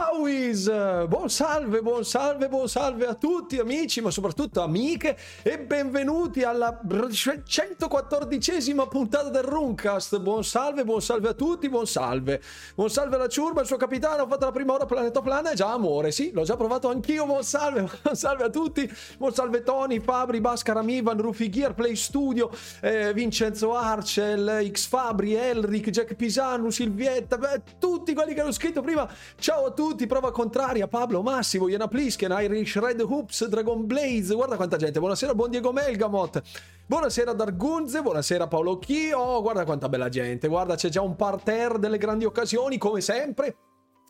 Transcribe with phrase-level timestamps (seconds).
[0.00, 0.70] Ciao Is,
[1.08, 6.80] buon salve, buon salve, buon salve a tutti amici, ma soprattutto amiche e benvenuti alla
[6.86, 10.20] 114esima puntata del Runcast.
[10.20, 12.40] Buon salve, buon salve a tutti, buon salve.
[12.76, 15.72] Buon salve alla ciurma, il suo capitano, ho fatto la prima ora planetoplana, è già
[15.72, 18.88] amore, sì, l'ho già provato anch'io, buon salve, buon salve a tutti.
[19.18, 22.52] Buon salve Tony, Fabri, Bascara, Mivan, Rufi Gear, Play Studio,
[22.82, 28.80] eh, Vincenzo Arcel, X Fabri, Elric, Jack Pisano, Silvietta, beh, tutti quelli che hanno scritto
[28.80, 29.10] prima.
[29.40, 34.56] Ciao a tutti, prova contraria, Pablo, Massimo, Iana Plisken, Irish Red Hoops, Dragon Blaze, guarda
[34.56, 36.42] quanta gente, buonasera, buon Diego Melgamot,
[36.86, 41.78] buonasera Dargunze, buonasera Paolo Chi, oh guarda quanta bella gente, guarda c'è già un parterre
[41.78, 43.56] delle grandi occasioni, come sempre,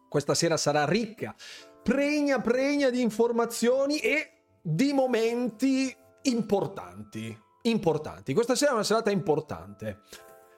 [0.09, 1.35] questa sera sarà ricca,
[1.83, 10.01] pregna, pregna di informazioni e di momenti importanti, importanti, questa sera è una serata importante.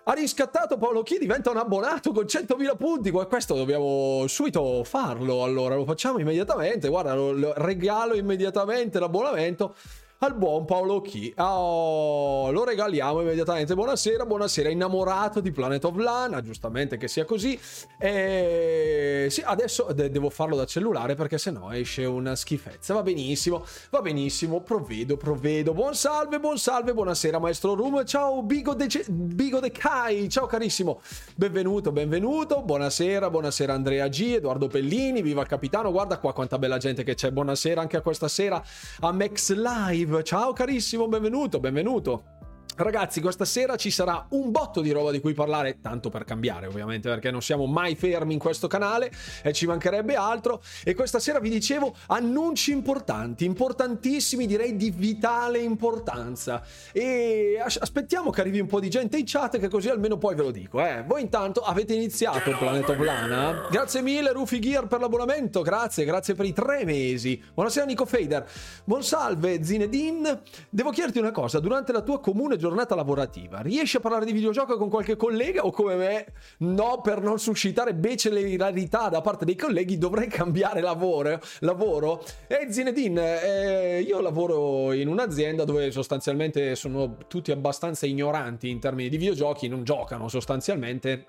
[0.04, 3.10] Ha riscattato Paolo Chi, diventa un abbonato con 100.000 punti.
[3.10, 5.42] Questo dobbiamo subito farlo.
[5.42, 6.88] Allora, lo facciamo immediatamente.
[6.88, 9.74] Guarda, lo, lo regalo immediatamente l'abbonamento
[10.22, 11.32] al buon Paolo Chi.
[11.38, 13.74] Oh, lo regaliamo immediatamente.
[13.74, 14.68] Buonasera, buonasera.
[14.68, 17.58] Innamorato di Planet of Lana, giustamente che sia così.
[17.98, 22.92] E sì, adesso de- devo farlo da cellulare perché sennò esce una schifezza.
[22.92, 24.60] Va benissimo, va benissimo.
[24.60, 25.72] Provvedo, provvedo.
[25.72, 28.04] Buon salve, buon salve, buonasera, maestro Room.
[28.04, 30.28] Ciao, Bigo De, Ce- Bigo De Kai.
[30.28, 31.00] Ciao, carissimo.
[31.34, 32.60] Benvenuto, benvenuto.
[32.60, 34.34] Buonasera, buonasera, Andrea G.
[34.36, 35.22] Edoardo Pellini.
[35.22, 35.90] Viva il capitano.
[35.90, 37.30] Guarda qua quanta bella gente che c'è.
[37.30, 38.62] Buonasera anche a questa sera
[39.00, 40.08] a Max Live.
[40.22, 42.39] Ciao carissimo, benvenuto, benvenuto.
[42.82, 46.66] Ragazzi, questa sera ci sarà un botto di roba di cui parlare, tanto per cambiare
[46.66, 50.62] ovviamente, perché non siamo mai fermi in questo canale e ci mancherebbe altro.
[50.82, 56.62] E questa sera vi dicevo annunci importanti, importantissimi, direi di vitale importanza.
[56.90, 60.42] E aspettiamo che arrivi un po' di gente in chat, che così almeno poi ve
[60.42, 60.80] lo dico.
[60.80, 61.04] Eh.
[61.06, 63.66] Voi intanto avete iniziato il Planeta Plana.
[63.70, 65.60] Grazie mille, Rufi Gear, per l'abbonamento.
[65.60, 67.42] Grazie, grazie per i tre mesi.
[67.52, 68.48] Buonasera, Nico Fader.
[68.84, 70.40] Buon salve, Zinedine.
[70.70, 74.30] Devo chiederti una cosa, durante la tua comune giornata giornata lavorativa, riesci a parlare di
[74.30, 76.26] videogioco con qualche collega o come me?
[76.58, 81.40] No, per non suscitare becere ilarità da parte dei colleghi dovrei cambiare lavoro.
[81.60, 82.24] lavoro.
[82.46, 89.08] E Zinedine, eh, io lavoro in un'azienda dove sostanzialmente sono tutti abbastanza ignoranti in termini
[89.08, 91.26] di videogiochi, non giocano sostanzialmente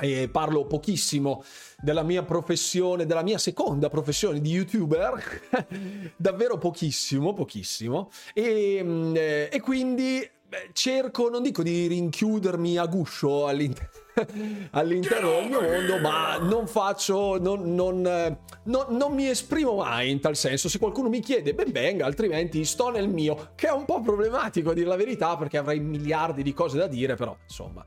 [0.00, 1.44] e parlo pochissimo
[1.78, 5.40] della mia professione, della mia seconda professione di youtuber,
[6.16, 12.86] davvero pochissimo, pochissimo, e, mm, eh, e quindi Beh, cerco, non dico di rinchiudermi a
[12.86, 13.88] guscio all'interno
[14.72, 18.02] all'interno del mio mondo, ma non faccio, non, non,
[18.64, 20.68] non, non, mi esprimo mai in tal senso.
[20.68, 24.70] Se qualcuno mi chiede, ben venga, altrimenti sto nel mio, che è un po' problematico
[24.70, 27.86] a dire la verità, perché avrei miliardi di cose da dire, però insomma.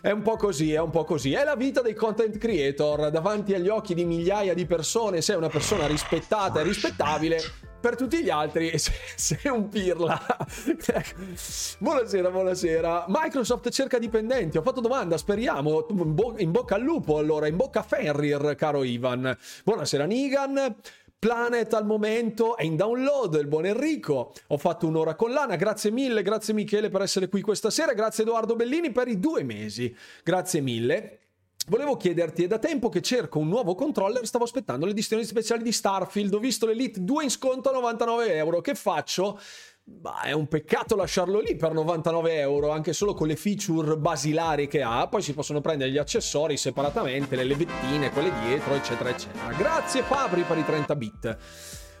[0.00, 1.32] È un po' così, è un po' così.
[1.32, 3.10] È la vita dei content creator.
[3.10, 7.38] Davanti agli occhi di migliaia di persone, sei una persona rispettata e rispettabile,
[7.80, 10.20] per tutti gli altri sei un pirla.
[11.78, 13.06] buonasera, buonasera.
[13.08, 14.58] Microsoft cerca dipendenti.
[14.58, 15.86] Ho fatto domanda, speriamo.
[15.88, 19.36] In, bo- in bocca al lupo, allora, in bocca a Ferrier, caro Ivan.
[19.64, 20.76] Buonasera, Nigan.
[21.18, 24.32] Planet al momento è in download, il buon Enrico.
[24.48, 28.24] Ho fatto un'ora con l'Ana, grazie mille, grazie Michele per essere qui questa sera, grazie
[28.24, 31.19] Edoardo Bellini per i due mesi, grazie mille.
[31.68, 35.62] Volevo chiederti, è da tempo che cerco un nuovo controller, stavo aspettando le edizioni speciali
[35.62, 39.38] di Starfield, ho visto l'Elite 2 in sconto a 99 euro, che faccio?
[39.82, 44.68] Bah, è un peccato lasciarlo lì per 99 euro, anche solo con le feature basilari
[44.68, 45.08] che ha.
[45.08, 49.52] Poi si possono prendere gli accessori separatamente, le levettine, quelle dietro, eccetera, eccetera.
[49.52, 51.38] Grazie Fabri per i 30 bit.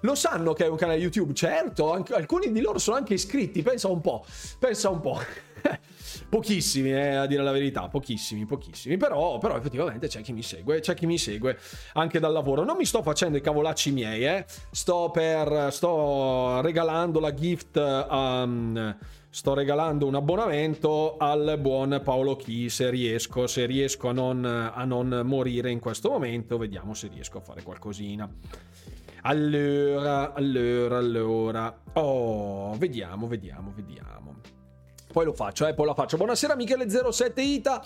[0.02, 3.88] Lo sanno che è un canale YouTube, certo, alcuni di loro sono anche iscritti, pensa
[3.88, 4.24] un po',
[4.58, 5.20] pensa un po'.
[6.28, 10.80] pochissimi, eh, a dire la verità, pochissimi, pochissimi, però, però, effettivamente c'è chi mi segue,
[10.80, 11.58] c'è chi mi segue
[11.94, 12.64] anche dal lavoro.
[12.64, 14.44] Non mi sto facendo i cavolacci miei, eh.
[14.70, 18.96] Sto per, sto regalando la gift um,
[19.32, 24.84] sto regalando un abbonamento al buon Paolo Chi se riesco, se riesco a non, a
[24.84, 28.28] non morire in questo momento, vediamo se riesco a fare qualcosina.
[29.22, 31.80] Allora, allora, allora.
[31.94, 34.29] Oh, vediamo, vediamo, vediamo.
[35.12, 36.16] Poi lo faccio, eh, poi la faccio.
[36.16, 37.84] Buonasera Michele07 Ita.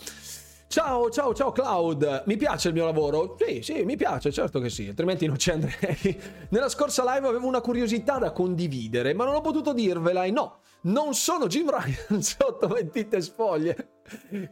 [0.66, 2.24] Ciao, ciao, ciao Cloud.
[2.26, 3.36] Mi piace il mio lavoro?
[3.38, 6.20] Sì, sì, mi piace, certo che sì, altrimenti non ci andrei.
[6.50, 10.58] Nella scorsa live avevo una curiosità da condividere, ma non ho potuto dirvela e no,
[10.84, 13.88] non sono Jim Ryan sotto mentite spoglie.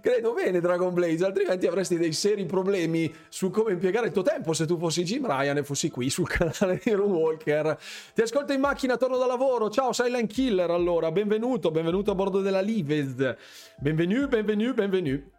[0.01, 4.55] Credo bene Dragon Blaze, altrimenti avresti dei seri problemi su come impiegare il tuo tempo
[4.55, 7.79] se tu fossi Jim Ryan e fossi qui sul canale di Room Walker.
[8.15, 9.69] Ti ascolto in macchina, torno da lavoro.
[9.69, 13.37] Ciao Silent Killer allora, benvenuto, benvenuto a bordo della Livez.
[13.79, 15.31] Benvenuto, benvenuto, benvenuto.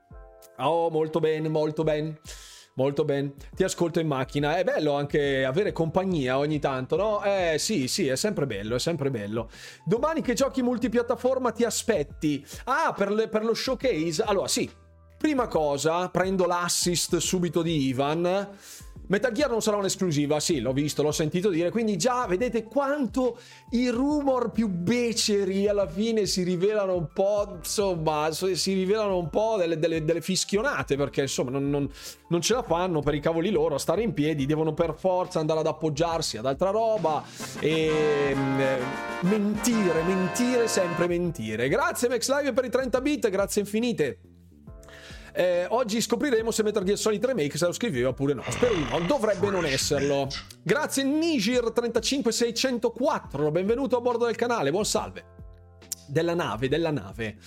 [0.57, 2.19] Oh, molto bene, molto bene.
[2.75, 4.57] Molto bene, ti ascolto in macchina.
[4.57, 7.23] È bello anche avere compagnia ogni tanto, no?
[7.23, 9.49] Eh sì, sì, è sempre bello, è sempre bello.
[9.85, 12.43] Domani che giochi multipiattaforma ti aspetti?
[12.65, 14.23] Ah, per, le, per lo showcase?
[14.23, 14.67] Allora sì,
[15.19, 18.49] prima cosa, prendo l'assist subito di Ivan
[19.07, 23.37] Metal Gear non sarà un'esclusiva, sì, l'ho visto, l'ho sentito dire, quindi già vedete quanto
[23.71, 29.55] i rumor più beceri alla fine si rivelano un po', insomma, si rivelano un po'
[29.57, 31.89] delle, delle, delle fischionate, perché insomma non, non,
[32.27, 35.39] non, ce la fanno per i cavoli loro a stare in piedi, devono per forza
[35.39, 37.23] andare ad appoggiarsi ad altra roba
[37.59, 37.91] e
[38.29, 38.77] eh,
[39.21, 41.67] mentire, mentire, sempre mentire.
[41.67, 44.32] Grazie Max Live per i 30 bit, grazie infinite.
[45.35, 48.43] Eh, oggi scopriremo se Metal Gear Solid Remake se lo scriveva oppure no.
[48.47, 50.27] Spero di no, dovrebbe non esserlo.
[50.61, 55.31] Grazie Nigir35604, benvenuto a bordo del canale, buon salve.
[56.05, 57.37] Della nave, della nave.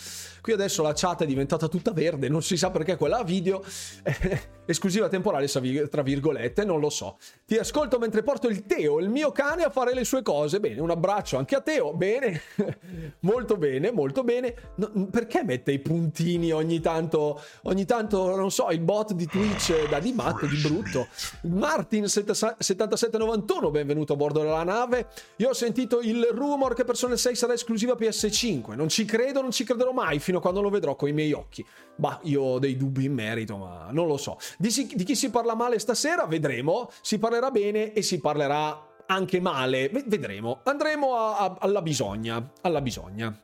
[0.40, 3.62] Qui adesso la chat è diventata tutta verde, non si sa perché quella video.
[4.66, 7.16] esclusiva temporale tra virgolette, non lo so.
[7.46, 10.60] Ti ascolto mentre porto il Teo, il mio cane, a fare le sue cose.
[10.60, 11.94] Bene, un abbraccio anche a Teo.
[11.94, 12.40] Bene,
[13.20, 14.54] molto bene, molto bene.
[14.76, 17.40] No, perché mette i puntini ogni tanto?
[17.62, 21.08] Ogni tanto, non so, il bot di Twitch da di matto, di brutto.
[21.46, 25.08] Martin7791, benvenuto a bordo della nave.
[25.36, 28.74] Io ho sentito il rumor che Persona 6 sarà esclusiva PS5.
[28.74, 31.32] Non ci credo, non ci crederò mai fino a quando lo vedrò con i miei
[31.32, 31.64] occhi.
[31.96, 34.38] Bah, io ho dei dubbi in merito, ma non lo so.
[34.58, 36.26] Di, si, di chi si parla male stasera?
[36.26, 36.90] Vedremo.
[37.00, 39.88] Si parlerà bene e si parlerà anche male.
[39.88, 40.60] Vedremo.
[40.64, 42.52] Andremo a, a, alla bisogna.
[42.62, 43.40] Alla bisogna.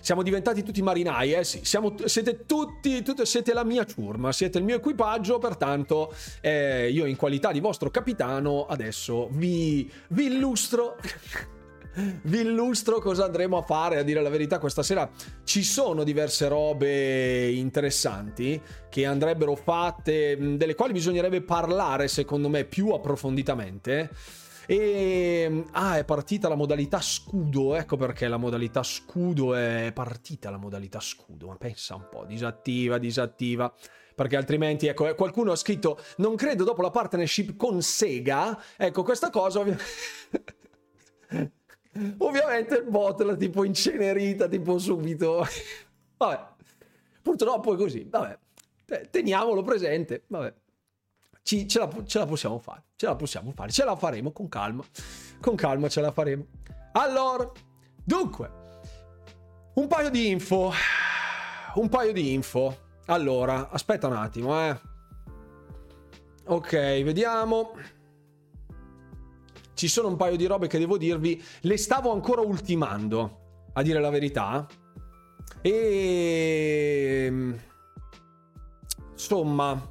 [0.00, 4.58] Siamo diventati tutti marinai, eh sì, siamo, siete tutti, tutti, siete la mia ciurma, siete
[4.58, 10.96] il mio equipaggio, pertanto eh, io in qualità di vostro capitano adesso vi, vi illustro
[12.22, 13.98] vi illustro cosa andremo a fare.
[13.98, 15.08] A dire la verità, questa sera
[15.44, 22.88] ci sono diverse robe interessanti che andrebbero fatte, delle quali bisognerebbe parlare, secondo me, più
[22.90, 24.10] approfonditamente.
[24.66, 27.74] E ah, è partita la modalità scudo.
[27.74, 31.48] Ecco perché la modalità scudo è partita la modalità scudo.
[31.48, 33.72] Ma pensa un po', disattiva, disattiva.
[34.14, 38.62] Perché altrimenti, ecco, eh, qualcuno ha scritto: Non credo dopo la partnership con Sega.
[38.76, 39.64] Ecco, questa cosa.
[42.18, 45.44] Ovviamente il bot l'ha tipo incenerita, tipo subito.
[46.16, 46.46] Vabbè,
[47.22, 48.06] purtroppo è così.
[48.08, 48.38] Vabbè,
[49.10, 50.24] teniamolo presente.
[50.28, 50.54] Vabbè,
[51.42, 52.84] Ci, ce, la, ce la possiamo fare.
[52.96, 53.72] Ce la possiamo fare.
[53.72, 54.84] Ce la faremo con calma.
[55.40, 56.46] Con calma ce la faremo.
[56.92, 57.50] Allora,
[58.04, 58.50] dunque,
[59.74, 60.72] un paio di info.
[61.74, 62.88] Un paio di info.
[63.06, 64.80] Allora, aspetta un attimo, eh.
[66.46, 67.72] Ok, vediamo
[69.80, 73.98] ci sono un paio di robe che devo dirvi, le stavo ancora ultimando, a dire
[73.98, 74.66] la verità.
[75.62, 77.58] E ehm,
[79.12, 79.90] insomma,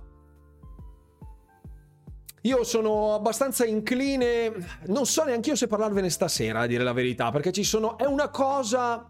[2.42, 4.54] io sono abbastanza incline,
[4.86, 8.06] non so neanche io se parlarvene stasera, a dire la verità, perché ci sono è
[8.06, 9.10] una cosa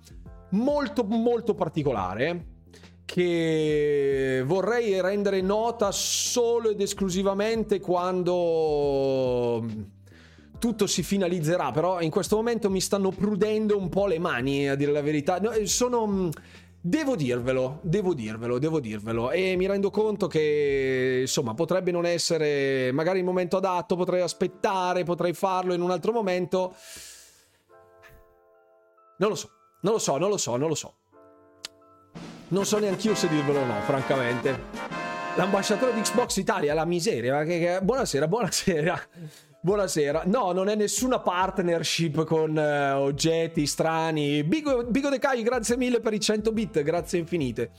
[0.51, 2.45] molto molto particolare
[3.03, 9.65] che vorrei rendere nota solo ed esclusivamente quando
[10.59, 14.75] tutto si finalizzerà, però in questo momento mi stanno prudendo un po' le mani, a
[14.75, 15.39] dire la verità.
[15.39, 16.05] Eh, sono...
[16.05, 16.29] Mm,
[16.81, 19.31] devo dirvelo, devo dirvelo, devo dirvelo.
[19.31, 25.03] E mi rendo conto che, insomma, potrebbe non essere magari il momento adatto, potrei aspettare,
[25.03, 26.75] potrei farlo in un altro momento.
[29.17, 29.49] Non lo so,
[29.81, 30.93] non lo so, non lo so, non lo so.
[32.49, 34.97] Non so neanche io se dirvelo o no, francamente.
[35.35, 37.43] L'ambasciatore di Xbox Italia, la miseria.
[37.43, 37.79] Che...
[37.81, 39.01] Buonasera, buonasera.
[39.61, 40.23] Buonasera.
[40.25, 44.41] No, non è nessuna partnership con uh, oggetti strani.
[44.45, 47.71] Bigo, Bigo De Kai, grazie mille per i 100 bit, grazie infinite.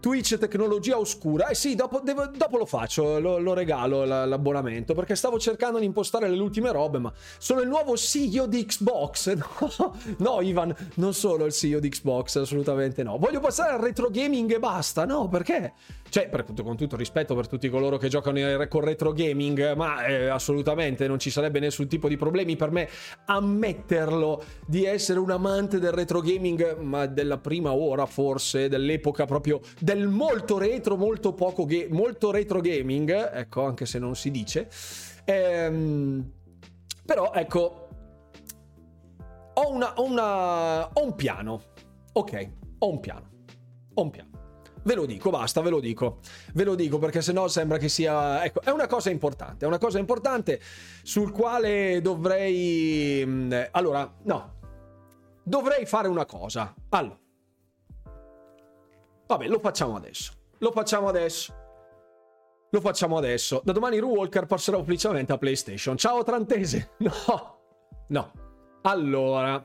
[0.00, 1.48] Twitch tecnologia oscura.
[1.48, 5.84] Eh sì, dopo, devo, dopo lo faccio, lo, lo regalo l'abbonamento perché stavo cercando di
[5.84, 9.36] impostare le ultime robe, ma sono il nuovo CEO di Xbox.
[9.70, 13.18] No, no, Ivan, non sono il CEO di Xbox, assolutamente no.
[13.18, 15.04] Voglio passare al retro gaming e basta.
[15.04, 15.74] No, perché?
[16.08, 18.38] Cioè, per, con tutto rispetto per tutti coloro che giocano
[18.68, 22.88] con retro gaming, ma eh, assolutamente non ci sarebbe nessun tipo di problemi per me
[23.26, 29.60] ammetterlo di essere un amante del retro gaming, ma della prima ora forse, dell'epoca proprio
[29.92, 34.68] del molto retro, molto poco ga- molto retro gaming, ecco, anche se non si dice.
[35.24, 36.30] Ehm,
[37.04, 37.88] però ecco,
[39.54, 41.60] ho, una, ho, una, ho un piano.
[42.12, 43.30] Ok, ho un piano.
[43.94, 44.28] Ho un piano.
[44.82, 46.20] Ve lo dico, basta, ve lo dico.
[46.54, 48.44] Ve lo dico perché sennò sembra che sia...
[48.44, 50.60] Ecco, è una cosa importante, è una cosa importante
[51.02, 53.24] sul quale dovrei...
[53.26, 54.58] Mm, allora, no.
[55.42, 56.72] Dovrei fare una cosa.
[56.90, 57.18] Allora,
[59.30, 60.32] Vabbè, lo facciamo adesso.
[60.58, 61.54] Lo facciamo adesso.
[62.68, 63.60] Lo facciamo adesso.
[63.62, 65.96] Da domani Ru Walker passerà ufficialmente a PlayStation.
[65.96, 66.94] Ciao Trantese.
[66.98, 67.58] No.
[68.08, 68.32] No.
[68.82, 69.64] Allora.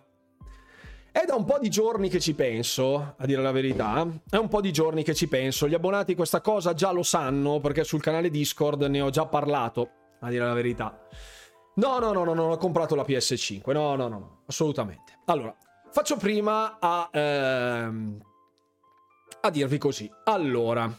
[1.12, 4.08] È da un po' di giorni che ci penso, a dire la verità.
[4.30, 5.68] È un po' di giorni che ci penso.
[5.68, 9.90] Gli abbonati questa cosa già lo sanno perché sul canale Discord ne ho già parlato,
[10.20, 11.08] a dire la verità.
[11.78, 13.72] No, no, no, no, non ho comprato la PS5.
[13.72, 15.22] No, no, no, no, assolutamente.
[15.26, 15.56] Allora,
[15.90, 18.20] faccio prima a, ehm,
[19.46, 20.12] a dirvi così.
[20.26, 20.92] Allora,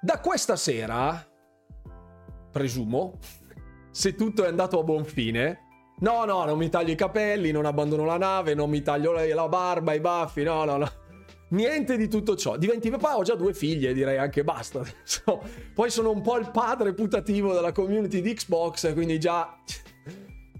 [0.00, 1.26] da questa sera,
[2.50, 3.18] presumo,
[3.90, 5.68] se tutto è andato a buon fine,
[6.00, 9.48] No, no, non mi taglio i capelli, non abbandono la nave, non mi taglio la
[9.48, 10.90] barba, i baffi, no, no, no.
[11.50, 12.56] Niente di tutto ciò.
[12.56, 14.82] Diventi papà, ho già due figlie, direi anche basta.
[15.74, 19.58] Poi sono un po' il padre putativo della community di Xbox, quindi già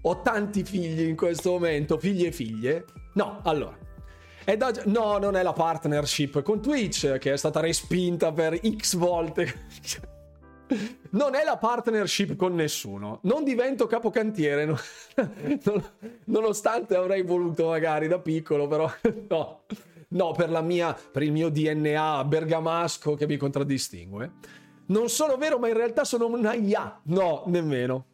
[0.01, 2.85] ho tanti figli in questo momento, figli e figlie.
[3.15, 3.75] No, allora.
[4.43, 4.71] Da...
[4.85, 9.67] No, non è la partnership con Twitch che è stata respinta per X volte.
[11.11, 13.19] non è la partnership con nessuno.
[13.23, 14.77] Non divento capocantiere, no?
[16.25, 18.91] nonostante avrei voluto magari da piccolo, però
[19.29, 19.63] no.
[20.13, 24.31] No, per, mia, per il mio DNA bergamasco che mi contraddistingue.
[24.87, 26.99] Non sono vero, ma in realtà sono una IA.
[27.03, 28.05] No, nemmeno.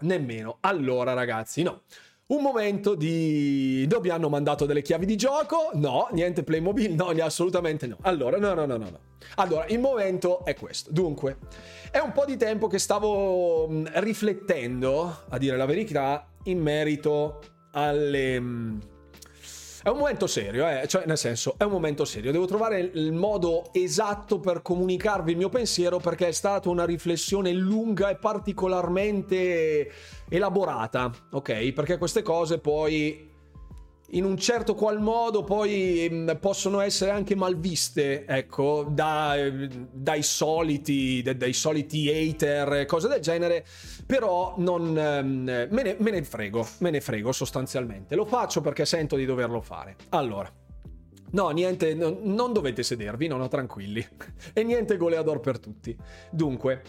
[0.00, 0.56] Nemmeno.
[0.60, 1.82] Allora, ragazzi, no.
[2.28, 3.86] Un momento di...
[3.88, 5.70] Dove hanno mandato delle chiavi di gioco?
[5.72, 6.92] No, niente Playmobil?
[6.92, 7.96] No, assolutamente no.
[8.02, 8.98] Allora, no, no, no, no, no.
[9.36, 10.92] Allora, il momento è questo.
[10.92, 11.38] Dunque,
[11.90, 17.40] è un po' di tempo che stavo mm, riflettendo, a dire la verità, in merito
[17.72, 18.42] alle...
[19.88, 20.86] È un momento serio, eh?
[20.86, 22.30] cioè nel senso, è un momento serio.
[22.30, 27.52] Devo trovare il modo esatto per comunicarvi il mio pensiero perché è stata una riflessione
[27.52, 29.90] lunga e particolarmente
[30.28, 31.72] elaborata, ok?
[31.72, 33.27] Perché queste cose poi
[34.12, 39.36] in un certo qual modo poi mm, possono essere anche malviste, ecco, da,
[39.90, 43.66] dai soliti, dai soliti hater, cose del genere,
[44.06, 48.14] però non, ehm, me, ne, me ne frego, me ne frego sostanzialmente.
[48.14, 49.96] Lo faccio perché sento di doverlo fare.
[50.10, 50.50] Allora.
[51.30, 54.06] No, niente, no, non dovete sedervi, no, no, tranquilli.
[54.54, 55.94] e niente goleador per tutti.
[56.30, 56.82] Dunque,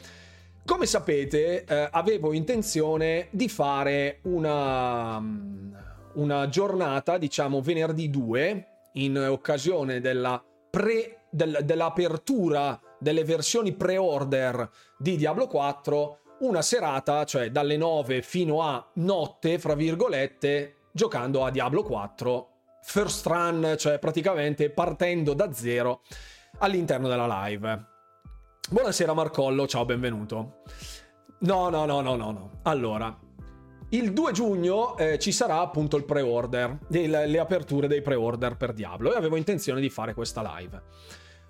[0.63, 10.01] come sapete, eh, avevo intenzione di fare una una giornata, diciamo venerdì 2, in occasione
[10.01, 18.21] della pre, del, dell'apertura delle versioni pre-order di Diablo 4, una serata, cioè dalle 9
[18.21, 22.49] fino a notte, fra virgolette, giocando a Diablo 4
[22.81, 26.01] first run, cioè praticamente partendo da zero
[26.59, 27.85] all'interno della live.
[28.69, 30.61] Buonasera Marcollo, ciao, benvenuto.
[31.39, 32.51] No, no, no, no, no, no.
[32.63, 33.17] Allora,
[33.89, 38.73] il 2 giugno eh, ci sarà appunto il pre-order, le, le aperture dei pre-order per
[38.73, 40.81] Diablo e avevo intenzione di fare questa live.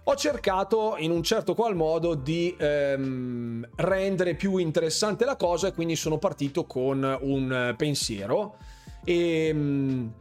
[0.03, 5.73] Ho cercato in un certo qual modo di ehm, rendere più interessante la cosa e
[5.73, 8.55] quindi sono partito con un pensiero
[9.03, 10.13] e, ehm,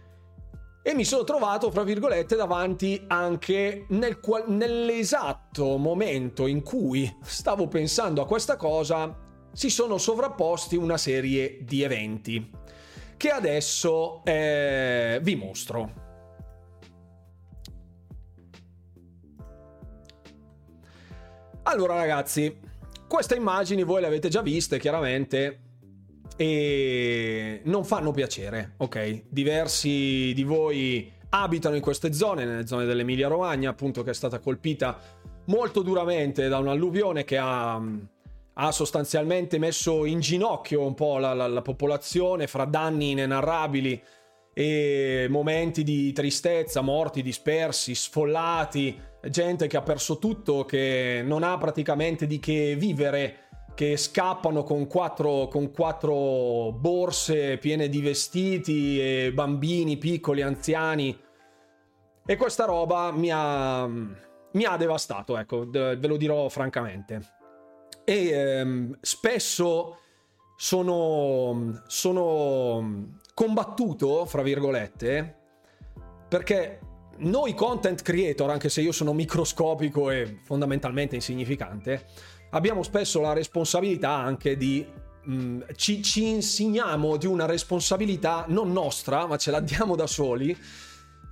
[0.82, 8.22] e mi sono trovato, fra virgolette, davanti anche nel nell'esatto momento in cui stavo pensando
[8.22, 9.27] a questa cosa
[9.58, 12.48] si sono sovrapposti una serie di eventi
[13.16, 15.92] che adesso eh, vi mostro.
[21.64, 22.56] Allora ragazzi,
[23.08, 25.62] queste immagini voi le avete già viste chiaramente
[26.36, 29.24] e non fanno piacere, ok?
[29.28, 34.38] Diversi di voi abitano in queste zone, nelle zone dell'Emilia Romagna, appunto che è stata
[34.38, 35.00] colpita
[35.46, 37.82] molto duramente da un'alluvione che ha
[38.60, 44.02] ha sostanzialmente messo in ginocchio un po' la, la, la popolazione fra danni inenarrabili
[44.52, 51.56] e momenti di tristezza, morti dispersi, sfollati, gente che ha perso tutto, che non ha
[51.56, 53.46] praticamente di che vivere,
[53.76, 61.16] che scappano con quattro, con quattro borse piene di vestiti bambini piccoli, anziani.
[62.26, 67.37] E questa roba mi ha, mi ha devastato, ecco, ve lo dirò francamente
[68.08, 69.98] e ehm, spesso
[70.56, 75.36] sono, sono combattuto, fra virgolette,
[76.26, 76.80] perché
[77.18, 82.06] noi content creator, anche se io sono microscopico e fondamentalmente insignificante,
[82.52, 84.86] abbiamo spesso la responsabilità anche di
[85.24, 90.56] mh, ci, ci, insegniamo di una responsabilità non nostra, ma ce la diamo da soli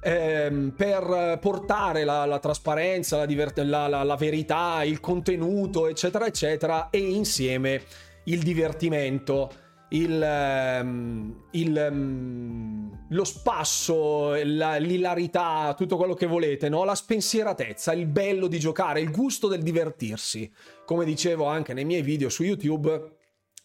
[0.06, 6.90] ehm, per portare la, la trasparenza, la, divert- la, la, verità, il contenuto, eccetera, eccetera,
[6.90, 7.82] e insieme
[8.24, 9.50] il divertimento.
[9.90, 16.84] il, ehm, il, ehm, lo spasso, la, l'ilarità, tutto quello che volete, no?
[16.84, 20.50] la spensieratezza, il bello di giocare, il gusto del divertirsi.
[20.84, 23.16] Come dicevo anche nei miei video su YouTube,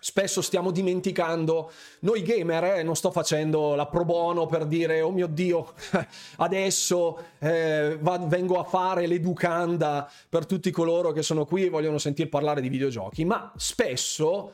[0.03, 5.12] spesso stiamo dimenticando noi gamer eh, non sto facendo la pro bono per dire oh
[5.12, 5.74] mio dio
[6.38, 12.00] adesso eh, va, vengo a fare l'educanda per tutti coloro che sono qui e vogliono
[12.00, 14.53] sentir parlare di videogiochi ma spesso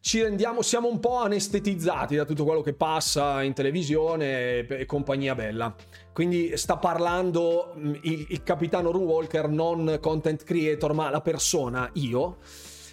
[0.00, 4.86] ci rendiamo, siamo un po' anestetizzati da tutto quello che passa in televisione e, e
[4.86, 5.74] compagnia bella.
[6.12, 12.36] Quindi sta parlando mm, il, il capitano Runwalker, non content creator, ma la persona, io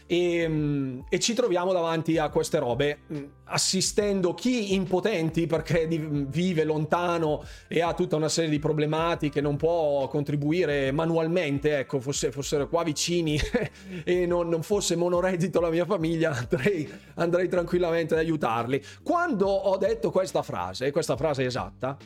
[0.06, 6.64] e, mm, e, ci troviamo davanti a queste robe mm, assistendo chi impotenti perché vive
[6.64, 12.68] lontano e ha tutta una serie di problematiche non può contribuire manualmente ecco fosse, fossero
[12.68, 13.40] qua vicini
[14.04, 18.82] e non, non, fosse monoreddito la mia famiglia andrei, andrei tranquillamente ad aiutarli.
[19.04, 21.98] Quando ho detto questa frase questa frase esatta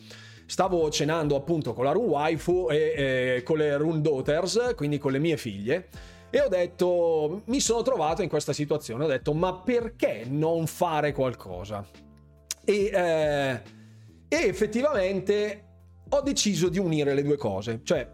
[0.45, 2.75] stavo cenando appunto con la Run Waifu e
[3.37, 5.89] eh, con le Run Daughters quindi con le mie figlie
[6.29, 11.13] e ho detto, mi sono trovato in questa situazione, ho detto, ma perché non fare
[11.13, 11.85] qualcosa?
[12.65, 13.61] E, eh,
[14.27, 15.63] e effettivamente
[16.09, 18.09] ho deciso di unire le due cose, cioè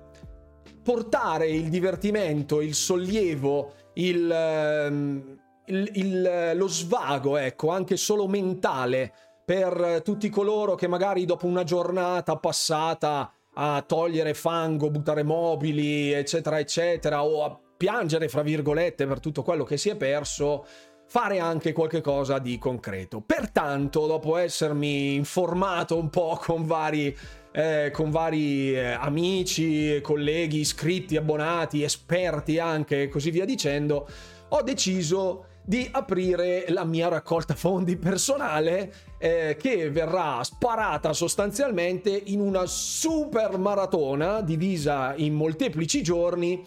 [0.84, 9.12] portare il divertimento, il sollievo, il, ehm, il, il, lo svago, ecco, anche solo mentale,
[9.46, 16.60] per tutti coloro che magari dopo una giornata passata a togliere fango, buttare mobili, eccetera,
[16.60, 20.66] eccetera, o a piangere, fra virgolette, per tutto quello che si è perso,
[21.06, 23.20] fare anche qualche cosa di concreto.
[23.20, 27.14] Pertanto, dopo essermi informato un po' con vari,
[27.52, 34.08] eh, con vari eh, amici, colleghi, iscritti, abbonati, esperti anche e così via dicendo,
[34.48, 42.40] ho deciso di aprire la mia raccolta fondi personale eh, che verrà sparata sostanzialmente in
[42.40, 46.64] una super maratona divisa in molteplici giorni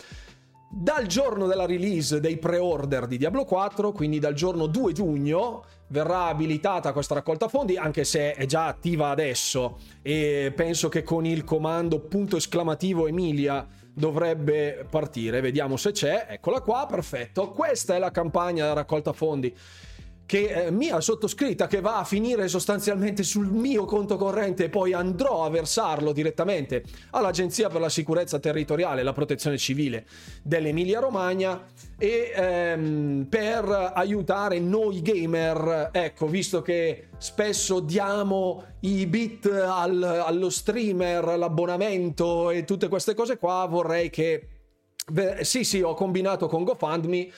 [0.79, 6.27] dal giorno della release dei pre-order di Diablo 4, quindi dal giorno 2 giugno, verrà
[6.27, 11.45] abilitata questa raccolta fondi, anche se è già attiva adesso e penso che con il
[11.45, 15.41] comando punto esclamativo Emilia dovrebbe partire.
[15.41, 16.27] Vediamo se c'è.
[16.29, 17.49] Eccola qua, perfetto.
[17.53, 19.57] Questa è la campagna raccolta fondi
[20.27, 24.93] che eh, mia sottoscritta che va a finire sostanzialmente sul mio conto corrente e poi
[24.93, 30.05] andrò a versarlo direttamente all'Agenzia per la sicurezza territoriale e la protezione civile
[30.43, 31.65] dell'Emilia Romagna
[31.97, 40.51] e ehm, per aiutare noi gamer, ecco, visto che spesso diamo i bit al, allo
[40.51, 44.49] streamer, l'abbonamento e tutte queste cose qua, vorrei che
[45.09, 47.29] Beh, sì, sì, ho combinato con GoFundMe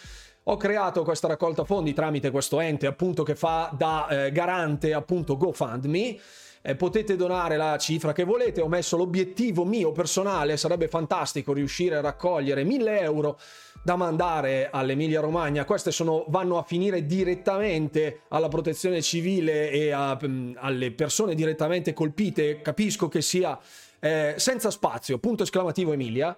[0.51, 5.37] ho creato questa raccolta fondi tramite questo ente appunto che fa da eh, garante appunto
[5.37, 6.19] GoFundMe.
[6.61, 11.97] Eh, potete donare la cifra che volete, ho messo l'obiettivo mio personale, sarebbe fantastico riuscire
[11.97, 13.39] a raccogliere 1000 euro
[13.81, 20.19] da mandare all'Emilia Romagna, queste sono, vanno a finire direttamente alla protezione civile e a,
[20.21, 23.57] mm, alle persone direttamente colpite, capisco che sia
[24.01, 26.37] eh, senza spazio, punto esclamativo Emilia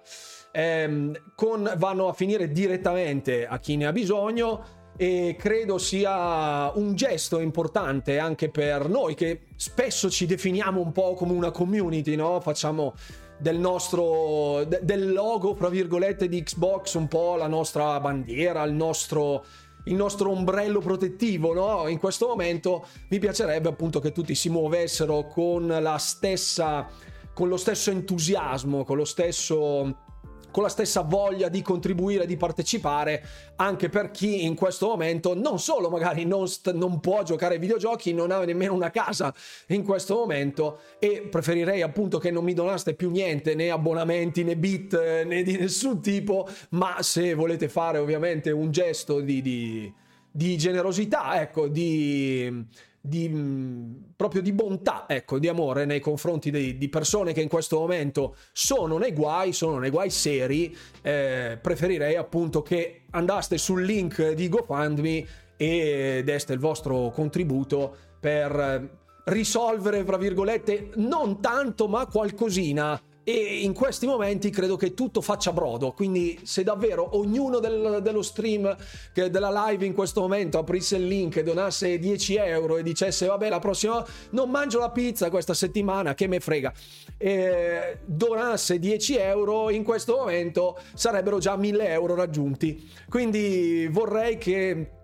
[0.51, 6.93] ehm, con, vanno a finire direttamente a chi ne ha bisogno e credo sia un
[6.95, 12.39] gesto importante anche per noi che spesso ci definiamo un po' come una community, no?
[12.41, 12.93] Facciamo
[13.39, 19.43] del nostro del logo, fra virgolette, di Xbox un po' la nostra bandiera, il nostro
[19.85, 21.87] il nostro ombrello protettivo, no?
[21.87, 26.87] In questo momento mi piacerebbe appunto che tutti si muovessero con la stessa
[27.33, 30.09] con lo stesso entusiasmo, con lo stesso
[30.51, 33.23] con la stessa voglia di contribuire, di partecipare,
[33.55, 37.59] anche per chi in questo momento non solo magari non, st- non può giocare ai
[37.59, 39.33] videogiochi, non ha nemmeno una casa
[39.67, 44.55] in questo momento e preferirei appunto che non mi donaste più niente, né abbonamenti, né
[44.55, 49.93] bit, né di nessun tipo, ma se volete fare ovviamente un gesto di, di,
[50.29, 52.65] di generosità, ecco, di
[53.01, 57.49] di, mm, proprio di bontà, ecco, di amore nei confronti di, di, persone che in
[57.49, 63.83] questo momento sono nei guai, sono nei guai seri, eh, preferirei appunto che andaste sul
[63.83, 65.25] link di GoFundMe
[65.57, 73.73] e deste il vostro contributo per risolvere, tra virgolette, non tanto ma qualcosina e in
[73.73, 78.75] questi momenti credo che tutto faccia brodo quindi se davvero ognuno del, dello stream
[79.13, 83.49] della live in questo momento aprisse il link e donasse 10 euro e dicesse vabbè
[83.49, 86.73] la prossima non mangio la pizza questa settimana che me frega
[87.17, 92.89] e donasse 10 euro in questo momento sarebbero già 1000 euro raggiunti.
[93.07, 95.00] Quindi vorrei che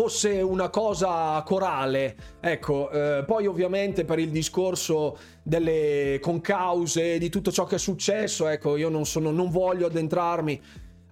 [0.00, 2.16] fosse una cosa corale.
[2.40, 8.48] Ecco, eh, poi ovviamente per il discorso delle concause, di tutto ciò che è successo,
[8.48, 10.58] ecco, io non, sono, non voglio addentrarmi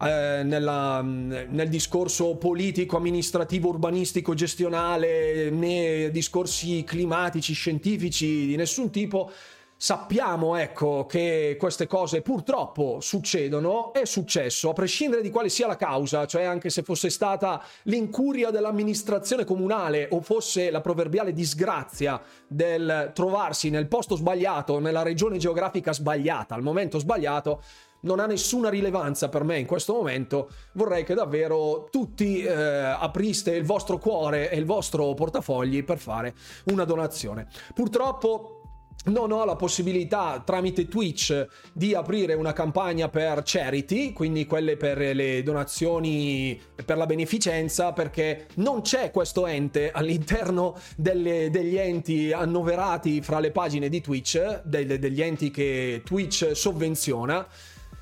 [0.00, 9.30] eh, nella, nel discorso politico, amministrativo, urbanistico, gestionale, né discorsi climatici, scientifici di nessun tipo.
[9.80, 15.76] Sappiamo, ecco, che queste cose purtroppo succedono, è successo, a prescindere di quale sia la
[15.76, 23.12] causa, cioè anche se fosse stata l'incuria dell'amministrazione comunale o fosse la proverbiale disgrazia del
[23.14, 27.62] trovarsi nel posto sbagliato, nella regione geografica sbagliata, al momento sbagliato,
[28.00, 30.50] non ha nessuna rilevanza per me in questo momento.
[30.72, 36.34] Vorrei che davvero tutti eh, apriste il vostro cuore e il vostro portafogli per fare
[36.64, 37.46] una donazione.
[37.74, 38.57] Purtroppo
[39.04, 44.98] non ho la possibilità tramite Twitch di aprire una campagna per charity, quindi quelle per
[44.98, 53.22] le donazioni per la beneficenza, perché non c'è questo ente all'interno delle, degli enti annoverati
[53.22, 57.46] fra le pagine di Twitch, degli, degli enti che Twitch sovvenziona.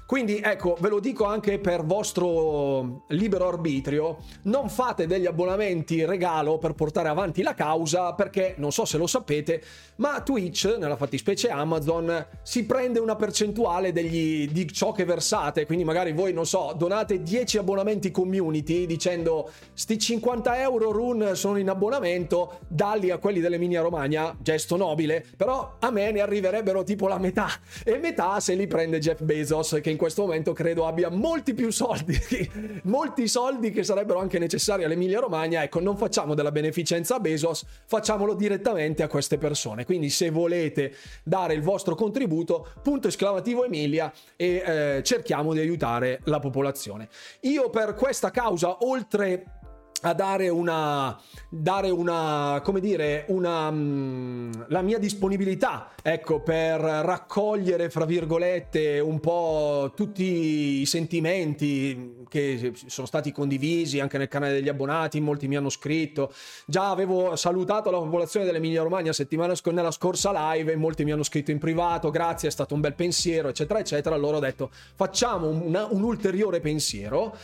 [0.07, 6.59] Quindi ecco, ve lo dico anche per vostro libero arbitrio, non fate degli abbonamenti regalo
[6.59, 9.61] per portare avanti la causa perché non so se lo sapete,
[9.97, 15.83] ma Twitch, nella fattispecie Amazon, si prende una percentuale degli, di ciò che versate, quindi
[15.83, 21.69] magari voi, non so, donate 10 abbonamenti community dicendo sti 50 euro run sono in
[21.69, 27.19] abbonamento, dalli a quelli dell'Emilia Romagna, gesto nobile, però a me ne arriverebbero tipo la
[27.19, 27.49] metà.
[27.83, 31.71] E metà se li prende Jeff Bezos che in questo momento credo abbia molti più
[31.71, 32.15] soldi,
[32.85, 35.63] molti soldi che sarebbero anche necessari all'Emilia Romagna.
[35.63, 39.87] Ecco, non facciamo della beneficenza a Bezos, facciamolo direttamente a queste persone.
[39.87, 46.21] Quindi se volete dare il vostro contributo, punto esclamativo Emilia e eh, cerchiamo di aiutare
[46.25, 47.09] la popolazione.
[47.41, 49.56] Io per questa causa, oltre
[50.03, 57.91] a dare una, dare una, come dire, una, mm, la mia disponibilità, ecco, per raccogliere,
[57.91, 64.69] fra virgolette, un po' tutti i sentimenti che sono stati condivisi anche nel canale degli
[64.69, 66.33] abbonati, molti mi hanno scritto,
[66.67, 71.13] già avevo salutato la popolazione dell'Emilia Romagna settimana sc- nella scorsa live e molti mi
[71.13, 74.71] hanno scritto in privato, grazie, è stato un bel pensiero, eccetera, eccetera, allora ho detto
[74.95, 77.37] facciamo una, un ulteriore pensiero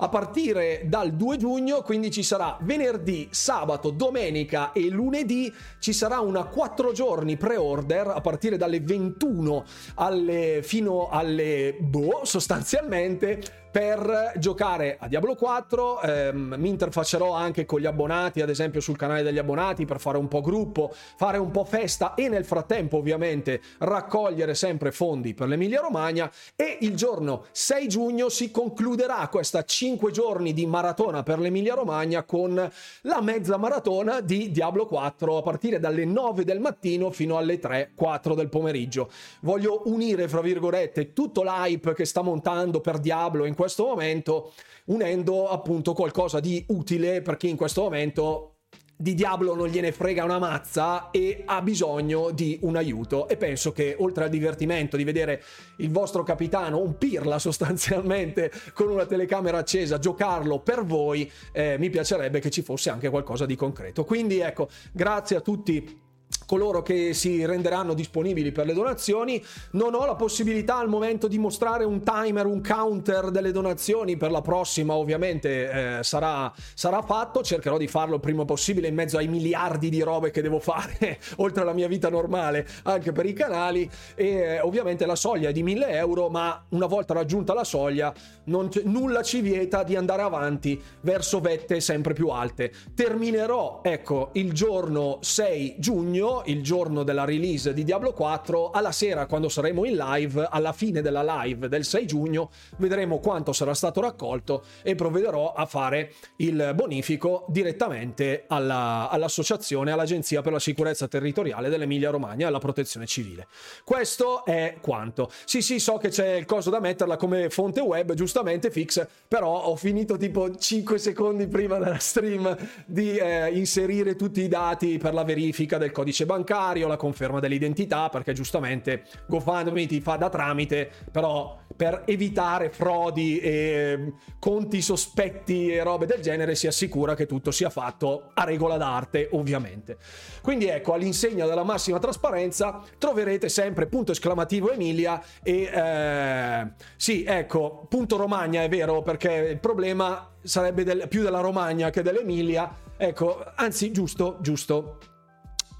[0.00, 6.20] a partire dal 2 giugno, quindi ci sarà venerdì, sabato, domenica e lunedì, ci sarà
[6.20, 14.96] una 4 giorni pre-order a partire dalle 21 alle, fino alle boh, sostanzialmente per giocare
[14.98, 16.02] a Diablo 4.
[16.02, 20.18] Ehm, mi interfaccerò anche con gli abbonati, ad esempio sul canale degli abbonati, per fare
[20.18, 25.48] un po' gruppo, fare un po' festa e nel frattempo ovviamente raccogliere sempre fondi per
[25.48, 26.30] l'Emilia Romagna.
[26.56, 32.22] E il giorno 6 giugno si concluderà questa 5 giorni di maratona per l'Emilia Romagna
[32.22, 32.54] con
[33.02, 38.34] la mezza maratona di Diablo 4 a partire dalle 9 del mattino fino alle 3-4
[38.34, 39.10] del pomeriggio.
[39.40, 44.52] Voglio unire, fra virgolette, tutto l'hype che sta montando per Diablo in questo momento,
[44.84, 48.52] unendo appunto qualcosa di utile per chi in questo momento
[48.96, 53.26] di Diablo non gliene frega una mazza e ha bisogno di un aiuto.
[53.26, 55.42] E penso che oltre al divertimento di vedere
[55.78, 61.90] il vostro capitano un pirla sostanzialmente con una telecamera accesa giocarlo per voi eh, mi
[61.90, 64.04] piacerebbe che ci fosse anche qualcosa di concreto.
[64.04, 66.06] Quindi ecco grazie a tutti
[66.48, 69.42] coloro che si renderanno disponibili per le donazioni.
[69.72, 74.30] Non ho la possibilità al momento di mostrare un timer, un counter delle donazioni per
[74.30, 77.42] la prossima, ovviamente eh, sarà, sarà, fatto.
[77.42, 81.18] Cercherò di farlo il prima possibile in mezzo ai miliardi di robe che devo fare,
[81.36, 83.88] oltre alla mia vita normale, anche per i canali.
[84.14, 88.12] E eh, ovviamente la soglia è di 1000 euro, ma una volta raggiunta la soglia,
[88.44, 92.72] nulla ci vieta di andare avanti verso vette sempre più alte.
[92.94, 99.26] Terminerò, ecco, il giorno 6 giugno il giorno della release di Diablo 4, alla sera
[99.26, 104.00] quando saremo in live, alla fine della live del 6 giugno, vedremo quanto sarà stato
[104.00, 111.68] raccolto e provvederò a fare il bonifico direttamente alla, all'associazione, all'Agenzia per la sicurezza territoriale
[111.68, 113.46] dell'Emilia Romagna e alla protezione civile.
[113.84, 115.30] Questo è quanto.
[115.44, 119.64] Sì, sì, so che c'è il coso da metterla come fonte web, giustamente fix, però
[119.64, 125.14] ho finito tipo 5 secondi prima della stream di eh, inserire tutti i dati per
[125.14, 130.90] la verifica del codice bancario, la conferma dell'identità, perché giustamente GoFundMe ti fa da tramite,
[131.10, 137.50] però per evitare frodi e conti sospetti e robe del genere si assicura che tutto
[137.50, 139.98] sia fatto a regola d'arte, ovviamente.
[140.42, 147.86] Quindi ecco, all'insegna della massima trasparenza troverete sempre punto esclamativo Emilia e eh, sì, ecco,
[147.88, 153.44] punto Romagna è vero, perché il problema sarebbe del, più della Romagna che dell'Emilia Ecco,
[153.54, 155.17] anzi, giusto, giusto.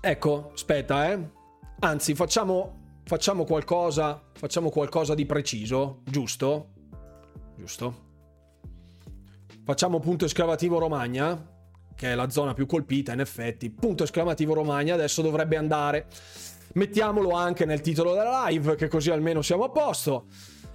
[0.00, 1.30] Ecco, aspetta, eh.
[1.80, 6.68] Anzi, facciamo, facciamo qualcosa, facciamo qualcosa di preciso, giusto?
[7.56, 8.06] Giusto.
[9.64, 11.56] Facciamo punto esclamativo Romagna,
[11.94, 13.70] che è la zona più colpita in effetti.
[13.70, 16.06] Punto esclamativo Romagna adesso dovrebbe andare.
[16.74, 20.26] Mettiamolo anche nel titolo della live, che così almeno siamo a posto.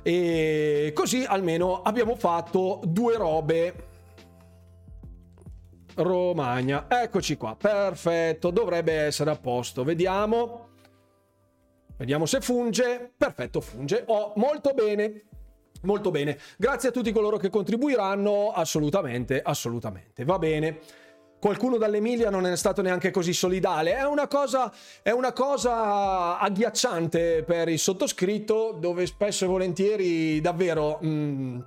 [0.01, 3.91] E così almeno abbiamo fatto due robe.
[5.95, 9.84] Romagna, eccoci qua, perfetto, dovrebbe essere a posto.
[9.84, 10.69] Vediamo.
[11.97, 13.13] Vediamo se funge.
[13.15, 14.03] Perfetto, funge.
[14.08, 15.23] Oh, molto bene.
[15.84, 16.38] Molto bene.
[16.58, 18.51] Grazie a tutti coloro che contribuiranno.
[18.51, 20.23] Assolutamente, assolutamente.
[20.25, 20.79] Va bene
[21.43, 23.97] qualcuno dall'Emilia non è stato neanche così solidale.
[23.97, 30.99] È una cosa, è una cosa agghiacciante per il sottoscritto, dove spesso e volentieri davvero.
[31.01, 31.60] Mh, mm,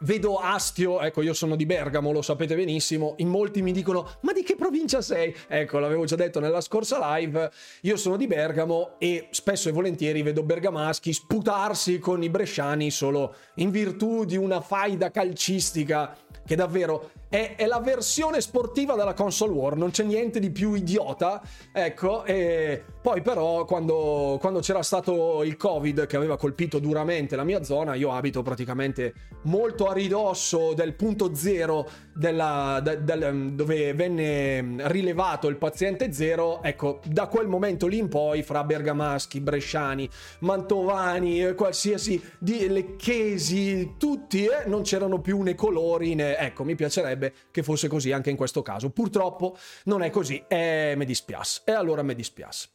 [0.00, 4.32] vedo astio, ecco io sono di Bergamo, lo sapete benissimo, in molti mi dicono ma
[4.32, 5.34] di che provincia sei?
[5.48, 7.50] Ecco, l'avevo già detto nella scorsa live,
[7.82, 13.34] io sono di Bergamo e spesso e volentieri vedo bergamaschi sputarsi con i bresciani solo
[13.56, 19.52] in virtù di una faida calcistica che davvero è, è, la versione sportiva della console
[19.52, 25.42] war, non c'è niente di più idiota, ecco, e poi però quando, quando c'era stato
[25.42, 30.74] il covid che aveva colpito duramente la mia zona, io abito praticamente molto a ridosso
[30.74, 37.48] del punto zero della, de, del, dove venne rilevato il paziente zero, ecco, da quel
[37.48, 40.08] momento lì in poi fra bergamaschi, bresciani,
[40.40, 47.32] mantovani, qualsiasi, di, lecchesi, tutti, eh, non c'erano più né colori né, ecco, mi piacerebbe
[47.50, 48.90] che fosse così anche in questo caso.
[48.90, 51.62] Purtroppo non è così e mi dispiace.
[51.64, 52.68] E allora mi dispiace.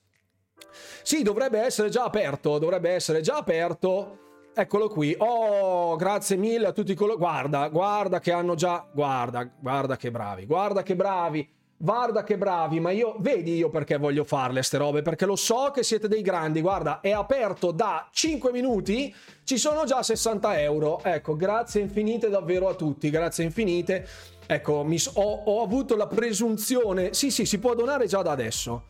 [1.04, 4.28] Sì, dovrebbe essere già aperto, dovrebbe essere già aperto.
[4.54, 5.16] Eccolo qui.
[5.18, 7.18] Oh, grazie mille a tutti coloro.
[7.18, 8.88] Guarda, guarda che hanno già.
[8.92, 10.46] Guarda, guarda che bravi.
[10.46, 11.58] Guarda che bravi.
[11.82, 15.72] Guarda che bravi, ma io vedi io perché voglio farle ste robe, perché lo so
[15.74, 16.60] che siete dei grandi.
[16.60, 19.16] Guarda, è aperto da 5 minuti,
[19.46, 21.02] ci sono già 60 euro.
[21.02, 24.06] Ecco, grazie infinite davvero a tutti, grazie infinite.
[24.46, 27.14] Ecco, mi, ho, ho, avuto la presunzione.
[27.14, 28.88] Sì, sì, si può donare già da adesso.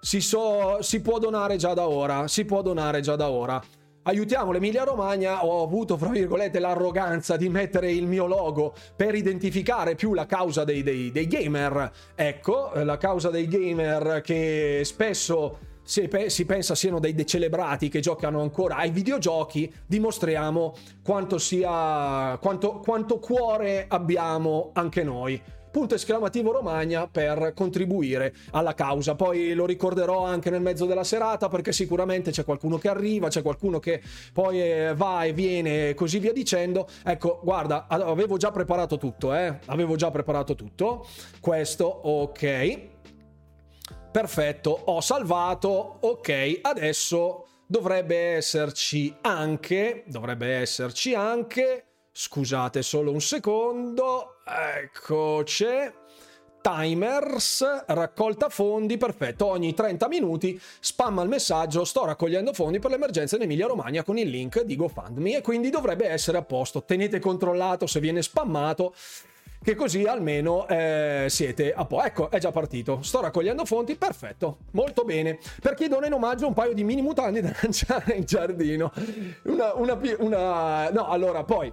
[0.00, 2.26] Si, so, si può donare già da ora.
[2.26, 3.62] Si può donare già da ora.
[4.04, 5.44] Aiutiamo l'Emilia Romagna.
[5.44, 10.64] Ho avuto, fra virgolette, l'arroganza di mettere il mio logo per identificare più la causa
[10.64, 11.92] dei, dei, dei gamer.
[12.16, 18.40] Ecco, la causa dei gamer che spesso si, si, pensa siano dei decelebrati che giocano
[18.40, 25.40] ancora ai videogiochi, dimostriamo quanto sia quanto, quanto cuore abbiamo anche noi
[25.72, 29.16] punto esclamativo Romagna per contribuire alla causa.
[29.16, 33.42] Poi lo ricorderò anche nel mezzo della serata perché sicuramente c'è qualcuno che arriva, c'è
[33.42, 34.00] qualcuno che
[34.32, 36.86] poi eh, va e viene e così via dicendo.
[37.04, 39.58] Ecco, guarda, avevo già preparato tutto, eh?
[39.66, 41.06] Avevo già preparato tutto.
[41.40, 42.90] Questo, ok.
[44.12, 45.96] Perfetto, ho salvato.
[46.00, 55.66] Ok, adesso dovrebbe esserci anche, dovrebbe esserci anche, scusate solo un secondo, eccoci,
[56.60, 63.36] timers, raccolta fondi, perfetto, ogni 30 minuti spamma il messaggio, sto raccogliendo fondi per l'emergenza
[63.36, 67.18] in Emilia Romagna con il link di GoFundMe e quindi dovrebbe essere a posto, tenete
[67.18, 68.94] controllato se viene spammato
[69.62, 72.02] che così almeno eh, siete a po'.
[72.02, 73.00] Ecco, è già partito.
[73.02, 75.38] Sto raccogliendo fonti, perfetto, molto bene.
[75.60, 78.92] Per chi dona in omaggio un paio di mini mutande da lanciare in giardino.
[79.44, 80.90] Una, una, una...
[80.90, 81.72] No, allora, poi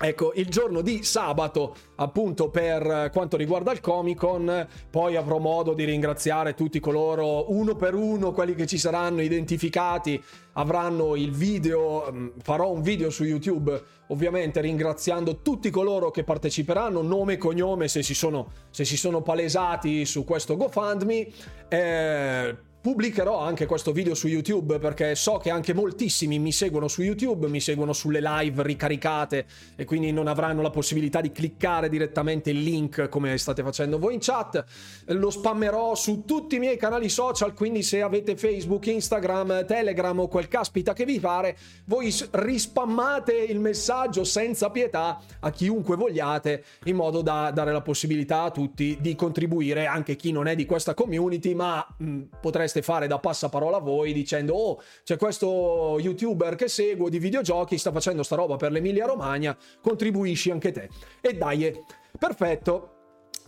[0.00, 5.74] Ecco, il giorno di sabato, appunto per quanto riguarda il Comic Con, poi avrò modo
[5.74, 10.22] di ringraziare tutti coloro, uno per uno, quelli che ci saranno identificati,
[10.52, 17.02] avranno il video, mm, farò un video su YouTube, ovviamente ringraziando tutti coloro che parteciperanno,
[17.02, 21.26] nome e cognome se si sono, se si sono palesati su questo GoFundMe.
[21.68, 22.56] Eh,
[22.88, 27.46] Pubblicherò anche questo video su YouTube perché so che anche moltissimi mi seguono su YouTube,
[27.46, 29.44] mi seguono sulle live ricaricate
[29.76, 34.14] e quindi non avranno la possibilità di cliccare direttamente il link come state facendo voi
[34.14, 34.64] in chat.
[35.08, 40.28] Lo spammerò su tutti i miei canali social, quindi se avete Facebook, Instagram, Telegram o
[40.28, 46.96] quel caspita che vi pare, voi rispammate il messaggio senza pietà a chiunque vogliate in
[46.96, 50.94] modo da dare la possibilità a tutti di contribuire, anche chi non è di questa
[50.94, 56.54] community, ma mh, potreste potreste fare da passaparola a voi dicendo oh c'è questo youtuber
[56.54, 60.88] che seguo di videogiochi sta facendo sta roba per l'Emilia Romagna contribuisci anche te
[61.20, 61.72] e dai
[62.18, 62.94] perfetto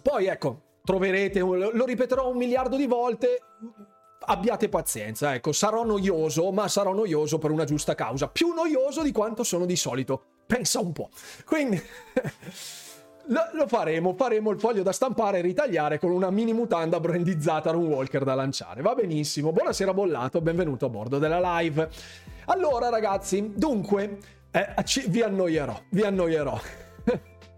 [0.02, 3.42] poi ecco troverete lo ripeterò un miliardo di volte
[4.22, 9.12] abbiate pazienza, ecco, sarò noioso, ma sarò noioso per una giusta causa, più noioso di
[9.12, 10.24] quanto sono di solito.
[10.46, 11.08] Pensa un po'.
[11.44, 11.80] Quindi
[13.26, 17.86] lo faremo, faremo il foglio da stampare e ritagliare con una mini mutanda brandizzata Run
[17.86, 18.82] Walker da lanciare.
[18.82, 19.52] Va benissimo.
[19.52, 21.88] Buonasera Bollato, benvenuto a bordo della live.
[22.46, 24.18] Allora ragazzi, dunque,
[24.50, 26.60] eh, ci, vi annoierò, vi annoierò.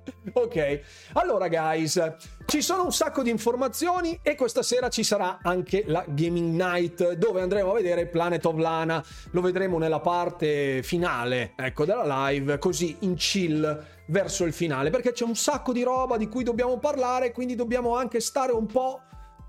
[0.32, 0.80] ok,
[1.14, 2.14] allora guys,
[2.46, 7.12] ci sono un sacco di informazioni e questa sera ci sarà anche la Gaming Night
[7.12, 12.58] dove andremo a vedere Planet of Lana, lo vedremo nella parte finale, ecco, della live,
[12.58, 16.78] così in chill verso il finale, perché c'è un sacco di roba di cui dobbiamo
[16.78, 19.00] parlare, quindi dobbiamo anche stare un po'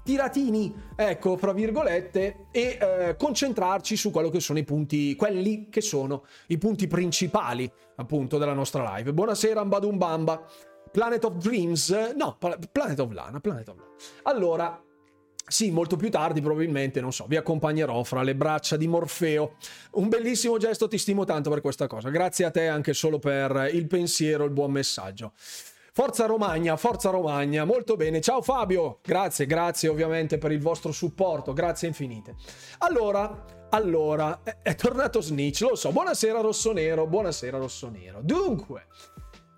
[0.04, 5.82] tiratini, ecco, fra virgolette, e eh, concentrarci su quello che sono i punti, quelli che
[5.82, 9.14] sono i punti principali, appunto, della nostra live.
[9.14, 10.46] Buonasera, Ambadum Bamba.
[10.92, 11.90] Planet of Dreams?
[12.16, 13.90] No, Planet of Lana, Planet of Lana.
[14.24, 14.80] Allora,
[15.46, 19.56] sì, molto più tardi probabilmente, non so, vi accompagnerò fra le braccia di Morfeo.
[19.94, 22.10] Un bellissimo gesto, ti stimo tanto per questa cosa.
[22.10, 25.34] Grazie a te anche solo per il pensiero, il buon messaggio.
[25.96, 28.20] Forza Romagna, forza Romagna, molto bene.
[28.20, 32.36] Ciao Fabio, grazie, grazie ovviamente per il vostro supporto, grazie infinite.
[32.80, 35.92] Allora, allora, è, tornato Snitch, lo so.
[35.92, 38.22] Buonasera Rossonero, buonasera Rossonero.
[38.24, 38.88] Dunque,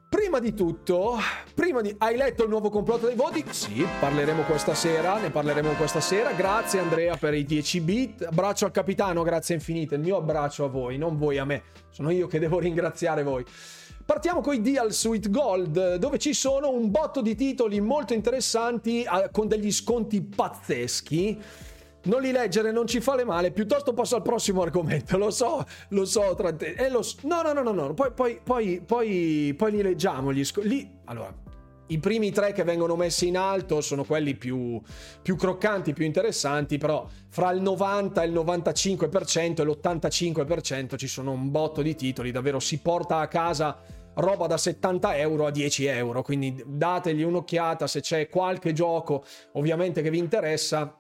[0.09, 1.17] Prima di tutto,
[1.53, 1.93] prima di...
[1.97, 3.43] hai letto il nuovo complotto dei voti?
[3.49, 6.31] Sì, parleremo questa sera, ne parleremo questa sera.
[6.31, 8.21] Grazie Andrea per i 10 bit.
[8.23, 9.95] Abbraccio al capitano, grazie infinite.
[9.95, 11.63] Il mio abbraccio a voi, non voi a me.
[11.89, 13.43] Sono io che devo ringraziare voi.
[14.05, 19.03] Partiamo con i Deal Suite Gold, dove ci sono un botto di titoli molto interessanti
[19.31, 21.41] con degli sconti pazzeschi.
[22.03, 25.17] Non li leggere non ci fa le male, piuttosto passo al prossimo argomento.
[25.17, 26.75] Lo so, lo so, tra te.
[26.77, 27.17] Eh, lo so.
[27.23, 27.93] No, no, no, no, no.
[27.95, 30.31] Poi, poi, poi, poi, poi li leggiamo.
[30.31, 30.69] Gli sconti.
[30.69, 31.33] Lì, allora,
[31.87, 34.81] i primi tre che vengono messi in alto sono quelli più,
[35.21, 41.31] più, croccanti, più interessanti, però fra il 90 e il 95% e l'85% ci sono
[41.31, 43.77] un botto di titoli, davvero si porta a casa
[44.15, 50.01] roba da 70 euro a 10 euro, quindi dategli un'occhiata se c'è qualche gioco ovviamente
[50.01, 50.99] che vi interessa.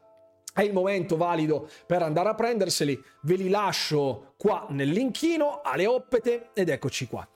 [0.53, 5.85] È il momento valido per andare a prenderseli, ve li lascio qua nel linkino, alle
[5.85, 7.27] oppete ed eccoci qua.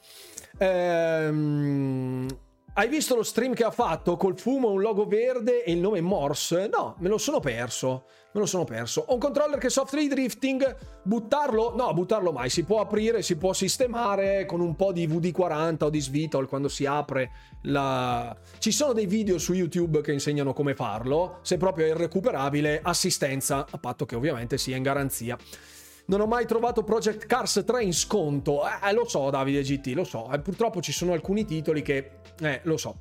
[0.57, 2.27] Ehm
[2.73, 6.01] hai visto lo stream che ha fatto col fumo, un logo verde e il nome
[6.01, 6.69] Morse?
[6.71, 8.05] No, me lo sono perso.
[8.31, 9.03] Me lo sono perso.
[9.07, 10.75] Ho un controller che software drifting.
[11.01, 11.75] Buttarlo?
[11.75, 12.49] No, buttarlo mai.
[12.49, 16.67] Si può aprire, si può sistemare con un po' di VD40 o di Svitol quando
[16.67, 17.31] si apre
[17.63, 18.35] la.
[18.59, 21.39] Ci sono dei video su YouTube che insegnano come farlo.
[21.41, 25.35] Se proprio è irrecuperabile, assistenza, a patto che ovviamente sia in garanzia.
[26.09, 28.61] Non ho mai trovato Project Cars 3 in sconto.
[28.63, 30.27] Eh, lo so, Davide GT, lo so.
[30.31, 32.13] Eh, purtroppo ci sono alcuni titoli che...
[32.41, 32.95] Eh, lo so.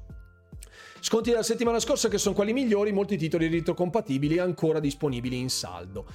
[1.00, 6.06] Sconti della settimana scorsa che sono quelli migliori, molti titoli retrocompatibili ancora disponibili in saldo.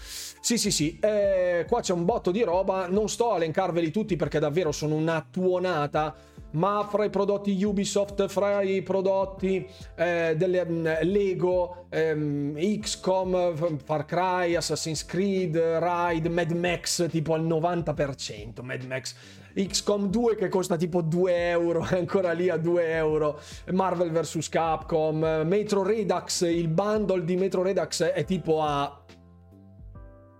[0.41, 4.15] Sì, sì, sì, eh, qua c'è un botto di roba, non sto a elencarveli tutti
[4.15, 10.59] perché davvero sono una tuonata ma fra i prodotti Ubisoft, fra i prodotti eh, delle
[10.61, 18.83] um, Lego, um, XCOM, Far Cry, Assassin's Creed, Ride, Mad Max tipo al 90%, Mad
[18.83, 19.15] Max.
[19.55, 23.39] XCOM 2 che costa tipo 2 euro, è ancora lì a 2 euro.
[23.71, 29.03] Marvel vs Capcom, Metro Redux, il bundle di Metro Redux è tipo a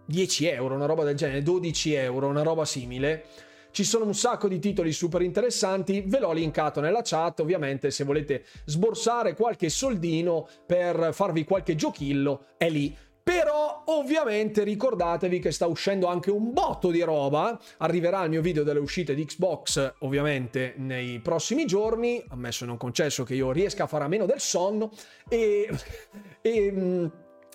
[0.05, 3.25] 10 euro, una roba del genere, 12 euro, una roba simile.
[3.71, 8.03] Ci sono un sacco di titoli super interessanti, ve l'ho linkato nella chat, ovviamente se
[8.03, 12.95] volete sborsare qualche soldino per farvi qualche giochillo, è lì.
[13.23, 17.57] Però ovviamente ricordatevi che sta uscendo anche un botto di roba.
[17.77, 22.77] Arriverà il mio video delle uscite di Xbox ovviamente nei prossimi giorni, ammesso e non
[22.77, 24.91] concesso che io riesca a fare a meno del sonno.
[25.29, 25.69] E,
[26.41, 27.05] e mm,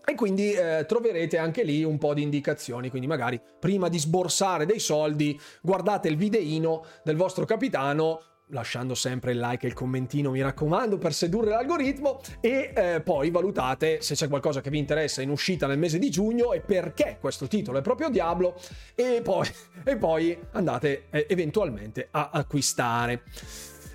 [0.08, 4.64] e quindi eh, troverete anche lì un po' di indicazioni, quindi magari prima di sborsare
[4.64, 10.30] dei soldi guardate il videino del vostro capitano, lasciando sempre il like e il commentino,
[10.30, 15.22] mi raccomando, per sedurre l'algoritmo e eh, poi valutate se c'è qualcosa che vi interessa
[15.22, 18.58] in uscita nel mese di giugno e perché questo titolo è proprio Diablo
[18.94, 19.48] e poi,
[19.84, 23.22] e poi andate eh, eventualmente a acquistare.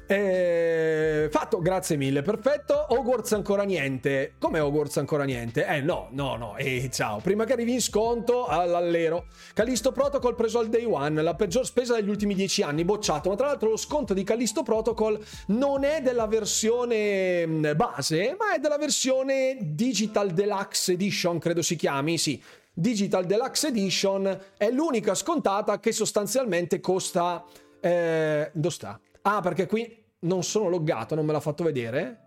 [0.05, 2.87] Eh, fatto, grazie mille, perfetto.
[2.89, 4.33] Hogwarts ancora niente.
[4.37, 5.65] Come Hogwarts ancora niente?
[5.65, 6.57] Eh no, no, no.
[6.57, 7.19] E ciao.
[7.19, 9.27] Prima che arrivi in sconto all'allero.
[9.53, 13.29] Callisto Protocol preso al day one, la peggior spesa degli ultimi dieci anni, bocciato.
[13.29, 18.55] Ma tra l'altro lo sconto di Callisto Protocol non è della versione mm, base, ma
[18.55, 22.41] è della versione Digital Deluxe Edition, credo si chiami, sì.
[22.75, 27.45] Digital Deluxe Edition è l'unica scontata che sostanzialmente costa...
[27.79, 28.99] Eh, dove sta?
[29.23, 32.19] Ah, perché qui non sono loggato, non me l'ha fatto vedere.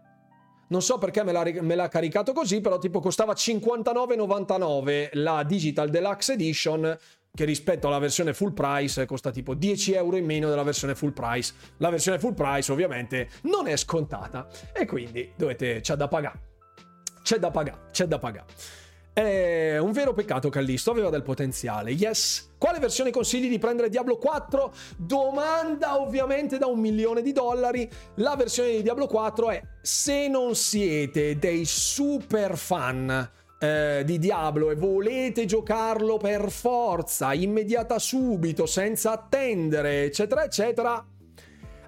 [0.68, 5.90] Non so perché me l'ha, me l'ha caricato così, però tipo costava 59,99 la Digital
[5.90, 6.98] Deluxe Edition
[7.36, 11.12] che rispetto alla versione full price costa tipo 10 euro in meno della versione full
[11.12, 11.54] price.
[11.76, 16.40] La versione full price ovviamente non è scontata e quindi dovete, c'è da pagare.
[17.22, 18.46] C'è da pagare, c'è da pagare.
[19.16, 21.90] È un vero peccato Callisto, aveva del potenziale.
[21.92, 22.50] Yes.
[22.58, 24.70] Quale versione consigli di prendere Diablo 4?
[24.98, 27.90] Domanda ovviamente da un milione di dollari.
[28.16, 34.70] La versione di Diablo 4 è se non siete dei super fan eh, di Diablo
[34.70, 41.02] e volete giocarlo per forza, immediata subito, senza attendere, eccetera, eccetera,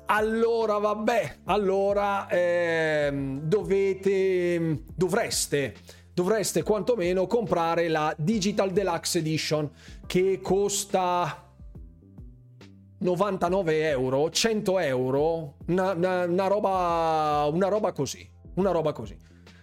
[0.07, 3.11] allora vabbè, allora eh,
[3.43, 5.75] dovete, dovreste,
[6.19, 9.71] dovreste quantomeno comprare la Digital Deluxe Edition
[10.05, 11.49] che costa
[12.99, 19.17] 99 euro, 100 euro, una, una, una, roba, una roba così, una roba così,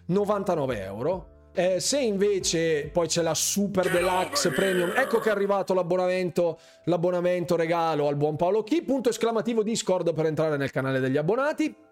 [0.05, 5.73] 99 euro eh, se invece poi c'è la Super Deluxe Premium, ecco che è arrivato
[5.73, 11.17] l'abbonamento, l'abbonamento regalo al buon Paolo Chi, punto esclamativo Discord per entrare nel canale degli
[11.17, 11.84] abbonati.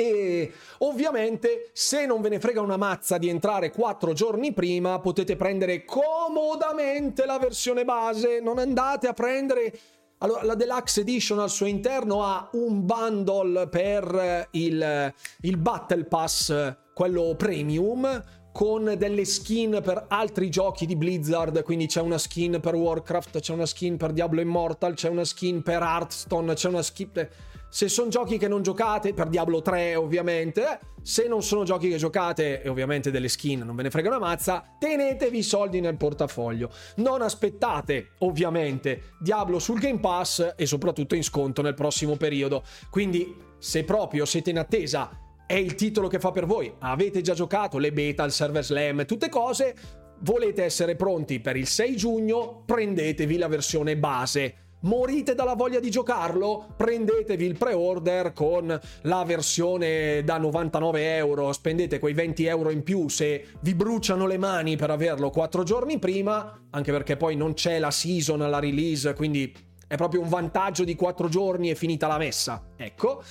[0.00, 5.34] E ovviamente se non ve ne frega una mazza di entrare quattro giorni prima potete
[5.34, 9.76] prendere comodamente la versione base, non andate a prendere...
[10.18, 16.76] Allora, la Deluxe Edition al suo interno ha un bundle per il, il Battle Pass,
[16.94, 22.76] quello premium, con delle skin per altri giochi di Blizzard, quindi c'è una skin per
[22.76, 27.28] Warcraft, c'è una skin per Diablo Immortal, c'è una skin per Hearthstone, c'è una skin...
[27.70, 31.96] Se sono giochi che non giocate, per Diablo 3 ovviamente, se non sono giochi che
[31.96, 35.96] giocate e ovviamente delle skin non ve ne frega una mazza, tenetevi i soldi nel
[35.96, 36.70] portafoglio.
[36.96, 42.62] Non aspettate ovviamente Diablo sul Game Pass e soprattutto in sconto nel prossimo periodo.
[42.90, 45.10] Quindi se proprio siete in attesa
[45.46, 46.72] è il titolo che fa per voi.
[46.78, 49.74] Avete già giocato le beta, il server slam, tutte cose.
[50.20, 52.62] Volete essere pronti per il 6 giugno?
[52.64, 54.67] Prendetevi la versione base.
[54.80, 56.74] Morite dalla voglia di giocarlo?
[56.76, 63.08] Prendetevi il pre-order con la versione da 99 euro, spendete quei 20 euro in più
[63.08, 67.80] se vi bruciano le mani per averlo 4 giorni prima, anche perché poi non c'è
[67.80, 69.52] la season alla release, quindi
[69.88, 72.62] è proprio un vantaggio di 4 giorni e finita la messa.
[72.76, 73.22] Ecco.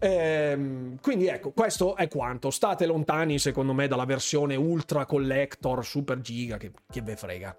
[0.00, 2.50] Ehm, quindi ecco, questo è quanto.
[2.50, 7.56] State lontani, secondo me, dalla versione Ultra Collector Super Giga, che, che ve frega.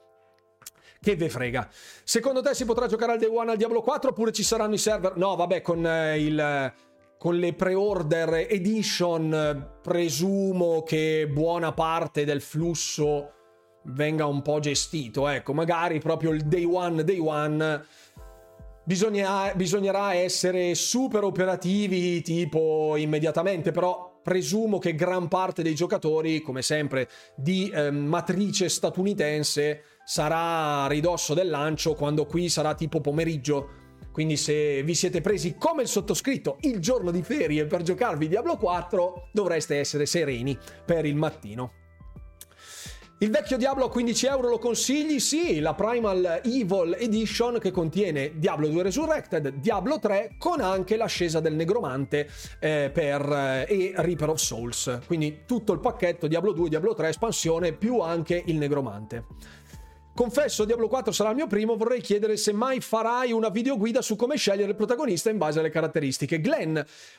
[1.02, 1.70] Che ve frega.
[2.04, 4.78] Secondo te si potrà giocare al Day One al Diablo 4 oppure ci saranno i
[4.78, 5.16] server?
[5.16, 6.74] No, vabbè, con eh, il
[7.20, 13.34] con le pre-order edition presumo che buona parte del flusso
[13.88, 17.86] venga un po' gestito, ecco, magari proprio il day one, day one
[18.86, 27.08] bisognerà essere super operativi tipo immediatamente, però presumo che gran parte dei giocatori, come sempre,
[27.36, 33.78] di eh, matrice statunitense sarà a ridosso del lancio quando qui sarà tipo pomeriggio.
[34.12, 38.58] Quindi se vi siete presi come il sottoscritto il giorno di ferie per giocarvi Diablo
[38.58, 41.74] 4, dovreste essere sereni per il mattino.
[43.22, 45.20] Il vecchio Diablo a 15 euro lo consigli?
[45.20, 51.42] Sì, la Primal Evil Edition che contiene Diablo 2 Resurrected, Diablo 3 con anche l'ascesa
[51.42, 52.30] del Negromante
[52.60, 55.02] eh, per, eh, e Reaper of Souls.
[55.06, 59.26] Quindi tutto il pacchetto Diablo 2, Diablo 3 espansione più anche il Negromante.
[60.20, 64.18] Confesso, Diablo 4 sarà il mio primo, vorrei chiedere se mai farai una videoguida su
[64.18, 66.42] come scegliere il protagonista in base alle caratteristiche.
[66.42, 66.78] Glenn,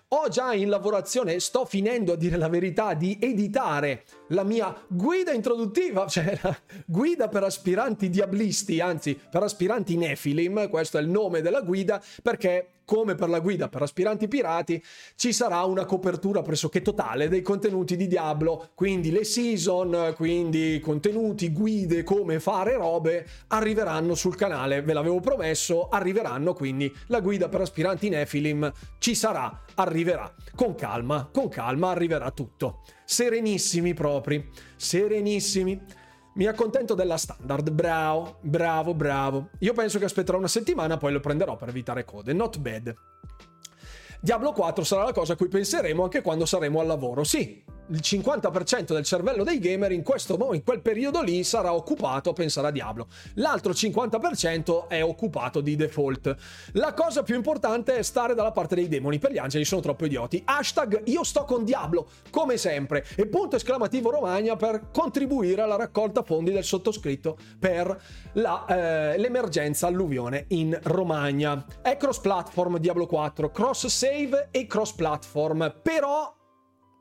[0.09, 5.33] ho già in lavorazione, sto finendo a dire la verità, di editare la mia guida
[5.33, 6.57] introduttiva, cioè la
[6.87, 12.69] guida per aspiranti diablisti, anzi per aspiranti nefilim, questo è il nome della guida, perché
[12.91, 14.83] come per la guida per aspiranti pirati,
[15.15, 21.53] ci sarà una copertura pressoché totale dei contenuti di Diablo, quindi le season, quindi contenuti,
[21.53, 27.61] guide, come fare robe, arriveranno sul canale, ve l'avevo promesso, arriveranno, quindi la guida per
[27.61, 32.81] aspiranti Nefilim ci sarà, arriverà, con calma, con calma arriverà tutto.
[33.11, 35.83] Serenissimi propri, serenissimi.
[36.37, 39.51] Mi accontento della standard, bravo, bravo, bravo.
[39.59, 42.33] Io penso che aspetterò una settimana, poi lo prenderò per evitare code.
[42.33, 42.95] Not bad.
[44.23, 47.25] Diablo 4 sarà la cosa a cui penseremo anche quando saremo al lavoro.
[47.25, 52.31] Sì, il 50% del cervello dei gamer in questo in quel periodo lì, sarà occupato
[52.31, 53.09] a pensare a Diablo.
[53.35, 56.37] L'altro 50% è occupato di default.
[56.73, 59.19] La cosa più importante è stare dalla parte dei demoni.
[59.19, 60.41] Per gli angeli sono troppo idioti.
[60.45, 63.05] Hashtag io sto con Diablo, come sempre.
[63.17, 68.01] E punto esclamativo Romagna per contribuire alla raccolta fondi del sottoscritto per
[68.35, 71.65] la, eh, l'emergenza alluvione in Romagna.
[71.83, 75.81] È cross platform Diablo 4, cross save e cross platform.
[75.83, 76.35] Però,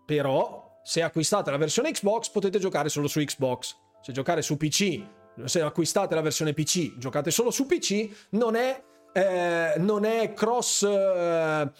[0.05, 3.75] però, se acquistate la versione Xbox potete giocare solo su Xbox.
[4.01, 8.83] Se giocare su PC se acquistate la versione PC, giocate solo su PC, non è,
[9.13, 10.83] eh, non è cross...
[10.83, 11.71] Eh,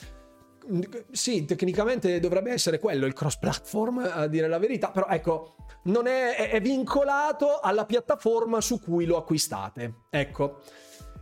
[1.12, 5.56] sì, tecnicamente dovrebbe essere quello il cross platform, a dire la verità, però ecco,
[5.86, 10.04] non è, è vincolato alla piattaforma su cui lo acquistate.
[10.10, 10.62] Ecco,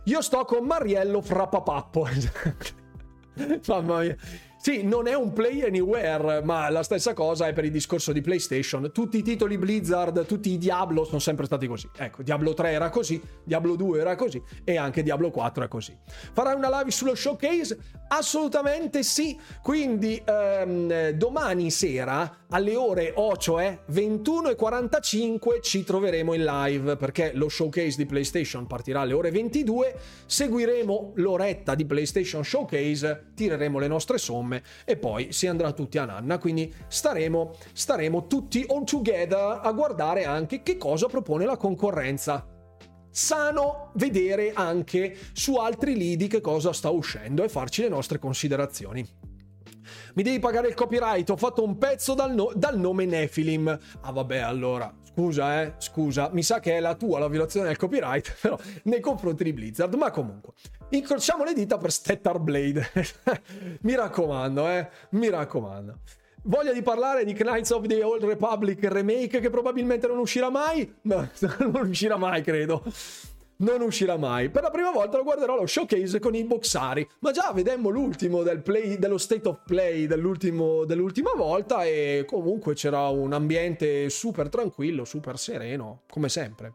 [0.04, 2.06] io sto con Mariello Frappapappo.
[3.68, 4.16] Mamma mia.
[4.60, 8.20] Sì, non è un play anywhere, ma la stessa cosa è per il discorso di
[8.20, 8.90] PlayStation.
[8.92, 11.88] Tutti i titoli Blizzard, tutti i Diablo sono sempre stati così.
[11.96, 15.96] Ecco, Diablo 3 era così, Diablo 2 era così e anche Diablo 4 è così.
[16.32, 17.78] Farai una live sullo showcase?
[18.08, 19.38] Assolutamente sì.
[19.62, 27.48] Quindi ehm, domani sera alle ore 8, cioè 21.45 ci troveremo in live perché lo
[27.48, 29.96] showcase di PlayStation partirà alle ore 22.
[30.26, 35.98] Seguiremo l'oretta di PlayStation Showcase, tireremo le nostre somme somme e poi si andrà tutti
[35.98, 36.38] a nanna.
[36.38, 42.46] Quindi staremo, staremo tutti on together a guardare anche che cosa propone la concorrenza
[43.10, 49.06] sano vedere anche su altri lidi che cosa sta uscendo e farci le nostre considerazioni.
[50.14, 53.78] Mi devi pagare il copyright, ho fatto un pezzo dal, no- dal nome Nephilim.
[54.02, 57.76] Ah vabbè, allora, scusa eh, scusa, mi sa che è la tua la violazione del
[57.76, 60.52] copyright, però nei confronti di Blizzard, ma comunque.
[60.90, 62.90] Incrociamo le dita per Stettar Blade.
[63.82, 65.98] mi raccomando, eh, mi raccomando.
[66.44, 70.90] Voglia di parlare di Knights of the Old Republic remake che probabilmente non uscirà mai?
[71.02, 71.28] No,
[71.58, 72.82] non uscirà mai, credo
[73.58, 74.50] non uscirà mai.
[74.50, 77.08] Per la prima volta lo guarderò allo showcase con i boxari.
[77.20, 83.08] Ma già vedemmo l'ultimo del play, dello state of play dell'ultima volta e comunque c'era
[83.08, 86.74] un ambiente super tranquillo, super sereno, come sempre.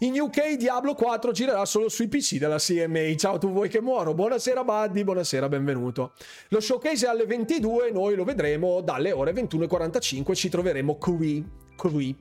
[0.00, 3.16] In UK Diablo 4 girerà solo sui PC della CMA.
[3.16, 4.14] Ciao, tu vuoi che muoro?
[4.14, 6.12] Buonasera Buddy, buonasera, benvenuto.
[6.50, 11.44] Lo showcase è alle 22, noi lo vedremo dalle ore 21.45, ci troveremo qui,
[11.76, 12.16] qui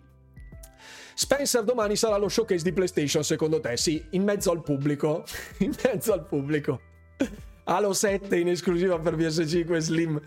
[1.13, 3.77] Spencer domani sarà lo showcase di PlayStation, secondo te?
[3.77, 5.23] Sì, in mezzo al pubblico.
[5.59, 6.79] in mezzo al pubblico.
[7.63, 10.21] Halo 7 in esclusiva per PS5 Slim.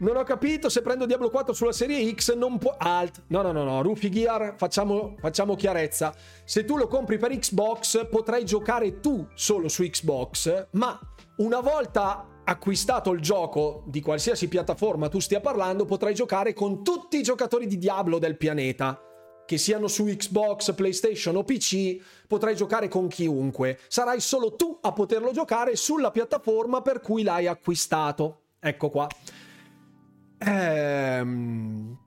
[0.00, 2.74] Non ho capito se prendo Diablo 4 sulla serie X non può...
[2.78, 3.24] Alt.
[3.26, 3.82] No, no, no, no.
[3.82, 6.14] Rufi Gear, facciamo, facciamo chiarezza.
[6.44, 10.98] Se tu lo compri per Xbox potrai giocare tu solo su Xbox, ma
[11.36, 17.18] una volta acquistato il gioco di qualsiasi piattaforma tu stia parlando, potrai giocare con tutti
[17.18, 19.04] i giocatori di Diablo del pianeta
[19.44, 23.80] che siano su Xbox, PlayStation o PC, potrai giocare con chiunque.
[23.88, 28.42] Sarai solo tu a poterlo giocare sulla piattaforma per cui l'hai acquistato.
[28.60, 29.08] Ecco qua.
[30.46, 31.98] Ehm...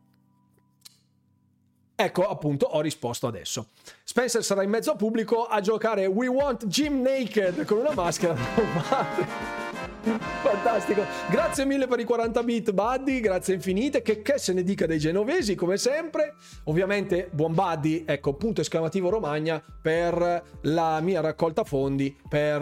[1.95, 3.67] Ecco, appunto, ho risposto adesso.
[4.03, 9.61] Spencer sarà in mezzo a pubblico a giocare We Want Jim Naked con una maschera
[10.03, 11.03] Fantastico.
[11.29, 13.21] Grazie mille per i 40 bit, Buddy.
[13.21, 14.01] Grazie infinite.
[14.01, 16.35] Che, che se ne dica dei genovesi, come sempre.
[16.65, 22.61] Ovviamente, buon Buddy, ecco, punto esclamativo Romagna per la mia raccolta fondi per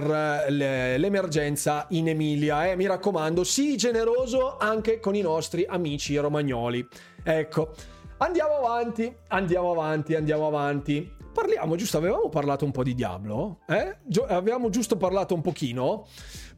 [0.49, 2.69] le, l'emergenza in Emilia.
[2.69, 2.75] Eh.
[2.75, 6.87] Mi raccomando, sii generoso anche con i nostri amici romagnoli.
[7.23, 7.73] Ecco.
[8.17, 11.19] Andiamo avanti, andiamo avanti, andiamo avanti.
[11.33, 13.97] Parliamo, giusto, avevamo parlato un po' di Diablo, eh?
[14.03, 16.05] Gio- avevamo giusto parlato un pochino.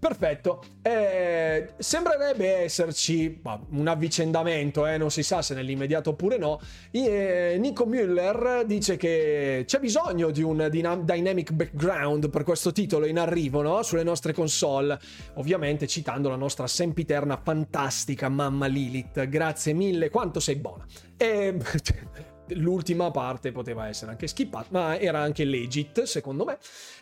[0.04, 0.62] Perfetto.
[0.82, 6.60] Eh, sembrerebbe esserci bah, un avvicendamento, eh, non si sa se nell'immediato oppure no.
[6.92, 13.18] E, Nico Müller dice che c'è bisogno di un dynamic background per questo titolo in
[13.18, 13.82] arrivo no?
[13.82, 15.00] sulle nostre console.
[15.36, 19.30] Ovviamente citando la nostra sempiterna fantastica mamma Lilith.
[19.30, 20.86] Grazie mille, quanto sei buona.
[21.16, 21.56] E
[22.56, 26.58] l'ultima parte poteva essere anche skippata, ma era anche legit secondo me.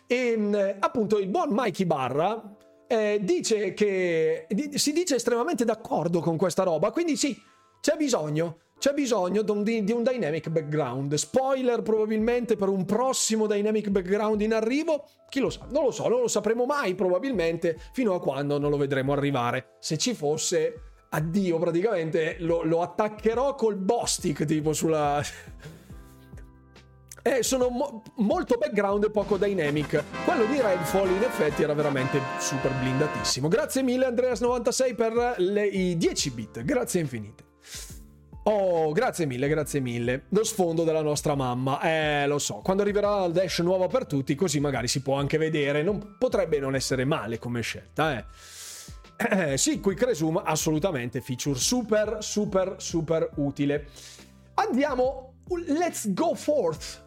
[0.06, 2.60] E appunto il buon Mikey Barra
[2.92, 7.40] eh, dice che di, si dice estremamente d'accordo con questa roba, quindi sì,
[7.80, 8.58] c'è bisogno.
[8.78, 11.14] C'è bisogno di di un, dynamic background.
[11.14, 15.04] Spoiler probabilmente per un prossimo dynamic background in arrivo.
[15.30, 15.66] Chi lo sa?
[15.70, 19.76] Non lo so, non lo sapremo mai probabilmente fino a quando non lo vedremo arrivare.
[19.78, 20.80] Se ci fosse,
[21.10, 25.22] addio praticamente, lo, lo attaccherò col Bostic tipo sulla
[27.22, 30.02] eh, sono mo- molto background e poco dynamic.
[30.24, 33.46] Quello di Redfall in effetti era veramente super blindatissimo.
[33.46, 37.44] Grazie mille Andreas96 per le, i 10 bit, grazie infinite.
[38.44, 40.24] Oh, grazie mille, grazie mille.
[40.30, 41.80] Lo sfondo della nostra mamma.
[41.80, 42.54] Eh, lo so.
[42.56, 45.84] Quando arriverà il dash nuovo per tutti, così magari si può anche vedere.
[45.84, 48.24] Non, potrebbe non essere male come scelta, eh.
[49.52, 51.20] Eh, sì, Quick Resume, assolutamente.
[51.20, 53.86] Feature super, super, super utile.
[54.54, 55.34] Andiamo.
[55.66, 57.01] Let's go forth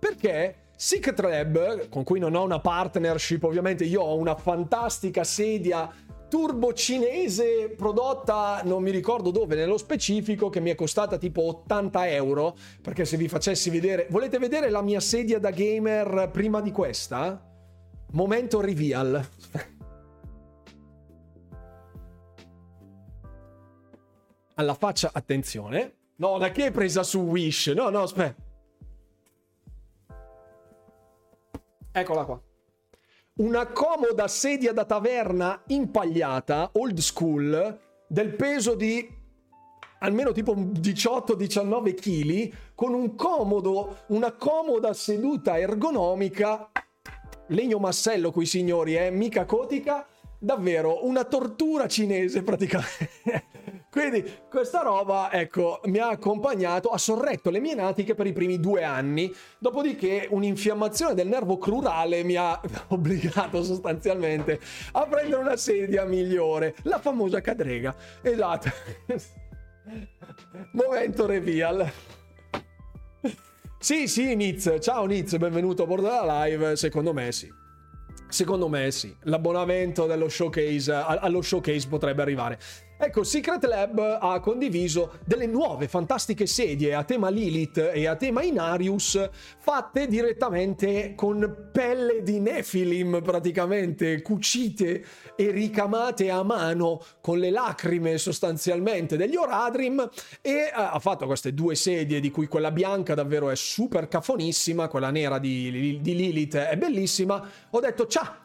[0.00, 5.92] perché Secret Lab, con cui non ho una partnership, ovviamente io ho una fantastica sedia
[6.30, 12.08] turbo cinese prodotta non mi ricordo dove nello specifico che mi è costata tipo 80
[12.10, 12.56] euro.
[12.80, 17.46] Perché se vi facessi vedere volete vedere la mia sedia da gamer prima di questa?
[18.12, 19.28] Momento reveal.
[24.54, 25.96] Alla faccia attenzione.
[26.16, 27.66] No da che è presa su Wish?
[27.68, 28.49] No no aspetta
[31.92, 32.40] eccola qua
[33.40, 39.08] una comoda sedia da taverna impagliata, old school, del peso di
[40.00, 46.70] almeno tipo 18-19 kg, con un comodo, una comoda seduta ergonomica,
[47.48, 50.06] legno massello qui signori, eh, mica cotica,
[50.38, 53.48] davvero una tortura cinese praticamente.
[53.90, 58.60] Quindi questa roba, ecco, mi ha accompagnato, ha sorretto le mie natiche per i primi
[58.60, 64.60] due anni, dopodiché un'infiammazione del nervo crurale mi ha obbligato sostanzialmente
[64.92, 67.92] a prendere una sedia migliore, la famosa cadrega.
[68.22, 68.70] Esatto.
[70.70, 71.90] Momento reveal.
[73.76, 74.76] Sì, sì, Niz.
[74.78, 76.76] Ciao Niz, benvenuto a bordo della live.
[76.76, 77.52] Secondo me sì.
[78.28, 79.12] Secondo me sì.
[79.22, 82.58] L'abbonamento dello showcase, allo showcase potrebbe arrivare.
[83.02, 88.42] Ecco, Secret Lab ha condiviso delle nuove fantastiche sedie a tema Lilith e a tema
[88.42, 95.02] Inarius fatte direttamente con pelle di Nephilim praticamente, cucite
[95.34, 100.06] e ricamate a mano con le lacrime sostanzialmente degli Oradrim
[100.42, 104.88] e eh, ha fatto queste due sedie di cui quella bianca davvero è super cafonissima,
[104.88, 107.48] quella nera di, di Lilith è bellissima.
[107.70, 108.39] Ho detto ciao!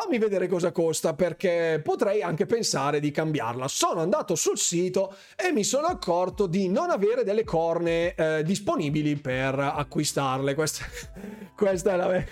[0.00, 3.66] Fammi vedere cosa costa perché potrei anche pensare di cambiarla.
[3.66, 9.16] Sono andato sul sito e mi sono accorto di non avere delle corne eh, disponibili
[9.16, 10.54] per acquistarle.
[10.54, 10.84] Questa,
[11.56, 12.24] questa è la...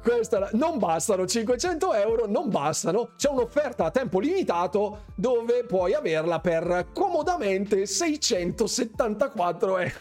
[0.00, 3.14] Questa, non bastano 500 euro, non bastano.
[3.16, 9.98] C'è un'offerta a tempo limitato dove puoi averla per comodamente 674 euro.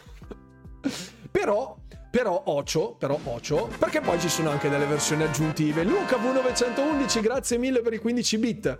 [1.32, 1.78] Però
[2.18, 5.84] però ocio, però ocio, perché poi ci sono anche delle versioni aggiuntive.
[5.84, 8.78] Luca V911, grazie mille per i 15 bit.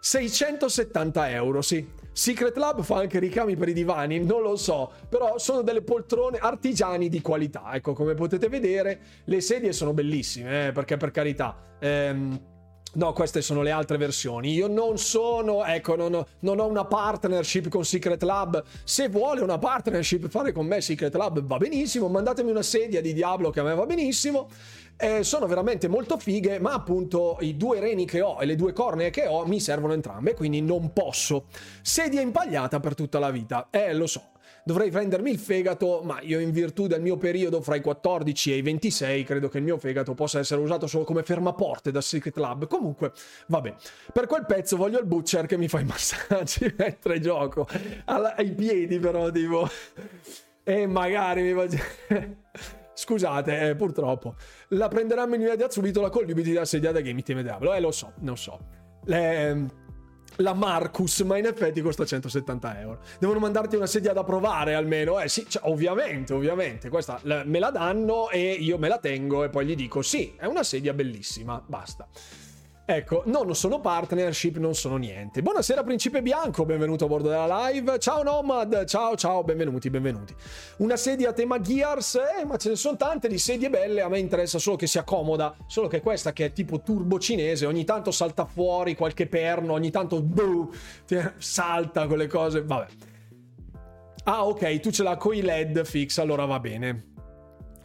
[0.00, 1.88] 670 euro, sì.
[2.12, 6.36] Secret Lab fa anche ricami per i divani, non lo so, però sono delle poltrone
[6.36, 7.70] artigiani di qualità.
[7.72, 11.76] Ecco, come potete vedere, le sedie sono bellissime, eh, perché per carità...
[11.80, 12.52] Ehm,
[12.94, 14.52] No, queste sono le altre versioni.
[14.52, 18.62] Io non sono, ecco, non ho, non ho, una partnership con Secret Lab.
[18.84, 22.08] Se vuole una partnership fare con me Secret Lab va benissimo.
[22.08, 24.48] Mandatemi una sedia di Diablo che a me va benissimo.
[24.96, 28.72] Eh, sono veramente molto fighe, ma appunto i due reni che ho e le due
[28.72, 31.46] cornee che ho mi servono entrambe, quindi non posso.
[31.82, 33.68] Sedia impagliata per tutta la vita.
[33.70, 34.33] Eh, lo so
[34.64, 38.56] dovrei prendermi il fegato, ma io in virtù del mio periodo fra i 14 e
[38.56, 42.36] i 26 credo che il mio fegato possa essere usato solo come fermaporte da Secret
[42.38, 42.66] Lab.
[42.66, 43.12] Comunque,
[43.46, 43.74] vabbè,
[44.12, 47.68] per quel pezzo voglio il butcher che mi fa i massaggi mentre gioco.
[48.06, 49.68] Alla, ai piedi però, tipo...
[50.66, 51.66] E magari mi fa...
[52.94, 54.36] Scusate, eh, purtroppo.
[54.68, 57.74] La prenderanno in immediato subito la sedia da Game Team Diablo.
[57.74, 58.58] Eh, lo so, non so.
[59.04, 59.82] Le
[60.36, 63.00] la Marcus, ma in effetti costa 170 euro.
[63.18, 65.20] Devono mandarti una sedia da provare almeno.
[65.20, 66.88] Eh sì, cioè, ovviamente, ovviamente.
[66.88, 70.46] Questa me la danno e io me la tengo e poi gli dico sì, è
[70.46, 72.08] una sedia bellissima, basta.
[72.86, 75.40] Ecco, no, non sono partnership, non sono niente.
[75.40, 77.98] Buonasera Principe Bianco, benvenuto a bordo della live.
[77.98, 80.34] Ciao Nomad, ciao ciao, benvenuti, benvenuti.
[80.78, 84.08] Una sedia a tema Gears, eh, ma ce ne sono tante di sedie belle, a
[84.10, 87.84] me interessa solo che sia comoda, solo che questa che è tipo turbo cinese, ogni
[87.84, 90.70] tanto salta fuori qualche perno, ogni tanto boh,
[91.38, 92.86] salta quelle cose, vabbè.
[94.24, 97.13] Ah ok, tu ce l'hai con i LED fix, allora va bene.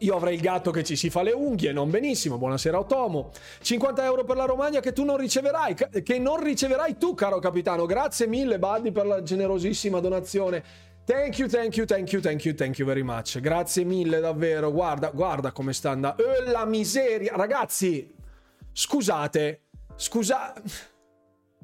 [0.01, 2.37] Io avrei il gatto che ci si fa le unghie, non benissimo.
[2.37, 3.31] Buonasera Otomo.
[3.61, 7.85] 50 euro per la Romagna che tu non riceverai, che non riceverai tu, caro capitano.
[7.85, 10.63] Grazie mille, Buddy, per la generosissima donazione.
[11.03, 13.39] Thank you, thank you, thank you, thank you, thank you very much.
[13.39, 14.71] Grazie mille, davvero.
[14.71, 16.23] Guarda, guarda come sta andando.
[16.23, 17.35] Oh, la miseria.
[17.35, 18.15] Ragazzi,
[18.71, 19.63] scusate.
[19.95, 20.53] Scusa...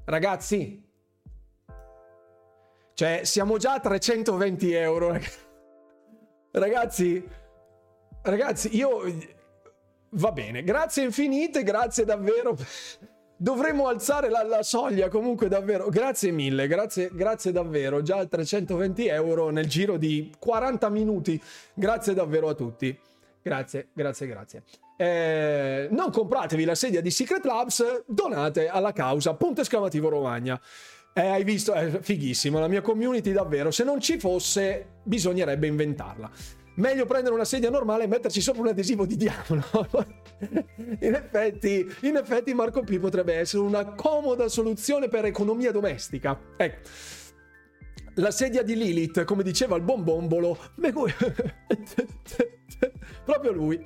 [0.03, 0.83] Ragazzi.
[2.93, 5.17] Cioè, siamo già a 320 euro.
[6.51, 7.43] Ragazzi
[8.25, 9.03] Ragazzi, io...
[10.09, 12.57] Va bene, grazie infinite, grazie davvero.
[13.37, 15.89] Dovremmo alzare la, la, soglia comunque davvero.
[15.89, 18.01] Grazie mille, grazie, grazie davvero.
[18.01, 21.41] Già 320 euro nel giro di 40 minuti.
[21.73, 22.97] Grazie davvero a tutti.
[23.41, 24.63] Grazie, grazie, grazie.
[24.97, 29.35] Eh, non compratevi la sedia di Secret Labs, donate alla causa.
[29.35, 30.59] Punto esclamativo Romagna.
[31.13, 31.73] Eh, hai visto?
[31.73, 32.57] È fighissimo.
[32.57, 33.69] La mia community davvero.
[33.69, 36.31] Se non ci fosse, bisognerebbe inventarla.
[36.75, 39.63] Meglio prendere una sedia normale e metterci sopra un adesivo di diavolo.
[40.99, 46.39] in, effetti, in effetti Marco P potrebbe essere una comoda soluzione per economia domestica.
[46.57, 46.89] Ecco.
[48.15, 50.57] La sedia di Lilith, come diceva il buon bombolo,
[53.25, 53.83] proprio lui,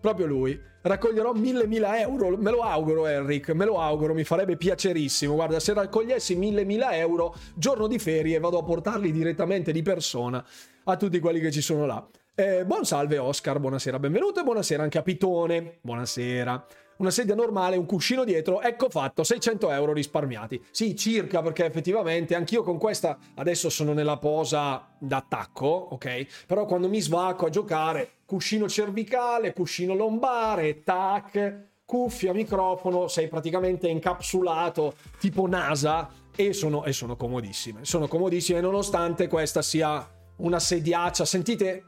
[0.00, 0.70] proprio lui.
[0.82, 5.34] Raccoglierò mille mila euro, me lo auguro Enric, me lo auguro, mi farebbe piacerissimo.
[5.34, 10.44] Guarda, se raccogliessi mille mila euro, giorno di ferie, vado a portarli direttamente di persona
[10.84, 12.04] a tutti quelli che ci sono là.
[12.34, 15.80] Eh, buon salve Oscar, buonasera, benvenuto e buonasera anche a Pitone.
[15.82, 16.66] Buonasera.
[16.96, 20.58] Una sedia normale, un cuscino dietro, ecco fatto, 600 euro risparmiati.
[20.70, 26.46] Sì, circa, perché effettivamente anch'io con questa adesso sono nella posa d'attacco, ok?
[26.46, 33.88] Però quando mi svacco a giocare, cuscino cervicale, cuscino lombare, tac, cuffia, microfono, sei praticamente
[33.88, 37.84] incapsulato tipo NASA e sono, e sono comodissime.
[37.84, 41.26] Sono comodissime nonostante questa sia una sediaccia.
[41.26, 41.84] Sentite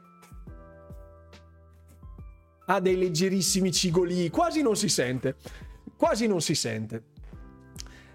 [2.65, 5.35] ha dei leggerissimi cigoli, quasi non si sente,
[5.97, 7.03] quasi non si sente.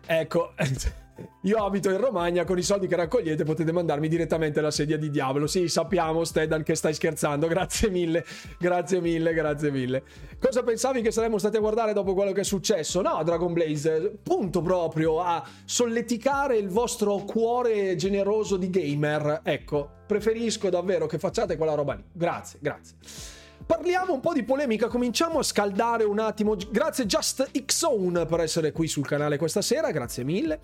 [0.06, 0.54] Ecco,
[1.42, 5.10] io abito in Romagna, con i soldi che raccogliete potete mandarmi direttamente la sedia di
[5.10, 5.46] diavolo.
[5.46, 7.46] Sì, sappiamo, Stedan, che stai scherzando.
[7.46, 8.24] Grazie mille,
[8.58, 10.02] grazie mille, grazie mille.
[10.40, 13.00] Cosa pensavi che saremmo stati a guardare dopo quello che è successo?
[13.02, 19.40] No, Dragon Blaze, punto proprio a solleticare il vostro cuore generoso di gamer.
[19.44, 22.04] Ecco, preferisco davvero che facciate quella roba lì.
[22.12, 23.38] Grazie, grazie.
[23.70, 26.56] Parliamo un po' di polemica, cominciamo a scaldare un attimo.
[26.56, 30.58] Grazie Just Xone per essere qui sul canale questa sera, grazie mille.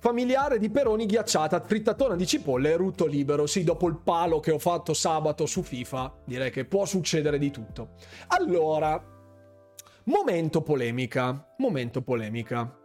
[0.00, 3.46] Familiare di Peroni ghiacciata, frittatona di cipolle rutto libero.
[3.46, 7.50] Sì, dopo il palo che ho fatto sabato su FIFA, direi che può succedere di
[7.50, 7.92] tutto.
[8.26, 9.02] Allora,
[10.04, 12.80] momento polemica, momento polemica.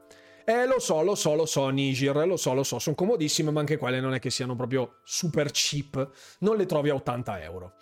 [0.45, 3.59] Eh, lo so, lo so, lo so, Nigir, lo so, lo so, sono comodissime, ma
[3.59, 6.09] anche quelle non è che siano proprio super cheap.
[6.39, 7.73] Non le trovi a 80 euro.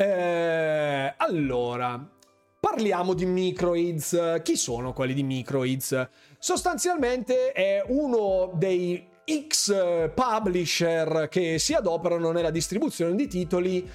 [0.00, 2.08] Eh, allora,
[2.60, 4.40] parliamo di Microids.
[4.44, 6.08] Chi sono quelli di Microids?
[6.38, 9.04] Sostanzialmente è uno dei
[9.48, 13.90] X publisher che si adoperano nella distribuzione di titoli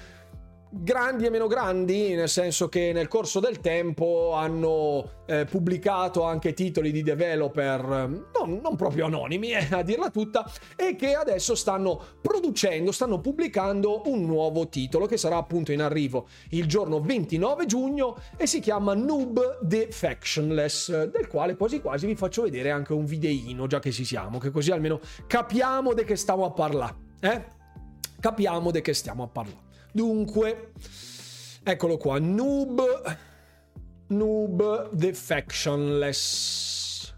[0.76, 6.52] grandi e meno grandi, nel senso che nel corso del tempo hanno eh, pubblicato anche
[6.52, 12.18] titoli di developer non, non proprio anonimi, eh, a dirla tutta, e che adesso stanno
[12.20, 18.16] producendo, stanno pubblicando un nuovo titolo che sarà appunto in arrivo il giorno 29 giugno
[18.36, 23.04] e si chiama Noob The Factionless, del quale quasi quasi vi faccio vedere anche un
[23.04, 27.52] videino, già che ci siamo, che così almeno capiamo di che stiamo a parlare, eh?
[28.20, 29.63] Capiamo di che stiamo a parlare.
[29.94, 30.72] Dunque,
[31.62, 32.82] eccolo qua, Noob,
[34.08, 37.14] Noob The Factionless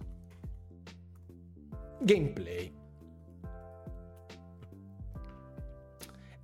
[2.02, 2.70] Gameplay.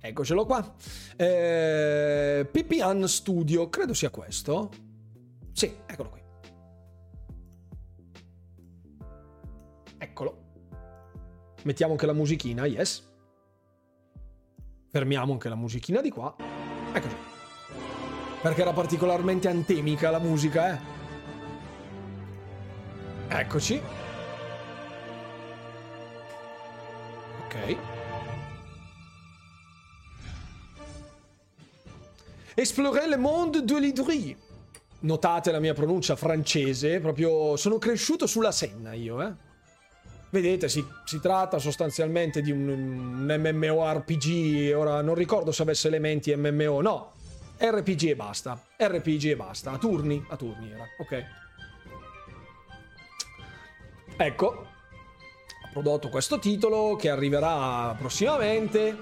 [0.01, 0.73] Eccocelo qua.
[1.15, 4.71] Eh, PPN Studio, credo sia questo.
[5.51, 6.21] Sì, eccolo qui.
[9.99, 10.41] Eccolo.
[11.61, 13.12] Mettiamo anche la musichina, yes.
[14.93, 16.35] Fermiamo anche la musichina di qua.
[16.93, 17.15] Eccoci.
[18.43, 20.79] Perché era particolarmente antemica la musica, eh.
[23.27, 23.81] Eccoci.
[27.43, 27.77] Ok.
[32.53, 34.37] Explorer le monde de l'Idrie.
[34.99, 39.52] Notate la mia pronuncia francese, proprio sono cresciuto sulla Senna io, eh.
[40.33, 46.35] Vedete, si, si, tratta sostanzialmente di un, un MMORPG, ora non ricordo se avesse elementi
[46.35, 47.11] MMO, no,
[47.59, 51.25] RPG e basta, RPG e basta, a turni, a turni era, ok.
[54.17, 58.97] Ecco, ho prodotto questo titolo che arriverà prossimamente,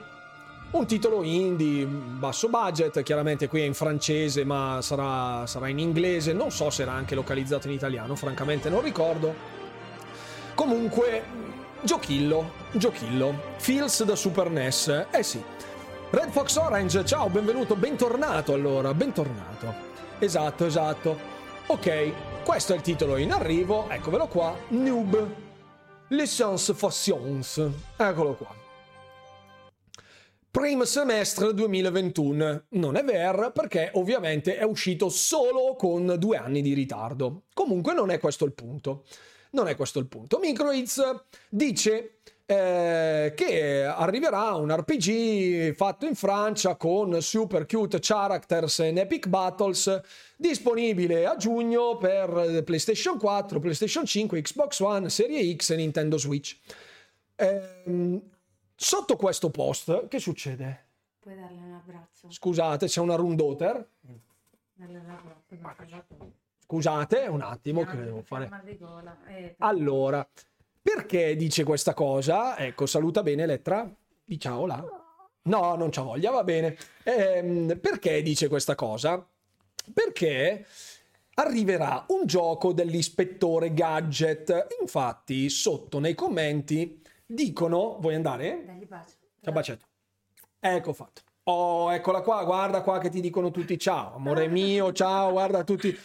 [0.72, 6.34] un titolo indie, basso budget, chiaramente qui è in francese ma sarà, sarà in inglese,
[6.34, 9.61] non so se era anche localizzato in italiano, francamente non ricordo.
[10.62, 11.24] Comunque,
[11.82, 13.34] giochillo, giochillo.
[13.58, 15.44] Feels da Super NES, eh sì.
[16.12, 19.74] Red Fox Orange, ciao, benvenuto, bentornato allora, bentornato.
[20.20, 21.18] Esatto, esatto.
[21.66, 25.34] Ok, questo è il titolo in arrivo, eccovelo qua, Noob.
[26.10, 28.54] Licence Fassions, eccolo qua.
[30.52, 32.66] Primo semestre 2021.
[32.70, 37.46] Non è vero perché ovviamente è uscito solo con due anni di ritardo.
[37.52, 39.06] Comunque non è questo il punto
[39.52, 40.40] non è questo il punto.
[40.40, 41.02] Microids
[41.50, 49.28] dice eh, che arriverà un RPG fatto in Francia con super cute characters and epic
[49.28, 50.02] battles
[50.36, 56.60] disponibile a giugno per PlayStation 4, PlayStation 5, Xbox One, Serie X e Nintendo Switch.
[57.36, 58.22] Eh,
[58.76, 60.88] sotto questo post che succede?
[61.20, 62.30] Puoi darle un abbraccio.
[62.30, 63.88] Scusate, c'è una rundoter.
[64.74, 65.56] Darle un abbraccio.
[65.56, 66.40] non parla
[66.72, 68.50] Scusate, un attimo che devo fare.
[69.28, 70.26] Eh, Allora,
[70.82, 72.58] perché dice questa cosa?
[72.58, 73.94] Ecco, saluta bene Elettra.
[74.24, 74.82] Di ciao là.
[75.44, 76.78] No, non c'ha voglia, va bene.
[77.04, 79.22] Ehm, perché dice questa cosa?
[79.94, 80.66] Perché
[81.34, 84.68] arriverà un gioco dell'ispettore gadget.
[84.80, 88.64] Infatti, sotto nei commenti dicono: Vuoi andare?
[88.88, 89.16] Bacio.
[89.42, 89.86] Ciao bacetto.
[90.58, 91.22] Ecco fatto.
[91.44, 95.98] Oh, eccola qua, guarda qua che ti dicono tutti ciao, amore mio, ciao, guarda tutti,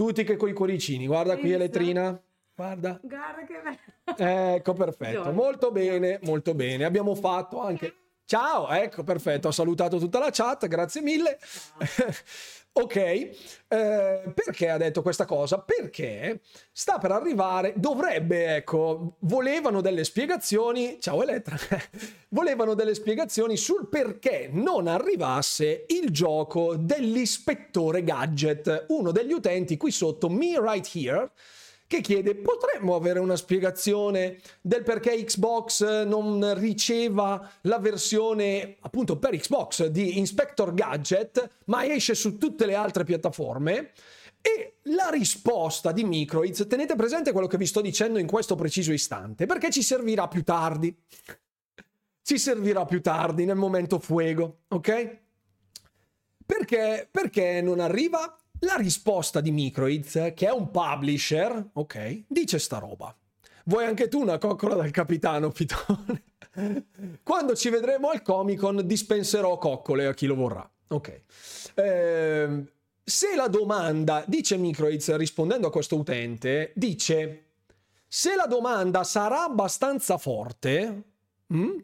[0.00, 1.56] tutti che coi cuoricini, guarda qui Visto?
[1.56, 2.22] Elettrina,
[2.54, 2.98] guarda.
[3.02, 4.54] Guarda che bello.
[4.54, 5.32] Ecco, perfetto, Giorgio.
[5.32, 6.84] molto bene, molto bene.
[6.84, 7.94] Abbiamo fatto anche...
[8.24, 11.38] Ciao, ecco, perfetto, ho salutato tutta la chat, grazie mille.
[12.72, 13.30] ok, eh,
[13.68, 15.58] perché ha detto questa cosa?
[15.58, 16.40] Perché
[16.72, 21.56] sta per arrivare, dovrebbe, ecco, volevano delle spiegazioni, ciao Elettra,
[22.30, 29.90] volevano delle spiegazioni sul perché non arrivasse il gioco dell'ispettore gadget, uno degli utenti qui
[29.90, 31.30] sotto, me right here,
[31.90, 39.36] che chiede potremmo avere una spiegazione del perché Xbox non riceva la versione appunto per
[39.36, 43.90] Xbox di Inspector Gadget ma esce su tutte le altre piattaforme?
[44.40, 48.92] E la risposta di Microids tenete presente quello che vi sto dicendo in questo preciso
[48.92, 50.96] istante perché ci servirà più tardi.
[52.22, 55.18] Ci servirà più tardi nel momento fuego ok?
[56.46, 58.39] Perché, perché non arriva?
[58.60, 63.14] La risposta di Microids, che è un publisher, ok, dice sta roba.
[63.64, 66.24] Vuoi anche tu una coccola dal capitano Pitone?
[67.22, 70.68] Quando ci vedremo al Comic Con dispenserò coccole a chi lo vorrà.
[70.88, 71.22] Ok.
[71.74, 72.68] Ehm,
[73.02, 77.44] se la domanda, dice Microids rispondendo a questo utente, dice
[78.06, 81.02] se la domanda sarà abbastanza forte,
[81.54, 81.78] mm,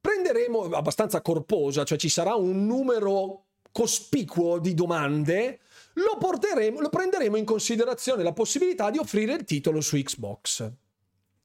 [0.00, 5.60] prenderemo abbastanza corposa, cioè ci sarà un numero cospicuo di domande,
[5.98, 10.70] lo porteremo, lo prenderemo in considerazione la possibilità di offrire il titolo su Xbox.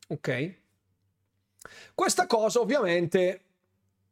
[0.10, 0.62] Ok?
[1.95, 3.41] Questa cosa ovviamente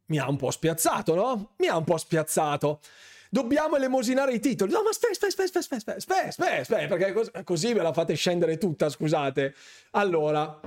[0.06, 1.54] mi ha un po' spiazzato, no?
[1.58, 2.80] Mi ha un po' spiazzato.
[3.30, 4.72] Dobbiamo elemosinare i titoli.
[4.72, 8.14] No, ma aspetta, aspetta, aspetta, aspetta, aspetta, aspetta, aspetta, perché cos- così ve la fate
[8.14, 9.54] scendere tutta, scusate.
[9.92, 10.60] Allora,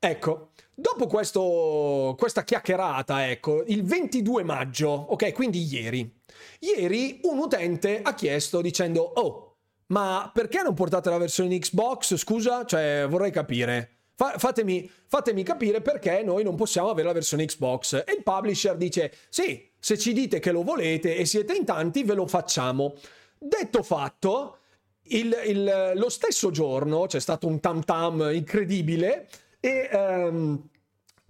[0.00, 6.10] ecco, dopo questo, questa chiacchierata, ecco, il 22 maggio, ok, quindi ieri,
[6.60, 9.56] ieri un utente ha chiesto dicendo, oh,
[9.88, 12.16] ma perché non portate la versione Xbox?
[12.16, 13.90] Scusa, cioè vorrei capire.
[14.14, 17.94] Fa- fatemi, fatemi capire perché noi non possiamo avere la versione Xbox.
[18.06, 22.04] E il publisher dice: Sì, se ci dite che lo volete e siete in tanti,
[22.04, 22.94] ve lo facciamo.
[23.36, 24.58] Detto fatto,
[25.04, 29.26] il- il- lo stesso giorno c'è stato un tam tam incredibile
[29.60, 29.88] e.
[29.92, 30.68] ehm,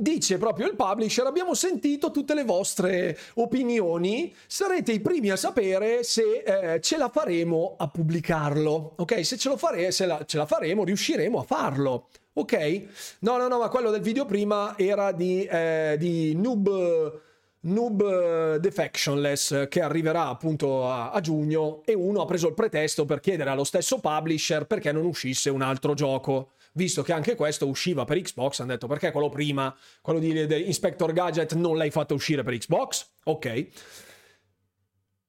[0.00, 4.34] Dice proprio il publisher: Abbiamo sentito tutte le vostre opinioni.
[4.46, 8.94] Sarete i primi a sapere se eh, ce la faremo a pubblicarlo.
[8.96, 9.22] Ok?
[9.26, 12.08] Se ce, fare, se la, ce la faremo, riusciremo a farlo.
[12.32, 12.82] Ok?
[13.18, 17.20] No, no, no, ma quello del video prima era di, eh, di Noob.
[17.62, 23.20] Noob Defectionless che arriverà appunto a, a giugno e uno ha preso il pretesto per
[23.20, 28.04] chiedere allo stesso publisher perché non uscisse un altro gioco visto che anche questo usciva
[28.04, 30.30] per Xbox, hanno detto perché quello prima, quello di,
[30.66, 33.06] Inspector Gadget, non l'hai fatto uscire per Xbox?
[33.24, 33.68] Ok.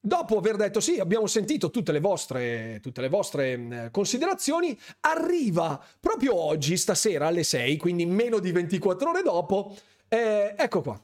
[0.04, 6.36] Dopo aver detto sì, abbiamo sentito tutte le vostre, tutte le vostre considerazioni, arriva proprio
[6.36, 9.76] oggi, stasera alle 6, quindi meno di 24 ore dopo,
[10.08, 11.00] eh, ecco qua.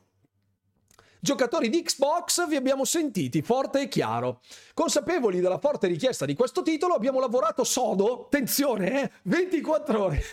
[1.19, 4.41] Giocatori di Xbox vi abbiamo sentiti forte e chiaro.
[4.73, 10.23] Consapevoli della forte richiesta di questo titolo, abbiamo lavorato sodo, attenzione, eh, 24 ore.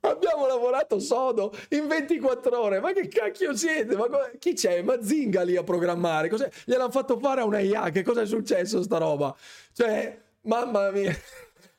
[0.00, 2.80] Abbiamo lavorato sodo in 24 ore.
[2.80, 3.96] Ma che cacchio siete?
[3.96, 4.80] Ma co- chi c'è?
[4.82, 6.28] Mazinga lì a programmare?
[6.28, 6.48] Cos'è?
[6.64, 7.90] Gliel'hanno fatto fare a una IA.
[7.90, 9.34] Che cosa è successo sta roba?
[9.72, 11.14] Cioè, mamma mia.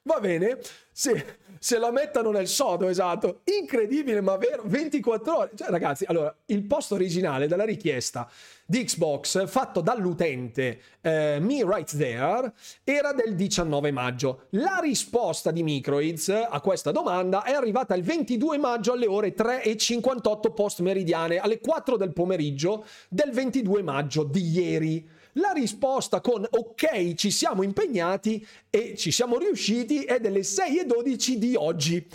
[0.04, 0.60] Va bene,
[1.02, 1.26] se,
[1.58, 3.42] se la mettano nel sodo, esatto.
[3.60, 5.52] Incredibile, ma vero, 24 ore.
[5.56, 8.30] Cioè, ragazzi, allora, il post originale della richiesta
[8.64, 14.46] di Xbox fatto dall'utente eh, Me Right There era del 19 maggio.
[14.52, 20.54] La risposta di Microids a questa domanda è arrivata il 22 maggio alle ore 3.58
[20.54, 25.10] post meridiane, alle 4 del pomeriggio del 22 maggio di ieri.
[25.34, 31.56] La risposta con ok, ci siamo impegnati e ci siamo riusciti è delle 6.12 di
[31.56, 32.08] oggi.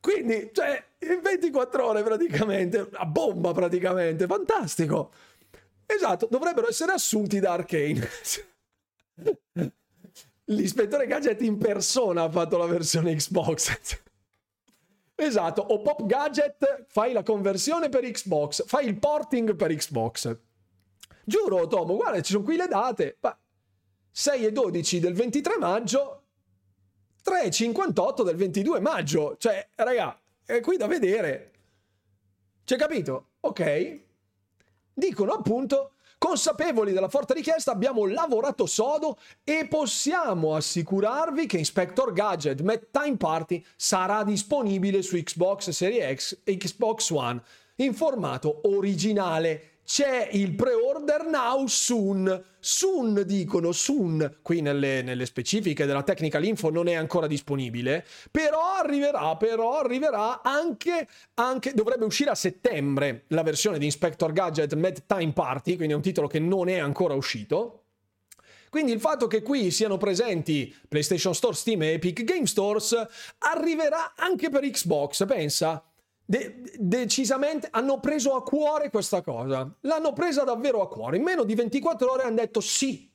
[0.00, 5.12] Quindi, cioè, in 24 ore praticamente, a bomba praticamente, fantastico.
[5.86, 8.08] Esatto, dovrebbero essere assunti da Arkane.
[10.46, 14.00] L'ispettore Gadget in persona ha fatto la versione Xbox.
[15.14, 20.36] Esatto, o Pop Gadget fai la conversione per Xbox, fai il porting per Xbox.
[21.24, 23.18] Giuro, Tomo, guarda, ci sono qui le date.
[24.10, 26.22] 6 e 12 del 23 maggio,
[27.22, 29.36] 3 e 58 del 22 maggio.
[29.38, 31.50] Cioè, raga, è qui da vedere.
[32.64, 33.30] C'è capito?
[33.40, 34.00] Ok?
[34.94, 35.92] Dicono appunto
[36.22, 43.16] Consapevoli della forte richiesta abbiamo lavorato sodo e possiamo assicurarvi che Inspector Gadget Met Time
[43.16, 47.42] Party sarà disponibile su Xbox Series X e Xbox One
[47.78, 52.44] in formato originale c'è il pre-order now soon.
[52.58, 58.76] Soon dicono, soon, qui nelle, nelle, specifiche della technical info non è ancora disponibile, però
[58.78, 65.04] arriverà, però arriverà anche, anche, dovrebbe uscire a settembre la versione di Inspector Gadget Mad
[65.04, 67.82] Time Party, quindi è un titolo che non è ancora uscito.
[68.70, 72.96] Quindi il fatto che qui siano presenti PlayStation Store, Steam e Epic Game Stores
[73.40, 75.84] arriverà anche per Xbox, pensa
[76.32, 79.70] de- decisamente hanno preso a cuore questa cosa.
[79.80, 81.18] L'hanno presa davvero a cuore.
[81.18, 83.10] In meno di 24 ore hanno detto sì,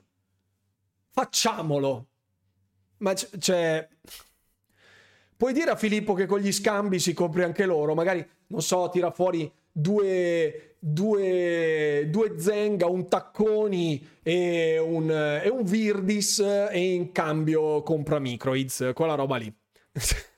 [1.09, 2.07] facciamolo.
[2.97, 3.87] Ma c- c'è...
[5.35, 7.95] Puoi dire a Filippo che con gli scambi si compri anche loro?
[7.95, 15.63] Magari, non so, tira fuori due, due, due Zenga, un Tacconi e un, e un
[15.63, 16.39] Virdis
[16.71, 19.51] e in cambio compra Microids, quella roba lì.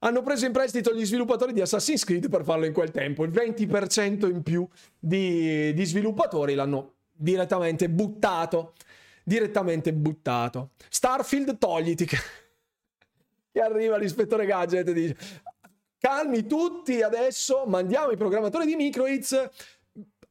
[0.00, 3.24] hanno preso in prestito gli sviluppatori di Assassin's Creed per farlo in quel tempo.
[3.24, 4.66] Il 20% in più
[4.98, 8.74] di, di sviluppatori l'hanno direttamente buttato.
[9.24, 10.70] Direttamente buttato.
[10.88, 12.06] Starfield, togliti.
[12.06, 15.16] Che arriva l'ispettore Gadget e dice:
[15.98, 19.48] Calmi tutti adesso, mandiamo i programmatori di Microids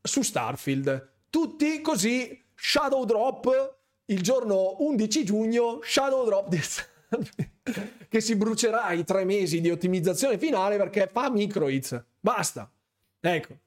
[0.02, 1.10] su Starfield.
[1.30, 6.94] Tutti così, Shadow Drop il giorno 11 giugno, Shadow Drop di Starfield
[8.10, 12.04] che si brucerà i tre mesi di ottimizzazione finale perché fa micro hits.
[12.20, 12.72] Basta.
[13.20, 13.58] Ecco.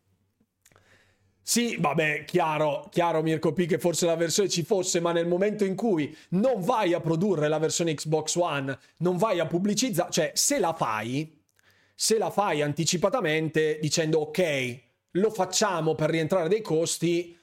[1.48, 5.64] Sì, vabbè, chiaro, chiaro Mirko P che forse la versione ci fosse, ma nel momento
[5.64, 10.32] in cui non vai a produrre la versione Xbox One, non vai a pubblicizzare, cioè
[10.34, 11.42] se la fai,
[11.94, 14.80] se la fai anticipatamente dicendo ok,
[15.12, 17.37] lo facciamo per rientrare dei costi,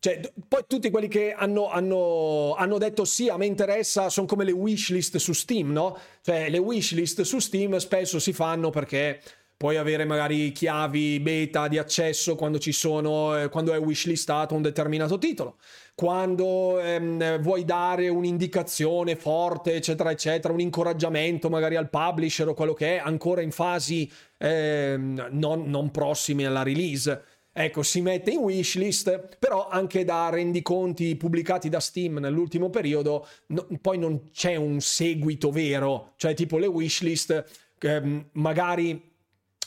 [0.00, 4.44] cioè, poi tutti quelli che hanno, hanno, hanno, detto sì, a me interessa, sono come
[4.44, 5.94] le wishlist su Steam, no?
[6.22, 9.20] Cioè, le wishlist su Steam spesso si fanno perché
[9.58, 14.62] puoi avere magari chiavi beta di accesso quando ci sono, eh, quando è wishlistato un
[14.62, 15.58] determinato titolo.
[15.94, 22.72] Quando ehm, vuoi dare un'indicazione forte, eccetera, eccetera, un incoraggiamento magari al publisher o quello
[22.72, 27.22] che è, ancora in fasi ehm, non, non prossime alla release
[27.52, 33.66] ecco, si mette in wishlist, però anche da rendiconti pubblicati da Steam nell'ultimo periodo, no,
[33.80, 37.44] poi non c'è un seguito vero, cioè tipo le wishlist,
[37.78, 39.08] eh, magari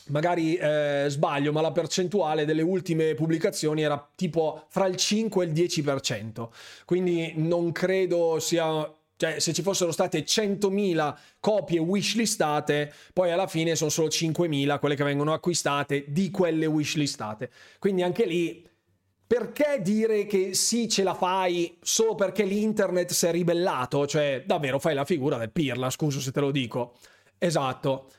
[0.08, 5.48] magari eh, sbaglio, ma la percentuale delle ultime pubblicazioni era tipo fra il 5 e
[5.48, 6.48] il 10%.
[6.84, 13.76] Quindi non credo sia cioè, se ci fossero state 100.000 copie wishlistate, poi alla fine
[13.76, 17.50] sono solo 5.000 quelle che vengono acquistate di quelle wishlistate.
[17.78, 18.68] Quindi anche lì,
[19.26, 24.06] perché dire che sì, ce la fai solo perché l'internet si è ribellato?
[24.06, 26.94] Cioè, davvero fai la figura del pirla, scuso se te lo dico.
[27.38, 28.10] Esatto.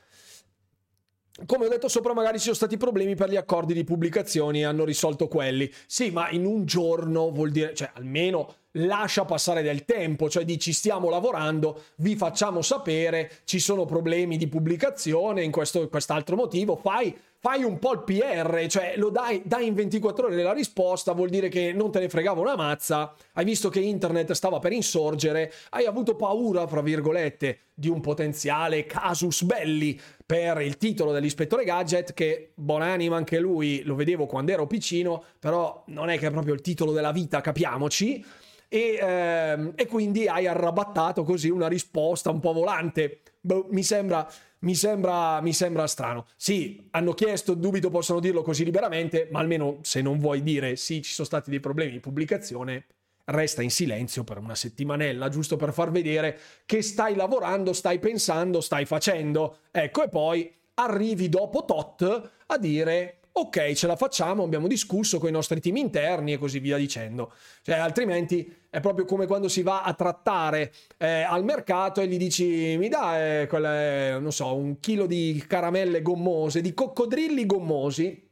[1.44, 4.64] Come ho detto sopra, magari ci sono stati problemi per gli accordi di pubblicazione e
[4.64, 5.70] hanno risolto quelli.
[5.86, 10.72] Sì, ma in un giorno vuol dire, cioè almeno lascia passare del tempo, cioè dici
[10.72, 17.14] stiamo lavorando, vi facciamo sapere, ci sono problemi di pubblicazione in questo quest'altro motivo, fai,
[17.46, 21.28] fai un po' il PR, cioè lo dai, dai in 24 ore la risposta, vuol
[21.28, 25.52] dire che non te ne fregava una mazza, hai visto che internet stava per insorgere,
[25.70, 32.14] hai avuto paura, fra virgolette, di un potenziale casus belli per il titolo dell'ispettore gadget
[32.14, 36.54] che buonanima anche lui lo vedevo quando ero piccino però non è che è proprio
[36.54, 38.24] il titolo della vita capiamoci
[38.68, 43.20] e, ehm, e quindi hai arrabattato così una risposta un po' volante.
[43.40, 44.28] Boh, mi sembra,
[44.60, 46.26] mi sembra, mi sembra strano.
[46.36, 51.02] Sì, hanno chiesto, dubito possano dirlo così liberamente, ma almeno se non vuoi dire sì,
[51.02, 52.86] ci sono stati dei problemi di pubblicazione,
[53.24, 58.60] resta in silenzio per una settimanella, giusto per far vedere che stai lavorando, stai pensando,
[58.60, 59.58] stai facendo.
[59.70, 65.28] Ecco, e poi arrivi dopo tot a dire ok, ce la facciamo, abbiamo discusso con
[65.28, 67.34] i nostri team interni e così via dicendo.
[67.60, 72.18] Cioè, altrimenti è proprio come quando si va a trattare eh, al mercato e gli
[72.18, 78.22] dici mi dai, eh, quelle, non so, un chilo di caramelle gommose, di coccodrilli gommosi.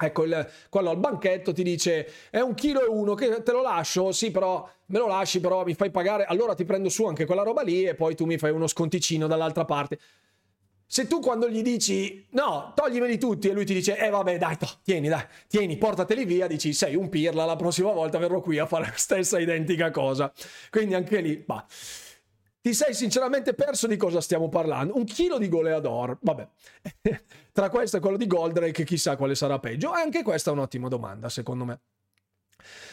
[0.00, 3.60] Ecco, il, quello al banchetto ti dice è un chilo e uno, che te lo
[3.60, 4.12] lascio?
[4.12, 7.42] Sì, però me lo lasci, però mi fai pagare, allora ti prendo su anche quella
[7.42, 9.98] roba lì e poi tu mi fai uno sconticino dall'altra parte
[10.90, 14.56] se tu quando gli dici no, toglimeli tutti e lui ti dice eh vabbè dai,
[14.56, 18.58] to, tieni, dai, tieni, portateli via, dici sei un pirla, la prossima volta verrò qui
[18.58, 20.32] a fare la stessa identica cosa.
[20.70, 21.66] Quindi anche lì, bah.
[22.60, 24.96] Ti sei sinceramente perso di cosa stiamo parlando?
[24.96, 26.48] Un chilo di goleador, vabbè.
[27.52, 29.90] Tra questo e quello di Goldrake chissà quale sarà peggio.
[29.90, 31.80] Anche questa è un'ottima domanda, secondo me.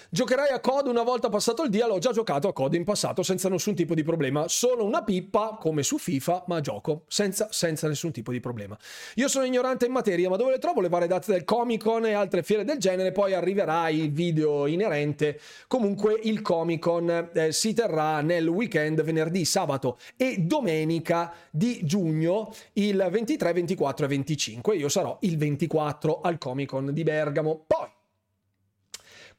[0.10, 3.24] Giocherai a COD una volta passato il dia, l'ho già giocato a COD in passato
[3.24, 4.48] senza nessun tipo di problema.
[4.48, 8.78] Solo una pippa, come su FIFA, ma gioco senza, senza nessun tipo di problema.
[9.16, 12.06] Io sono ignorante in materia, ma dove le trovo le varie date del Comic Con
[12.06, 13.12] e altre fiere del genere?
[13.12, 15.40] Poi arriverà il video inerente.
[15.68, 22.54] Comunque il Comic Con eh, si terrà nel weekend, venerdì, sabato e domenica di giugno,
[22.74, 24.76] il 23, 24 e 25.
[24.76, 27.64] Io sarò il 24 al Comic Con di Bergamo.
[27.66, 27.95] Poi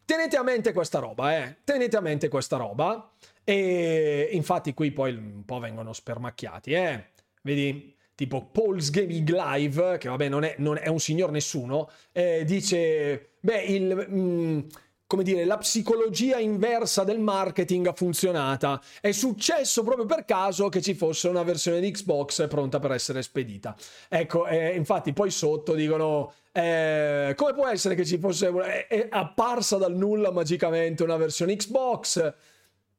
[0.06, 1.56] Tenete a mente questa roba, eh.
[1.64, 3.10] Tenete a mente questa roba.
[3.42, 7.04] E infatti qui poi un po' vengono spermacchiati, eh.
[7.42, 7.92] Vedi?
[8.14, 13.32] Tipo Paul's Gaming Live, che vabbè non è, non è un signor nessuno, eh, dice,
[13.40, 14.06] beh, il...
[14.08, 14.60] Mm,
[15.08, 18.82] come dire, la psicologia inversa del marketing ha funzionata.
[19.00, 23.22] È successo proprio per caso che ci fosse una versione di Xbox pronta per essere
[23.22, 23.76] spedita.
[24.08, 29.08] Ecco, eh, infatti poi sotto dicono eh, come può essere che ci fosse è, è
[29.10, 32.34] apparsa dal nulla magicamente una versione Xbox?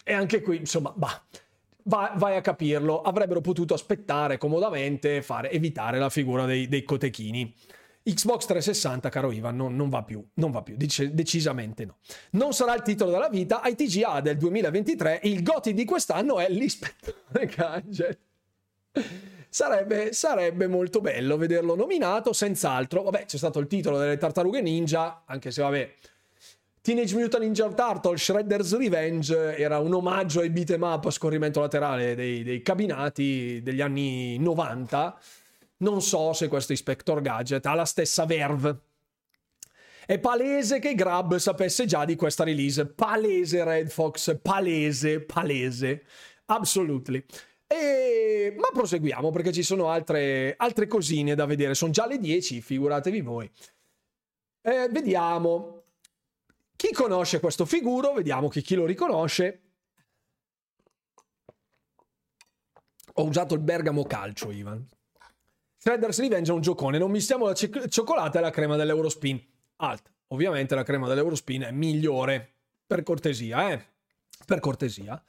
[0.04, 1.20] E anche qui, insomma, bah,
[1.84, 3.02] vai, vai a capirlo.
[3.02, 7.52] Avrebbero potuto aspettare comodamente, fare, evitare la figura dei, dei cotechini.
[8.04, 11.98] Xbox 360, caro Ivan, non, non va più, non va più, dec- decisamente no.
[12.32, 17.48] Non sarà il titolo della vita, ITGA del 2023, il GOTI di quest'anno è l'ispettore
[17.54, 18.20] Gadget.
[19.58, 23.02] Sarebbe, sarebbe, molto bello vederlo nominato, senz'altro.
[23.02, 25.94] Vabbè, c'è stato il titolo delle tartarughe ninja, anche se vabbè...
[26.80, 32.14] Teenage Mutant Ninja Turtle Shredder's Revenge era un omaggio ai beat'em up a scorrimento laterale
[32.14, 35.20] dei, dei cabinati degli anni 90
[35.78, 38.80] non so se questo Inspector Gadget ha la stessa verve.
[40.06, 42.86] È palese che Grab sapesse già di questa release.
[42.86, 46.04] Palese Red Fox, palese, palese.
[46.46, 47.26] Absolutely.
[47.68, 48.56] E...
[48.58, 51.76] Ma proseguiamo perché ci sono altre, altre cosine da vedere.
[51.76, 53.52] Sono già le 10, figuratevi voi.
[54.62, 55.84] Eh, vediamo.
[56.76, 58.14] Chi conosce questo figuro?
[58.14, 59.62] Vediamo che chi lo riconosce.
[63.14, 64.88] Ho usato il Bergamo Calcio, Ivan.
[65.78, 69.42] Shredder's Revenge è un giocone, non mistiamo la c- cioccolata e la crema dell'Eurospin.
[69.78, 70.12] Alt.
[70.28, 72.56] Ovviamente la crema dell'Eurospin è migliore.
[72.86, 73.97] Per cortesia, eh.
[74.46, 75.22] Per cortesia.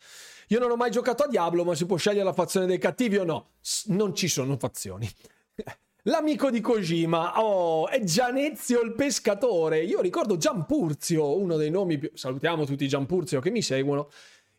[0.48, 3.16] Io non ho mai giocato a Diablo, ma si può scegliere la fazione dei cattivi
[3.16, 3.50] o no?
[3.86, 5.08] Non ci sono fazioni.
[6.04, 9.82] L'amico di Kojima, oh, è Gianezio il pescatore.
[9.82, 12.10] Io ricordo Giampurzio, uno dei nomi più...
[12.14, 14.08] Salutiamo tutti i Giampurzio che mi seguono.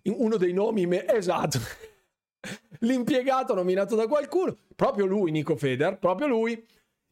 [0.03, 0.85] Uno dei nomi...
[0.85, 1.07] Me...
[1.07, 1.59] Esatto
[2.79, 6.63] l'impiegato nominato da qualcuno, proprio lui, Nico Feder, proprio lui,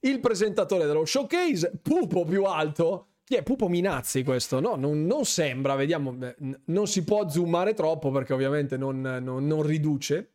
[0.01, 3.07] il presentatore dello showcase, Pupo più alto.
[3.27, 4.61] Chi è Pupo Minazzi questo?
[4.61, 6.17] No, non, non sembra, vediamo,
[6.63, 10.31] non si può zoomare troppo perché ovviamente non, non, non riduce.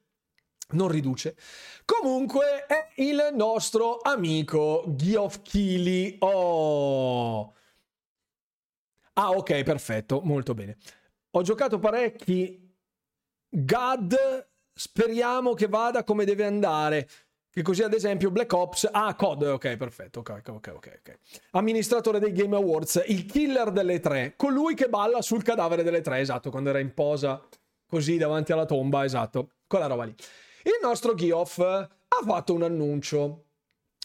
[0.73, 1.35] Non riduce.
[1.87, 6.17] Comunque è il nostro amico Geoff Keighley.
[6.19, 7.55] Oh!
[9.15, 10.77] Ah, ok, perfetto, molto bene.
[11.31, 12.77] Ho giocato parecchi
[13.49, 17.09] GAD speriamo che vada come deve andare.
[17.55, 18.89] Che così, ad esempio, Black Ops.
[18.91, 19.43] Ah, COD.
[19.43, 20.21] Ok, perfetto.
[20.21, 21.01] Ok, ok, ok.
[21.01, 21.19] ok.
[21.51, 24.33] Amministratore dei Game Awards, il killer delle tre.
[24.37, 26.21] Colui che balla sul cadavere delle tre.
[26.21, 27.47] Esatto, quando era in posa
[27.87, 29.05] così davanti alla tomba.
[29.05, 30.15] Esatto, quella roba lì.
[30.63, 31.89] Il nostro Geoff ha
[32.25, 33.45] fatto un annuncio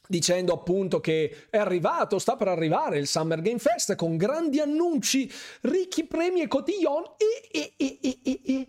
[0.10, 5.32] dicendo appunto che è arrivato, sta per arrivare il Summer Game Fest con grandi annunci,
[5.62, 8.68] ricchi premi e cotillon e, e, e, e, e, e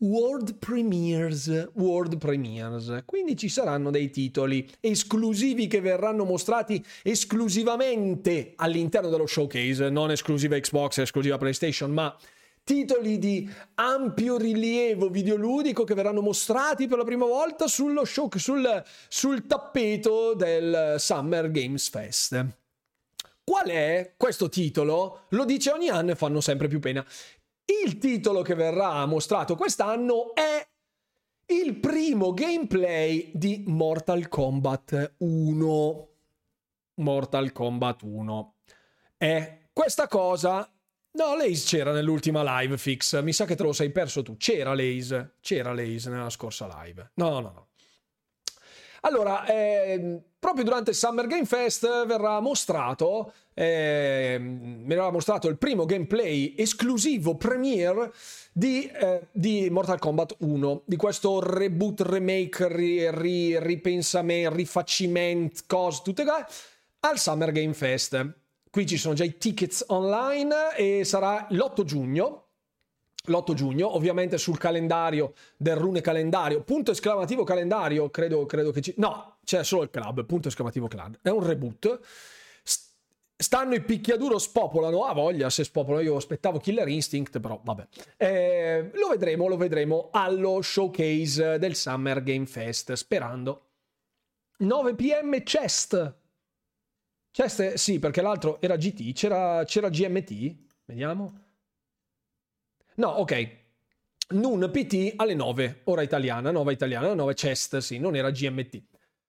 [0.00, 3.02] World Premiers, World Premiers.
[3.04, 10.58] Quindi ci saranno dei titoli esclusivi che verranno mostrati esclusivamente all'interno dello showcase, non esclusiva
[10.58, 12.16] Xbox, esclusiva PlayStation, ma
[12.64, 18.82] titoli di ampio rilievo videoludico che verranno mostrati per la prima volta sullo show, sul,
[19.08, 22.46] sul tappeto del Summer Games Fest.
[23.42, 25.22] Qual è questo titolo?
[25.30, 27.04] Lo dice ogni anno e fanno sempre più pena.
[27.70, 30.68] Il titolo che verrà mostrato quest'anno è
[31.46, 36.08] il primo gameplay di Mortal Kombat 1.
[36.94, 38.54] Mortal Kombat 1.
[39.16, 40.68] E questa cosa...
[41.12, 43.20] No, Lace c'era nell'ultima live fix.
[43.22, 44.36] Mi sa che te lo sei perso tu.
[44.36, 45.36] C'era Lace.
[45.40, 47.12] C'era Lace nella scorsa live.
[47.14, 47.69] No, no, no.
[49.02, 54.38] Allora, eh, proprio durante il Summer Game Fest verrà mostrato, eh,
[54.84, 58.12] verrà mostrato il primo gameplay esclusivo premiere
[58.52, 66.00] di, eh, di, Mortal Kombat 1, di questo reboot, remake, ri, ri, ripensamento, rifacimento, cose,
[66.02, 66.46] tutte cose,
[67.00, 68.38] al Summer Game Fest.
[68.70, 72.49] Qui ci sono già i tickets online e sarà l'8 giugno
[73.26, 78.94] l'8 giugno, ovviamente sul calendario del Rune calendario, punto esclamativo calendario, credo, credo che ci...
[78.96, 82.00] No, c'è solo il club, punto esclamativo club, è un reboot.
[83.36, 87.86] Stanno i picchiaduro, spopolano, a voglia se spopolano, io aspettavo Killer Instinct, però vabbè.
[88.16, 93.68] Eh, lo vedremo, lo vedremo allo showcase del Summer Game Fest, sperando.
[94.58, 96.16] 9 pm Chest.
[97.30, 101.49] Chest, sì, perché l'altro era GT, c'era, c'era GMT, vediamo.
[103.00, 103.58] No, ok.
[104.32, 108.82] Nun PT alle 9, ora italiana, 9 italiana, 9 chest, sì, non era GMT.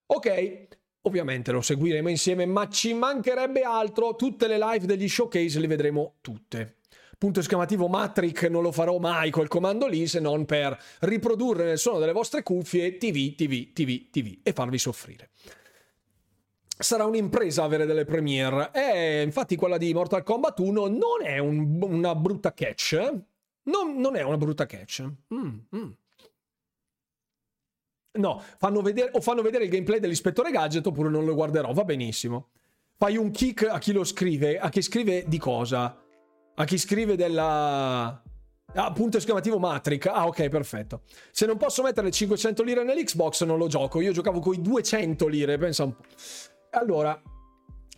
[0.06, 0.66] Ok,
[1.02, 6.16] ovviamente lo seguiremo insieme, ma ci mancherebbe altro, tutte le live degli showcase le vedremo
[6.20, 6.80] tutte.
[7.16, 11.78] Punto esclamativo Matrix non lo farò mai col comando lì se non per riprodurre nel
[11.78, 15.30] suono delle vostre cuffie TV, TV, TV, TV e farvi soffrire
[16.82, 18.70] sarà un'impresa avere delle premiere.
[18.72, 22.92] E infatti quella di Mortal Kombat 1 non è un, una brutta catch.
[22.94, 23.31] Eh?
[23.64, 25.02] Non, non è una brutta catch.
[25.34, 25.90] Mm, mm.
[28.14, 31.84] No, fanno vedere, o fanno vedere il gameplay dell'ispettore Gadget oppure non lo guarderò, va
[31.84, 32.50] benissimo.
[32.96, 35.98] Fai un kick a chi lo scrive, a chi scrive di cosa?
[36.54, 38.22] A chi scrive della...
[38.74, 40.06] Ah, punto esclamativo Matrix.
[40.06, 41.02] Ah, ok, perfetto.
[41.30, 44.00] Se non posso mettere 500 lire nell'Xbox non lo gioco.
[44.00, 46.04] Io giocavo con i 200 lire, pensa un po'.
[46.70, 47.20] Allora,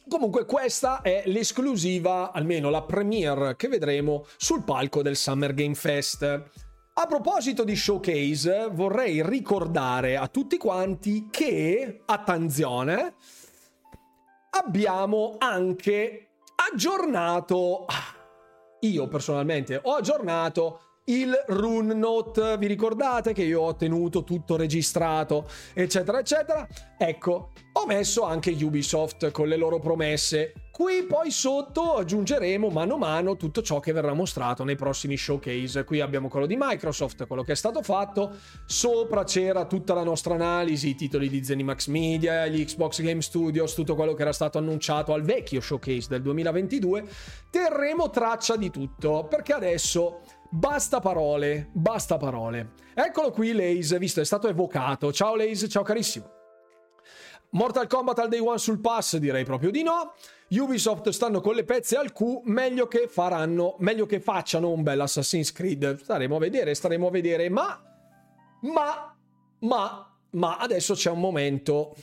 [0.06, 6.22] Comunque questa è l'esclusiva, almeno la premiere che vedremo sul palco del Summer Game Fest.
[6.96, 13.14] A proposito di showcase, vorrei ricordare a tutti quanti che, attenzione,
[14.50, 17.86] abbiamo anche aggiornato,
[18.80, 22.56] io personalmente ho aggiornato il Rune Note.
[22.56, 26.66] Vi ricordate che io ho tenuto tutto registrato, eccetera, eccetera?
[26.96, 30.52] Ecco, ho messo anche Ubisoft con le loro promesse.
[30.74, 35.84] Qui poi sotto aggiungeremo mano a mano tutto ciò che verrà mostrato nei prossimi showcase.
[35.84, 38.36] Qui abbiamo quello di Microsoft, quello che è stato fatto.
[38.66, 43.74] Sopra c'era tutta la nostra analisi, i titoli di Zenimax Media, gli Xbox Game Studios,
[43.74, 47.04] tutto quello che era stato annunciato al vecchio showcase del 2022.
[47.50, 50.22] Terremo traccia di tutto, perché adesso
[50.56, 52.74] Basta parole, basta parole.
[52.94, 55.12] Eccolo qui Lace, visto è stato evocato.
[55.12, 56.30] Ciao Lace, ciao carissimo.
[57.50, 59.16] Mortal Kombat al day one sul pass?
[59.16, 60.14] Direi proprio di no.
[60.50, 65.00] Ubisoft stanno con le pezze al Q, meglio che faranno, meglio che facciano un bel
[65.00, 66.00] Assassin's Creed.
[66.00, 67.82] Staremo a vedere, staremo a vedere, ma
[68.60, 69.12] ma
[69.58, 71.96] ma ma adesso c'è un momento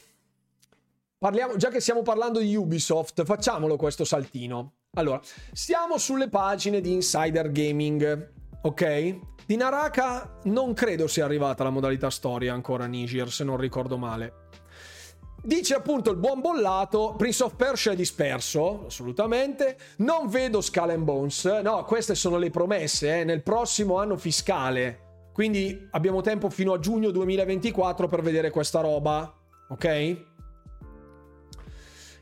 [1.18, 4.74] Parliamo, già che stiamo parlando di Ubisoft, facciamolo questo saltino.
[4.96, 5.22] Allora,
[5.54, 9.20] siamo sulle pagine di Insider Gaming ok?
[9.46, 14.50] Di Naraka non credo sia arrivata la modalità storia ancora Niger, se non ricordo male.
[15.44, 19.76] Dice appunto il buon bollato, Prince of Persia è disperso, assolutamente.
[19.98, 21.46] Non vedo Skull and Bones.
[21.64, 25.30] No, queste sono le promesse, eh, nel prossimo anno fiscale.
[25.34, 29.34] Quindi abbiamo tempo fino a giugno 2024 per vedere questa roba,
[29.70, 29.86] ok?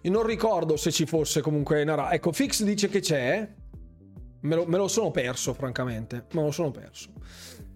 [0.03, 2.14] Io non ricordo se ci fosse comunque Naraka.
[2.14, 3.53] Ecco, Fix dice che c'è,
[4.41, 6.26] Me lo, me lo, sono perso, francamente.
[6.32, 7.10] Me lo sono perso.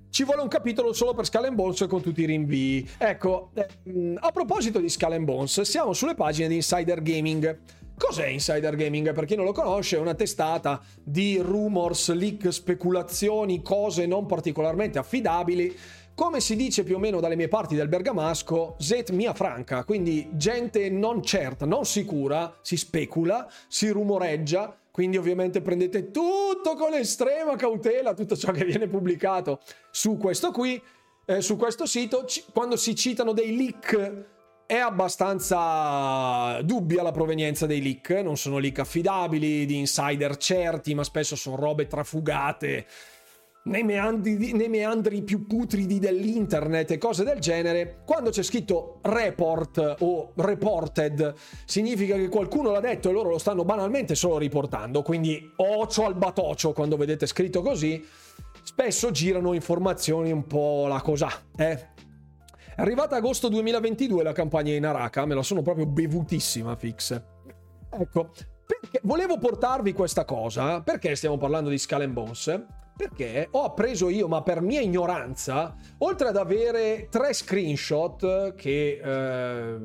[0.10, 2.90] Ci vuole un capitolo solo per Skull Bones con tutti i rinvii.
[3.00, 7.60] Ecco, ehm, a proposito di Skull Bones, siamo sulle pagine di Insider Gaming.
[7.98, 9.12] Cos'è Insider Gaming?
[9.12, 15.00] Per chi non lo conosce, è una testata di rumors, leak, speculazioni, cose non particolarmente
[15.00, 15.76] affidabili.
[16.16, 20.30] Come si dice più o meno dalle mie parti del Bergamasco, Zet mia franca, quindi
[20.34, 27.56] gente non certa, non sicura, si specula, si rumoreggia, quindi ovviamente prendete tutto con estrema
[27.56, 29.60] cautela, tutto ciò che viene pubblicato
[29.90, 30.80] su questo qui,
[31.26, 32.26] eh, su questo sito.
[32.26, 34.26] C- quando si citano dei leak
[34.68, 41.04] è abbastanza dubbia la provenienza dei leak, non sono leak affidabili, di insider certi, ma
[41.04, 42.86] spesso sono robe trafugate
[43.66, 49.96] nei meandri, nei meandri, più putridi dell'internet e cose del genere, quando c'è scritto report
[50.00, 51.34] o reported,
[51.66, 55.02] significa che qualcuno l'ha detto e loro lo stanno banalmente solo riportando.
[55.02, 58.06] Quindi ocio al batocio quando vedete scritto così,
[58.64, 61.92] spesso girano informazioni un po' la cosa, eh.
[62.76, 67.22] È arrivata agosto 2022 la campagna in Araka, me la sono proprio bevutissima, fix.
[67.92, 68.32] Ecco,
[68.66, 72.66] perché volevo portarvi questa cosa, perché stiamo parlando di Skull and Bones?
[72.96, 79.78] Perché ho appreso io, ma per mia ignoranza, oltre ad avere tre screenshot che eh,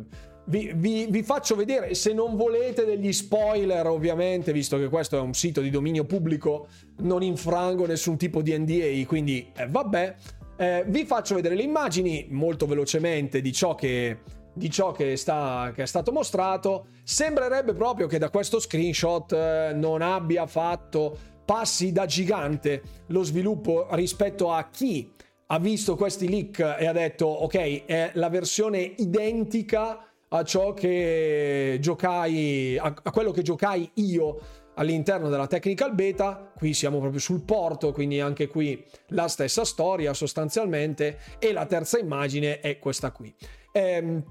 [0.45, 5.21] vi, vi, vi, faccio vedere, se non volete degli spoiler ovviamente, visto che questo è
[5.21, 6.69] un sito di dominio pubblico,
[6.99, 10.17] non infrango nessun tipo di NDA, quindi eh, vabbè,
[10.57, 14.19] eh, vi faccio vedere le immagini molto velocemente di ciò che
[14.59, 19.73] di ciò che, sta, che, è stato mostrato, sembrerebbe proprio che da questo screenshot eh,
[19.73, 25.11] non abbia fatto passi da gigante lo sviluppo rispetto a chi
[25.47, 31.79] ha visto questi leak e ha detto ok è la versione identica a ciò che
[31.81, 34.39] giocai, a, a quello che giocai io
[34.75, 40.13] all'interno della technical beta, qui siamo proprio sul porto, quindi anche qui la stessa storia
[40.13, 43.35] sostanzialmente, e la terza immagine è questa qui.
[43.73, 44.23] Ehm,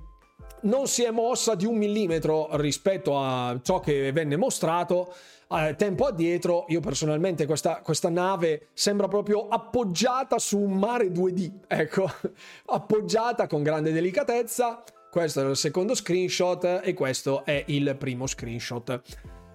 [0.62, 5.14] non si è mossa di un millimetro rispetto a ciò che venne mostrato
[5.50, 6.66] eh, tempo addietro.
[6.70, 12.10] Io personalmente questa, questa nave sembra proprio appoggiata su un mare 2D, ecco,
[12.68, 19.02] appoggiata con grande delicatezza questo è il secondo screenshot e questo è il primo screenshot.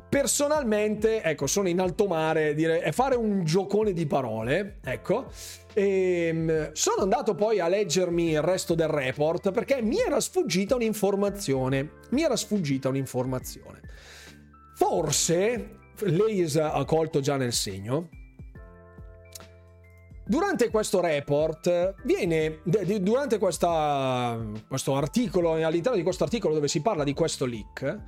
[0.08, 5.26] Personalmente, ecco, sono in alto mare, dire, è fare un giocone di parole, ecco.
[5.72, 10.74] E ehm, sono andato poi a leggermi il resto del report perché mi era sfuggita
[10.74, 11.90] un'informazione.
[12.10, 13.80] Mi era sfuggita un'informazione.
[14.74, 18.08] Forse, lei ha colto già nel segno,
[20.24, 27.02] Durante questo report viene, durante questa, questo articolo, all'interno di questo articolo dove si parla
[27.02, 28.00] di questo leak,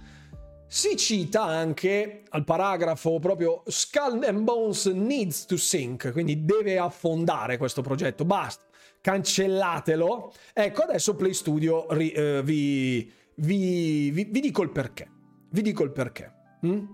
[0.66, 7.59] si cita anche al paragrafo proprio Skull and Bones needs to sink, quindi deve affondare
[7.59, 8.65] questo progetto, basta,
[9.01, 10.33] cancellatelo.
[10.53, 15.11] Ecco, adesso Play Studio ri, eh, vi, vi, vi, vi, dico il perché.
[15.51, 16.33] Vi dico il perché.
[16.65, 16.85] Mm?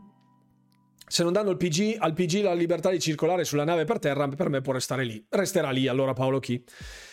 [1.11, 4.49] Se non danno PG, al PG la libertà di circolare sulla nave per terra, per
[4.49, 5.27] me può restare lì.
[5.29, 6.63] Resterà lì allora Paolo Chi.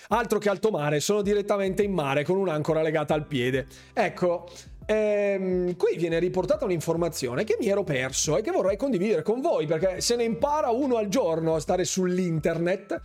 [0.09, 3.65] Altro che alto mare, sono direttamente in mare con un'ancora legata al piede.
[3.93, 4.47] Ecco,
[4.89, 9.65] Ehm, qui viene riportata un'informazione che mi ero perso e che vorrei condividere con voi
[9.65, 13.01] perché se ne impara uno al giorno a stare sull'internet.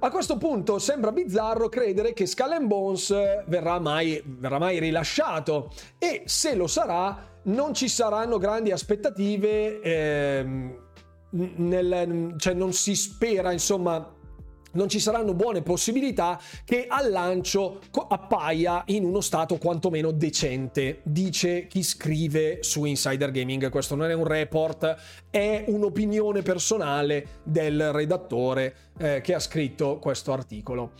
[0.00, 3.14] A questo punto sembra bizzarro credere che Skull Bones
[3.46, 10.78] verrà mai, verrà mai rilasciato e se lo sarà non ci saranno grandi aspettative, ehm,
[11.30, 14.18] nel, cioè non si spera, insomma,
[14.72, 21.66] non ci saranno buone possibilità che al lancio appaia in uno stato quantomeno decente, dice
[21.66, 23.68] chi scrive su Insider Gaming.
[23.68, 24.96] Questo non è un report,
[25.30, 30.92] è un'opinione personale del redattore eh, che ha scritto questo articolo.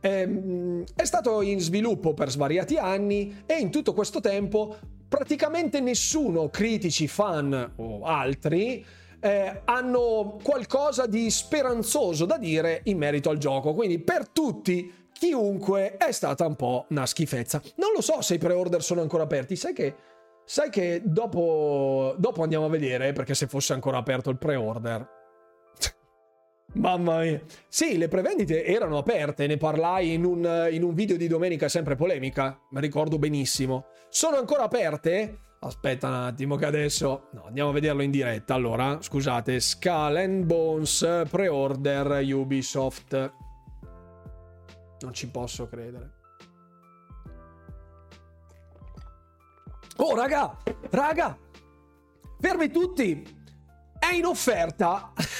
[0.00, 4.76] Eh, è stato in sviluppo per svariati anni e in tutto questo tempo
[5.08, 8.84] praticamente nessuno, critici, fan o altri,
[9.20, 13.74] eh, hanno qualcosa di speranzoso da dire in merito al gioco.
[13.74, 17.60] Quindi per tutti, chiunque, è stata un po' una schifezza.
[17.76, 19.56] Non lo so se i pre-order sono ancora aperti.
[19.56, 19.94] Sai che,
[20.44, 25.16] sai che dopo, dopo andiamo a vedere, perché se fosse ancora aperto il pre-order...
[26.78, 27.40] Mamma mia.
[27.66, 31.96] Sì, le prevendite erano aperte, ne parlai in un, in un video di domenica sempre
[31.96, 33.86] polemica, mi ricordo benissimo.
[34.08, 35.40] Sono ancora aperte?
[35.60, 37.30] Aspetta un attimo che adesso...
[37.32, 38.54] No, andiamo a vederlo in diretta.
[38.54, 43.32] Allora, scusate, Skull and Bones pre-order Ubisoft.
[45.00, 46.12] Non ci posso credere.
[49.96, 50.56] Oh, raga!
[50.90, 51.36] Raga!
[52.38, 53.36] Fermi tutti!
[53.98, 55.12] È in offerta!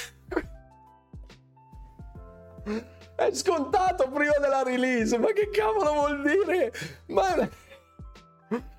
[3.15, 5.17] È scontato prima della release!
[5.17, 6.71] Ma che cavolo vuol dire?
[7.07, 7.49] Ma...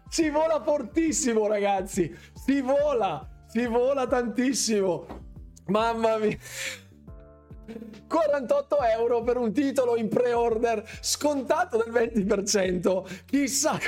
[0.08, 2.12] Si vola fortissimo, ragazzi.
[2.34, 3.28] Si vola.
[3.46, 5.06] Si vola tantissimo.
[5.66, 6.36] Mamma mia.
[8.08, 13.24] 48 euro per un titolo in pre-order scontato del 20%.
[13.24, 13.78] Chissà.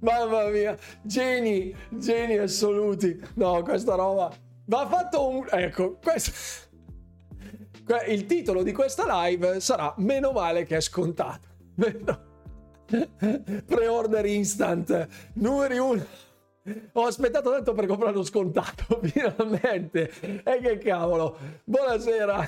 [0.00, 3.20] Mamma mia, geni, geni assoluti.
[3.34, 4.32] No, questa roba
[4.64, 5.46] va fatto un...
[5.50, 6.66] Ecco, questo...
[8.06, 11.48] Il titolo di questa live sarà Meno male che è scontato.
[13.66, 16.04] Pre-order instant, numeri uno.
[16.92, 20.42] Ho aspettato tanto per comprarlo scontato, finalmente.
[20.44, 21.36] E che cavolo.
[21.64, 22.46] Buonasera.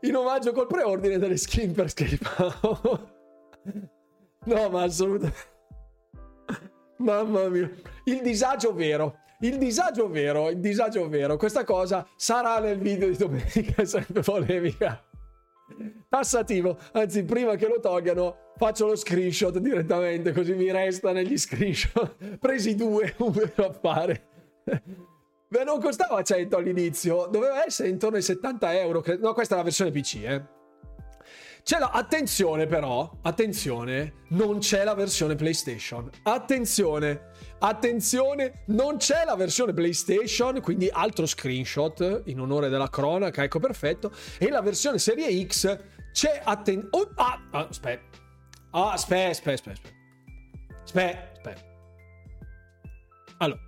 [0.00, 2.18] In omaggio col preordine delle skin per Scape.
[4.44, 5.52] no, ma assolutamente.
[6.98, 7.70] Mamma mia.
[8.04, 9.20] Il disagio vero.
[9.44, 11.36] Il disagio vero, il disagio vero.
[11.36, 15.04] Questa cosa sarà nel video di domenica, sempre polemica
[16.08, 16.78] tassativo.
[16.92, 22.36] Anzi, prima che lo togliano, faccio lo screenshot direttamente, così mi resta negli screenshot.
[22.38, 24.28] Presi due, un vero affare.
[25.48, 29.04] Beh, non costava 100 all'inizio, doveva essere intorno ai 70 euro.
[29.20, 30.42] No, questa è la versione PC, eh.
[31.64, 31.92] C'è la...
[31.92, 36.10] Attenzione però, attenzione, non c'è la versione PlayStation.
[36.22, 37.30] Attenzione,
[37.60, 44.12] attenzione, non c'è la versione PlayStation, quindi altro screenshot in onore della cronaca, ecco perfetto.
[44.36, 45.78] E la versione Serie X
[46.12, 46.42] c'è...
[46.44, 46.88] Attenzione...
[46.90, 48.18] Oh, ah, ah, aspetta.
[48.72, 49.88] Ah, aspetta, aspetta, aspetta.
[50.82, 51.62] Aspetta, aspetta.
[53.38, 53.60] Allora,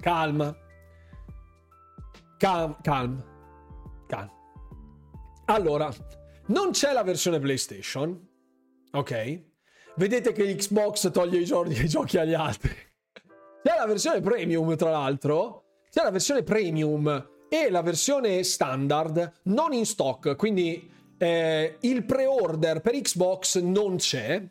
[0.00, 0.56] calma.
[2.36, 3.24] Calma, calma.
[4.06, 4.32] Calma.
[5.46, 5.90] Allora,
[6.48, 8.26] non c'è la versione PlayStation,
[8.92, 9.42] ok?
[9.96, 12.74] Vedete che Xbox toglie i, giochi, i giochi agli altri.
[13.62, 15.64] C'è la versione premium, tra l'altro.
[15.90, 22.80] C'è la versione premium e la versione standard non in stock, quindi eh, il pre-order
[22.80, 24.42] per Xbox non c'è.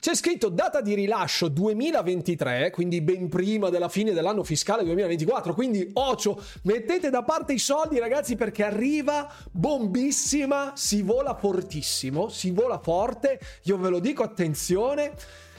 [0.00, 5.54] C'è scritto data di rilascio 2023, quindi ben prima della fine dell'anno fiscale 2024.
[5.54, 12.52] Quindi, ocio, mettete da parte i soldi, ragazzi, perché arriva bombissima, si vola fortissimo, si
[12.52, 13.40] vola forte.
[13.64, 15.14] Io ve lo dico, attenzione.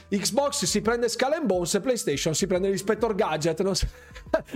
[0.08, 3.60] Xbox si prende Skull and Bones e PlayStation si prende l'Inspector Gadget.
[3.60, 3.86] Non so.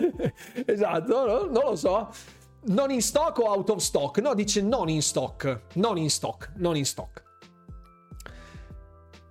[0.65, 1.45] esatto, no?
[1.45, 2.09] non lo so.
[2.69, 4.19] Non in stock o out of stock?
[4.21, 5.61] No, dice non in stock.
[5.75, 7.23] Non in stock, non in stock.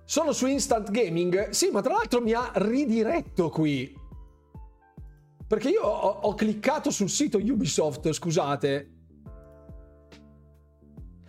[0.04, 1.50] Sono su Instant Gaming?
[1.50, 4.02] Sì, ma tra l'altro mi ha ridiretto qui.
[5.46, 8.90] Perché io ho, ho cliccato sul sito Ubisoft, scusate.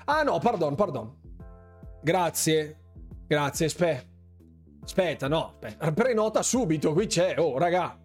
[0.05, 1.15] Ah no, pardon, pardon.
[2.01, 2.79] Grazie.
[3.27, 4.13] Grazie, aspetta.
[4.83, 5.91] Aspetta, no, aspetta.
[5.91, 7.39] Prenota subito, qui c'è.
[7.39, 7.97] Oh, raga.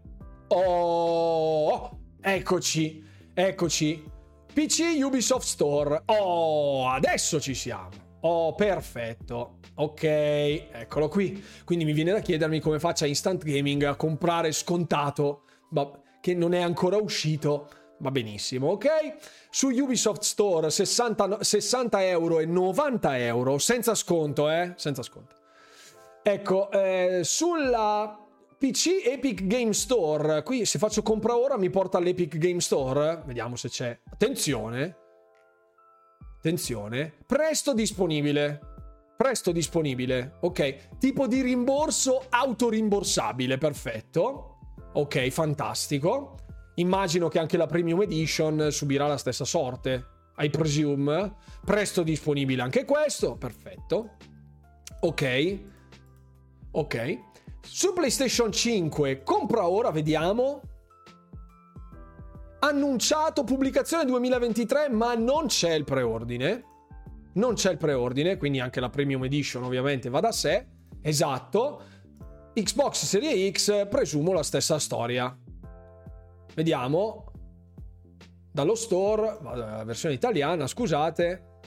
[0.49, 3.05] Oh, eccoci.
[3.35, 4.11] Eccoci.
[4.53, 6.03] PC Ubisoft Store.
[6.07, 8.10] Oh, adesso ci siamo.
[8.21, 9.59] Oh, perfetto.
[9.77, 11.43] Ok, eccolo qui.
[11.65, 15.45] Quindi mi viene da chiedermi come faccia Instant Gaming a comprare scontato,
[16.21, 17.69] che non è ancora uscito.
[17.99, 18.89] Va benissimo, ok?
[19.51, 24.73] Su Ubisoft Store 60, 60 euro e 90 euro, senza sconto, eh?
[24.77, 25.37] Senza sconto.
[26.23, 28.19] Ecco, eh, sulla
[28.59, 33.57] PC Epic Game Store, qui se faccio compra ora mi porta all'Epic Game Store, vediamo
[33.57, 33.99] se c'è.
[34.11, 34.99] Attenzione,
[36.41, 38.61] attenzione, presto disponibile.
[39.15, 40.97] Presto disponibile, ok.
[40.99, 44.57] Tipo di rimborso autorimborsabile, perfetto.
[44.95, 46.37] Ok, fantastico.
[46.77, 50.07] Immagino che anche la Premium Edition subirà la stessa sorte.
[50.39, 51.37] I presume.
[51.62, 54.17] Presto disponibile anche questo, perfetto.
[55.01, 55.59] Ok.
[56.71, 57.19] Ok.
[57.61, 60.62] Su PlayStation 5, compra ora, vediamo
[62.61, 66.65] annunciato pubblicazione 2023, ma non c'è il preordine.
[67.32, 70.66] Non c'è il preordine, quindi anche la Premium Edition ovviamente va da sé.
[71.03, 71.82] Esatto.
[72.53, 75.37] Xbox Serie X, presumo la stessa storia.
[76.55, 77.27] Vediamo.
[78.53, 81.61] Dallo store, la versione italiana, scusate.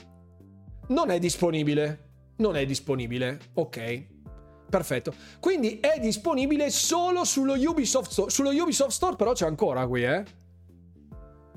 [0.88, 2.10] Non è disponibile.
[2.36, 3.38] Non è disponibile.
[3.54, 4.06] Ok.
[4.68, 5.14] Perfetto.
[5.40, 8.30] Quindi è disponibile solo sullo Ubisoft Store.
[8.30, 10.24] Sullo Ubisoft Store però c'è ancora qui, eh.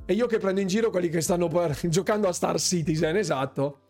[0.10, 3.82] E io che prendo in giro quelli che stanno per, giocando a Star Citizen, esatto.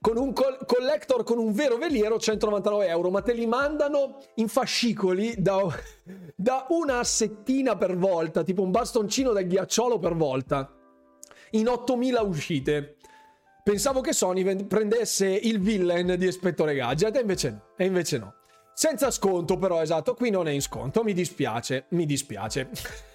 [0.00, 4.48] Con un col- collector con un vero veliero 199 euro, ma te li mandano in
[4.48, 5.66] fascicoli da,
[6.34, 10.74] da una assettina per volta, tipo un bastoncino da ghiacciolo per volta,
[11.50, 12.96] in 8000 uscite.
[13.62, 17.60] Pensavo che Sony prendesse il villain di Ispettore Gadget, e invece.
[17.76, 18.34] E invece no.
[18.72, 21.04] Senza sconto, però, esatto, qui non è in sconto.
[21.04, 22.70] Mi dispiace, mi dispiace.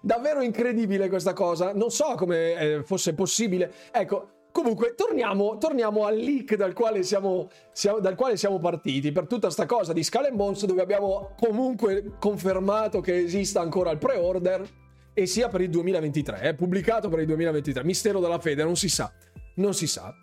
[0.00, 1.72] Davvero incredibile questa cosa.
[1.72, 3.72] Non so come eh, fosse possibile.
[3.92, 9.26] Ecco, comunque, torniamo, torniamo al leak dal quale siamo, siamo, dal quale siamo partiti per
[9.26, 14.66] tutta questa cosa di Skull Bones, dove abbiamo comunque confermato che esista ancora il pre-order
[15.12, 16.38] e sia per il 2023.
[16.40, 17.84] È pubblicato per il 2023.
[17.84, 19.12] Mistero della fede, non si sa.
[19.56, 20.14] Non si sa.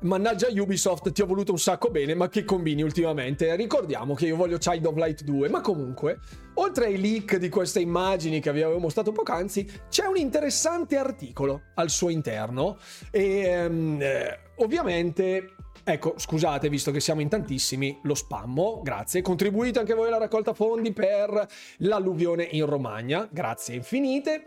[0.00, 3.56] Mannaggia Ubisoft, ti ho voluto un sacco bene, ma che combini ultimamente?
[3.56, 6.18] Ricordiamo che io voglio Child of Light 2, ma comunque,
[6.54, 11.62] oltre ai leak di queste immagini che vi avevo mostrato poc'anzi, c'è un interessante articolo
[11.76, 12.76] al suo interno
[13.10, 15.54] e um, eh, ovviamente
[15.88, 19.22] Ecco, scusate, visto che siamo in tantissimi, lo spammo, grazie.
[19.22, 21.46] Contribuite anche voi alla raccolta fondi per
[21.78, 24.46] l'alluvione in Romagna, grazie infinite.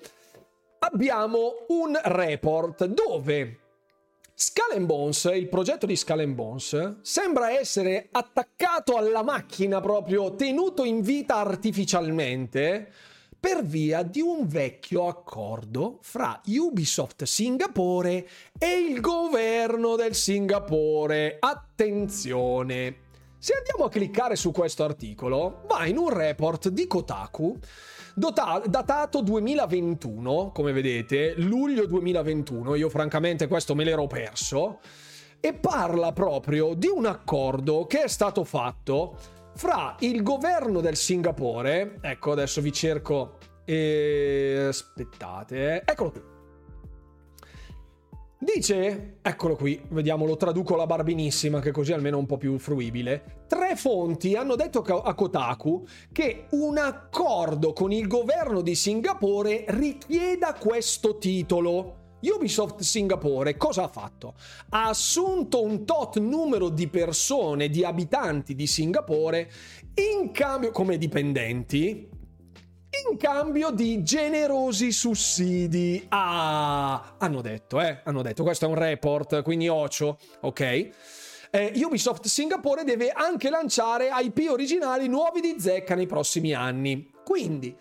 [0.80, 3.69] Abbiamo un report dove
[4.42, 11.02] Skull Bones, il progetto di Skull Bones, sembra essere attaccato alla macchina proprio, tenuto in
[11.02, 12.90] vita artificialmente
[13.38, 21.36] per via di un vecchio accordo fra Ubisoft Singapore e il governo del Singapore.
[21.38, 22.96] Attenzione!
[23.40, 27.60] Se andiamo a cliccare su questo articolo, va in un report di Kotaku
[28.20, 32.76] dota- datato 2021, come vedete, luglio 2021.
[32.76, 34.80] Io francamente questo me l'ero perso.
[35.40, 39.16] E parla proprio di un accordo che è stato fatto
[39.56, 41.98] fra il governo del Singapore.
[42.02, 43.38] Ecco, adesso vi cerco.
[43.64, 44.66] E...
[44.68, 45.84] Aspettate, eh.
[45.86, 46.29] eccolo qui.
[48.42, 52.58] Dice, eccolo qui, vediamo, lo traduco alla barbinissima, che così almeno è un po' più
[52.58, 53.44] fruibile.
[53.48, 60.54] Tre fonti hanno detto a Kotaku che un accordo con il governo di Singapore richieda
[60.54, 61.98] questo titolo.
[62.22, 64.36] Ubisoft Singapore cosa ha fatto?
[64.70, 69.52] Ha assunto un tot numero di persone, di abitanti di Singapore,
[69.96, 72.08] in cambio come dipendenti,
[73.10, 76.06] in cambio di generosi sussidi.
[76.10, 80.90] Ah, hanno detto, eh, hanno detto, questo è un report, quindi ocio, ok?
[81.52, 87.10] Eh, Ubisoft Singapore deve anche lanciare IP originali nuovi di zecca nei prossimi anni.
[87.24, 87.76] Quindi,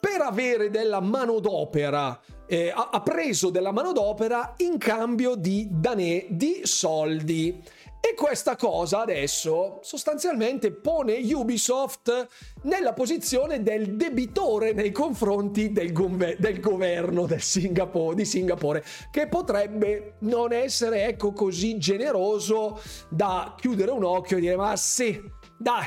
[0.00, 7.62] per avere della manodopera, eh, ha preso della manodopera in cambio di danè, di soldi.
[8.04, 12.26] E questa cosa adesso sostanzialmente pone Ubisoft
[12.62, 19.28] nella posizione del debitore nei confronti del, gove- del governo del Singapore, di Singapore, che
[19.28, 25.22] potrebbe non essere ecco così generoso da chiudere un occhio e dire ma sì,
[25.56, 25.86] dai,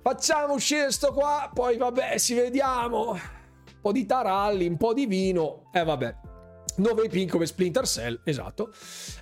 [0.00, 3.10] facciamo uscire sto qua, poi vabbè, ci vediamo.
[3.10, 3.20] Un
[3.82, 6.16] po' di taralli, un po' di vino, e eh, vabbè.
[6.74, 8.72] 9 pin come Splinter Cell, esatto.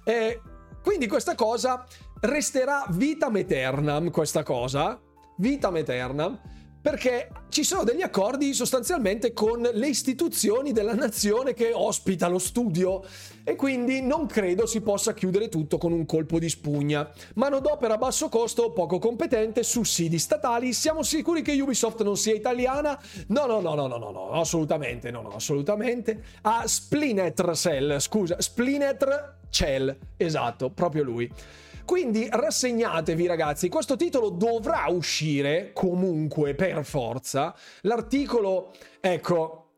[0.05, 0.41] E
[0.83, 1.87] quindi questa cosa
[2.21, 5.01] resterà vitam aeternam, questa cosa,
[5.37, 6.39] vitam aeternam,
[6.83, 13.03] perché ci sono degli accordi sostanzialmente con le istituzioni della nazione che ospita lo studio
[13.45, 17.11] e quindi non credo si possa chiudere tutto con un colpo di spugna.
[17.35, 22.99] Manodopera a basso costo, poco competente, sussidi statali, siamo sicuri che Ubisoft non sia italiana?
[23.27, 26.23] No, no, no, no, no, no, no assolutamente, no, no, assolutamente.
[26.43, 31.31] A Cell, scusa, Splinter Cell, esatto, proprio lui.
[31.85, 37.55] Quindi rassegnatevi ragazzi, questo titolo dovrà uscire comunque per forza.
[37.83, 39.71] L'articolo, ecco,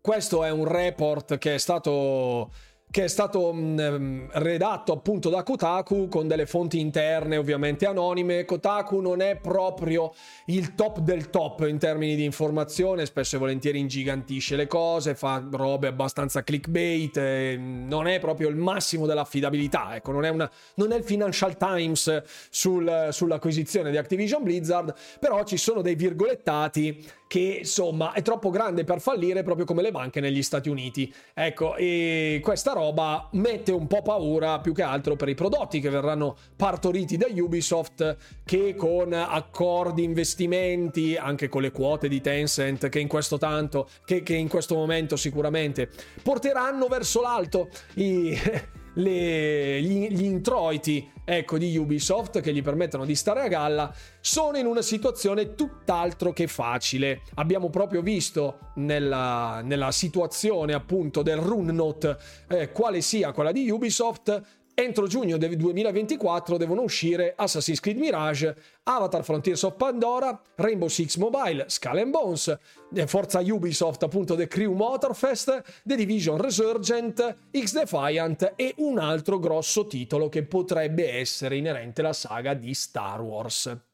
[0.00, 2.50] questo è un report che è stato
[2.96, 8.46] che è stato mh, mm, redatto appunto da Kotaku con delle fonti interne ovviamente anonime.
[8.46, 10.14] Kotaku non è proprio
[10.46, 15.46] il top del top in termini di informazione, spesso e volentieri ingigantisce le cose, fa
[15.50, 17.18] robe abbastanza clickbait,
[17.58, 22.22] non è proprio il massimo dell'affidabilità, ecco, non è, una, non è il Financial Times
[22.48, 28.84] sul, sull'acquisizione di Activision Blizzard, però ci sono dei virgolettati che insomma è troppo grande
[28.84, 31.12] per fallire proprio come le banche negli Stati Uniti.
[31.34, 35.90] Ecco, e questa roba mette un po' paura più che altro per i prodotti che
[35.90, 43.00] verranno partoriti da Ubisoft che con accordi, investimenti, anche con le quote di Tencent che
[43.00, 45.90] in questo tanto, che, che in questo momento sicuramente
[46.22, 48.36] porteranno verso l'alto i
[48.96, 54.56] le, gli, gli introiti ecco, di Ubisoft che gli permettono di stare a galla, sono
[54.56, 57.22] in una situazione tutt'altro che facile.
[57.34, 62.16] Abbiamo proprio visto nella, nella situazione appunto del Rune Note
[62.48, 64.40] eh, quale sia quella di Ubisoft
[64.78, 71.16] Entro giugno del 2024 devono uscire Assassin's Creed Mirage, Avatar Frontiers of Pandora, Rainbow Six
[71.16, 72.58] Mobile, Skull and Bones,
[72.94, 79.38] eh, Forza Ubisoft appunto The Crew Motorfest, The Division Resurgent, X Defiant e un altro
[79.38, 83.85] grosso titolo che potrebbe essere inerente alla saga di Star Wars.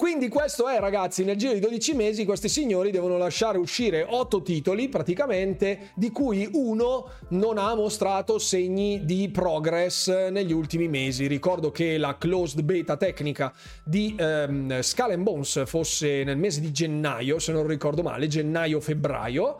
[0.00, 4.42] Quindi questo è ragazzi, nel giro di 12 mesi questi signori devono lasciare uscire 8
[4.42, 11.26] titoli praticamente, di cui uno non ha mostrato segni di progress negli ultimi mesi.
[11.26, 13.52] Ricordo che la closed beta tecnica
[13.82, 19.58] di um, Skull Bones fosse nel mese di gennaio, se non ricordo male, gennaio-febbraio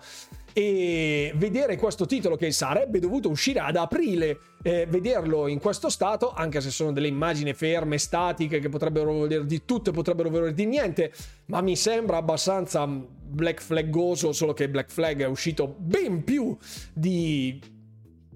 [0.59, 6.33] e vedere questo titolo che sarebbe dovuto uscire ad aprile, eh, vederlo in questo stato,
[6.33, 10.53] anche se sono delle immagini ferme, statiche, che potrebbero voler di tutto e potrebbero voler
[10.55, 11.13] di niente,
[11.47, 16.57] ma mi sembra abbastanza Black Flaggoso, solo che Black Flag è uscito ben più
[16.93, 17.63] di,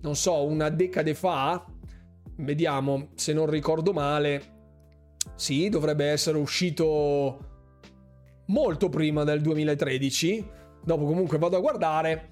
[0.02, 1.66] non so, una decade fa.
[2.36, 4.42] Vediamo, se non ricordo male,
[5.34, 7.48] sì, dovrebbe essere uscito
[8.46, 12.30] molto prima del 2013 Dopo comunque vado a guardare.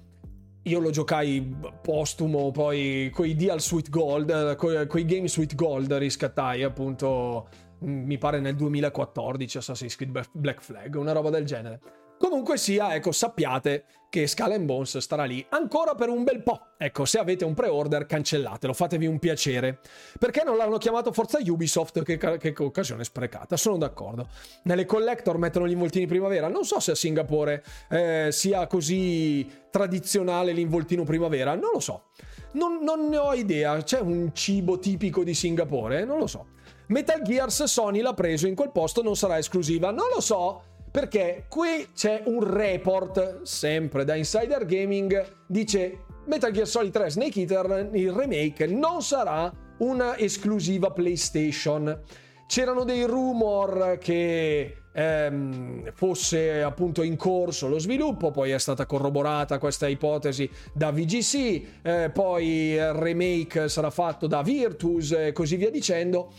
[0.63, 6.61] Io lo giocai postumo, poi coi Deal Sweet Gold, coi, coi Game Sweet Gold riscattai
[6.61, 7.47] appunto,
[7.79, 11.79] mi pare nel 2014 Assassin's Creed Black Flag, una roba del genere.
[12.21, 16.67] Comunque sia, ecco, sappiate che Skull and Bones starà lì ancora per un bel po'.
[16.77, 19.79] Ecco, se avete un pre-order, cancellatelo, fatevi un piacere.
[20.19, 22.03] Perché non l'hanno chiamato Forza Ubisoft?
[22.03, 24.27] Che, che occasione sprecata, sono d'accordo.
[24.65, 26.47] Nelle collector mettono gli involtini primavera.
[26.47, 32.09] Non so se a Singapore eh, sia così tradizionale l'involtino primavera, non lo so.
[32.51, 33.81] Non, non ne ho idea.
[33.81, 36.05] C'è un cibo tipico di Singapore?
[36.05, 36.49] Non lo so.
[36.91, 39.91] Metal Gears Sony l'ha preso in quel posto, non sarà esclusiva.
[39.91, 46.67] Non lo so perché qui c'è un report, sempre da Insider Gaming, dice Metal Gear
[46.67, 51.97] Solid 3 Snake Eater, il remake, non sarà una esclusiva PlayStation.
[52.45, 59.57] C'erano dei rumor che ehm, fosse appunto in corso lo sviluppo, poi è stata corroborata
[59.57, 65.71] questa ipotesi da VGC, eh, poi il remake sarà fatto da Virtus e così via
[65.71, 66.33] dicendo.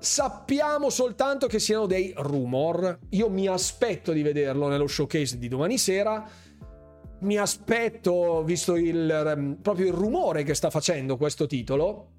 [0.00, 2.98] Sappiamo soltanto che siano dei rumor.
[3.10, 6.26] Io mi aspetto di vederlo nello showcase di domani sera.
[7.20, 12.12] Mi aspetto, visto il, ehm, proprio il rumore che sta facendo questo titolo,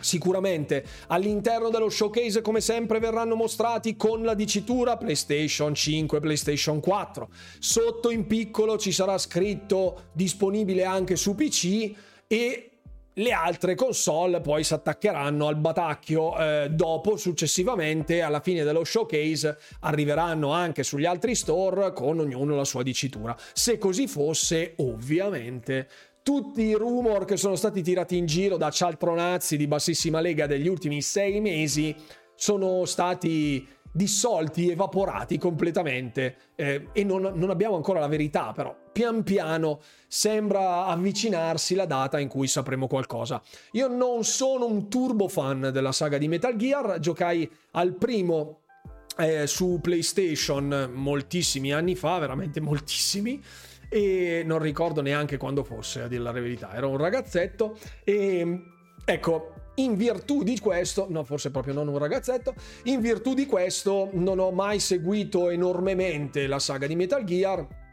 [0.00, 7.28] Sicuramente all'interno dello showcase come sempre verranno mostrati con la dicitura PlayStation 5, PlayStation 4.
[7.58, 11.92] Sotto in piccolo ci sarà scritto disponibile anche su PC
[12.28, 12.77] e
[13.18, 19.58] le altre console poi si attaccheranno al batacchio eh, dopo, successivamente, alla fine dello showcase,
[19.80, 23.36] arriveranno anche sugli altri store con ognuno la sua dicitura.
[23.52, 25.88] Se così fosse, ovviamente
[26.22, 30.68] tutti i rumor che sono stati tirati in giro da cialtronazzi di bassissima lega degli
[30.68, 31.94] ultimi sei mesi
[32.34, 39.22] sono stati dissolti, evaporati completamente eh, e non, non, abbiamo ancora la verità, però pian
[39.22, 43.40] piano sembra avvicinarsi la data in cui sapremo qualcosa.
[43.72, 48.62] Io non sono un turbo fan della saga di Metal Gear, giocai al primo
[49.16, 53.40] eh, su PlayStation moltissimi anni fa, veramente moltissimi
[53.88, 58.62] e non ricordo neanche quando fosse, a dire la verità, ero un ragazzetto e
[59.04, 62.52] ecco, in virtù di questo, no, forse proprio non un ragazzetto,
[62.84, 67.86] in virtù di questo non ho mai seguito enormemente la saga di Metal Gear.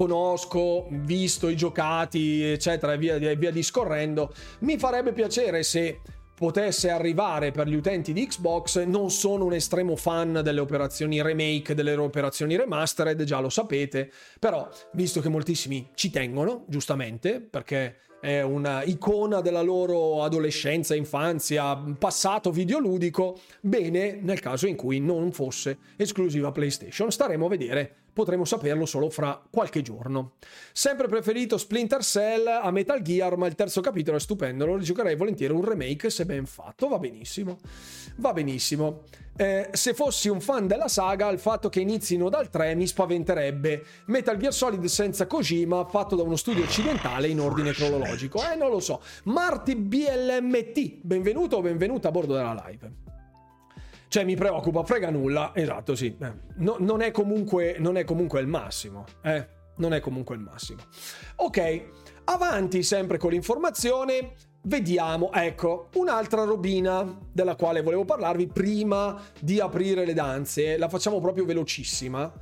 [0.00, 4.32] Conosco, visto i giocati, eccetera, e via, via discorrendo.
[4.60, 6.00] Mi farebbe piacere se
[6.34, 8.82] potesse arrivare per gli utenti di Xbox.
[8.84, 14.66] Non sono un estremo fan delle operazioni remake, delle operazioni remastered, già lo sapete, però
[14.94, 22.50] visto che moltissimi ci tengono, giustamente, perché è una icona della loro adolescenza, infanzia, passato
[22.50, 27.12] videoludico, bene nel caso in cui non fosse esclusiva PlayStation.
[27.12, 30.32] Staremo a vedere potremo saperlo solo fra qualche giorno.
[30.72, 35.16] Sempre preferito Splinter Cell a Metal Gear, ma il terzo capitolo è stupendo, lo rigiocherei
[35.16, 37.58] volentieri un remake se ben fatto, va benissimo.
[38.16, 39.02] Va benissimo.
[39.36, 43.82] Eh, se fossi un fan della saga, il fatto che inizino dal 3 mi spaventerebbe.
[44.06, 48.40] Metal Gear Solid senza Kojima, fatto da uno studio occidentale in ordine cronologico.
[48.42, 49.00] Eh, non lo so.
[49.24, 53.09] Marty BLMT, benvenuto o benvenuta a bordo della live.
[54.10, 55.52] Cioè mi preoccupa, frega nulla.
[55.54, 56.16] Esatto, sì.
[56.20, 59.04] Eh, no, non, è comunque, non è comunque il massimo.
[59.22, 59.46] Eh?
[59.76, 60.80] Non è comunque il massimo.
[61.36, 61.82] Ok,
[62.24, 64.34] avanti sempre con l'informazione.
[64.62, 70.76] Vediamo, ecco, un'altra robina della quale volevo parlarvi prima di aprire le danze.
[70.76, 72.32] La facciamo proprio velocissima.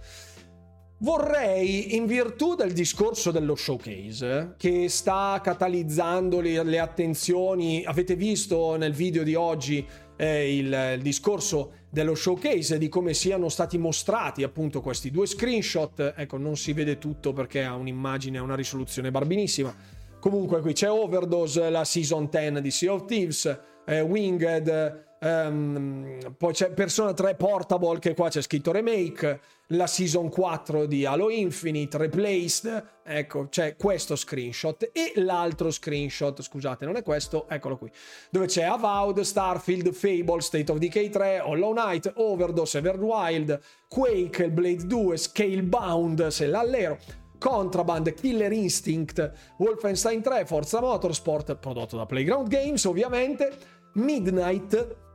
[1.00, 8.74] Vorrei, in virtù del discorso dello showcase, che sta catalizzando le, le attenzioni, avete visto
[8.76, 9.86] nel video di oggi
[10.18, 16.12] eh, il, il discorso dello showcase di come siano stati mostrati appunto questi due screenshot.
[16.16, 19.74] Ecco, non si vede tutto perché ha un'immagine, una risoluzione barbinissima.
[20.20, 26.52] Comunque qui c'è Overdose, la season 10 di Sea of Thieves, eh, Winged, Um, poi
[26.52, 31.98] c'è Persona 3 Portable che qua c'è scritto remake, la season 4 di Halo Infinite,
[31.98, 37.90] Replaced, ecco c'è questo screenshot e l'altro screenshot, scusate non è questo, eccolo qui,
[38.30, 44.86] dove c'è Avowed, Starfield, Fable, State of Decay 3, Hollow Knight, Overdose, Everwild, Quake, Blade
[44.86, 46.96] 2, Scalebound, se l'allero,
[47.38, 53.52] Contraband, Killer Instinct, Wolfenstein 3, Forza Motorsport, prodotto da Playground Games ovviamente,
[53.94, 55.06] Midnight,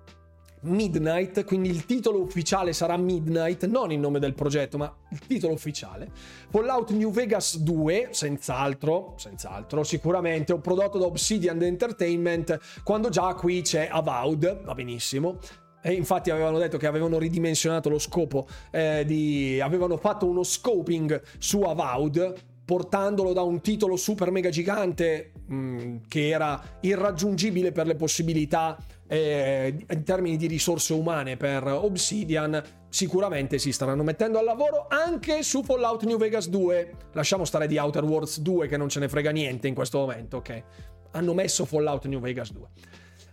[0.64, 5.53] Midnight, quindi il titolo ufficiale sarà Midnight, non il nome del progetto, ma il titolo
[5.53, 6.11] ufficiale.
[6.49, 13.61] Fallout New Vegas 2, senz'altro, senz'altro, sicuramente, un prodotto da Obsidian Entertainment, quando già qui
[13.61, 15.38] c'è Avowed, va benissimo.
[15.85, 19.60] E infatti avevano detto che avevano ridimensionato lo scopo eh, di...
[19.60, 25.95] avevano fatto uno scoping su Avowed, portandolo da un titolo super mega gigante mh, mm,
[26.07, 28.77] che era irraggiungibile per le possibilità
[29.07, 35.44] eh, in termini di risorse umane per Obsidian, sicuramente si staranno mettendo al lavoro anche
[35.44, 36.95] su Fallout New Vegas 2.
[37.14, 40.38] Lasciamo stare di Outer Worlds 2 che non ce ne frega niente in questo momento,
[40.38, 40.64] ok?
[41.11, 42.68] Hanno messo Fallout New Vegas 2.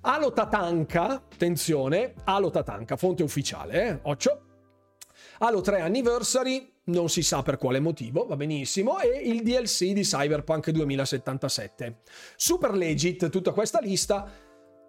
[0.03, 3.99] Halo Tatanka, attenzione, Halo Tatanka, fonte ufficiale, eh?
[4.03, 4.41] Occhio.
[5.39, 10.03] Halo 3 Anniversary, non si sa per quale motivo, va benissimo, e il DLC di
[10.03, 12.01] Cyberpunk 2077.
[12.37, 14.31] Super legit tutta questa lista.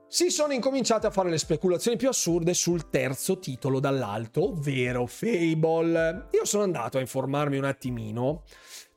[0.08, 6.28] Si sono incominciate a fare le speculazioni più assurde sul terzo titolo dall'alto, ovvero Fable.
[6.32, 8.44] Io sono andato a informarmi un attimino.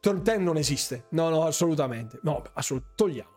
[0.01, 1.07] Turn 10 non esiste.
[1.11, 2.19] No, no, assolutamente.
[2.23, 2.97] No, assolutamente.
[2.97, 3.33] Togliamolo.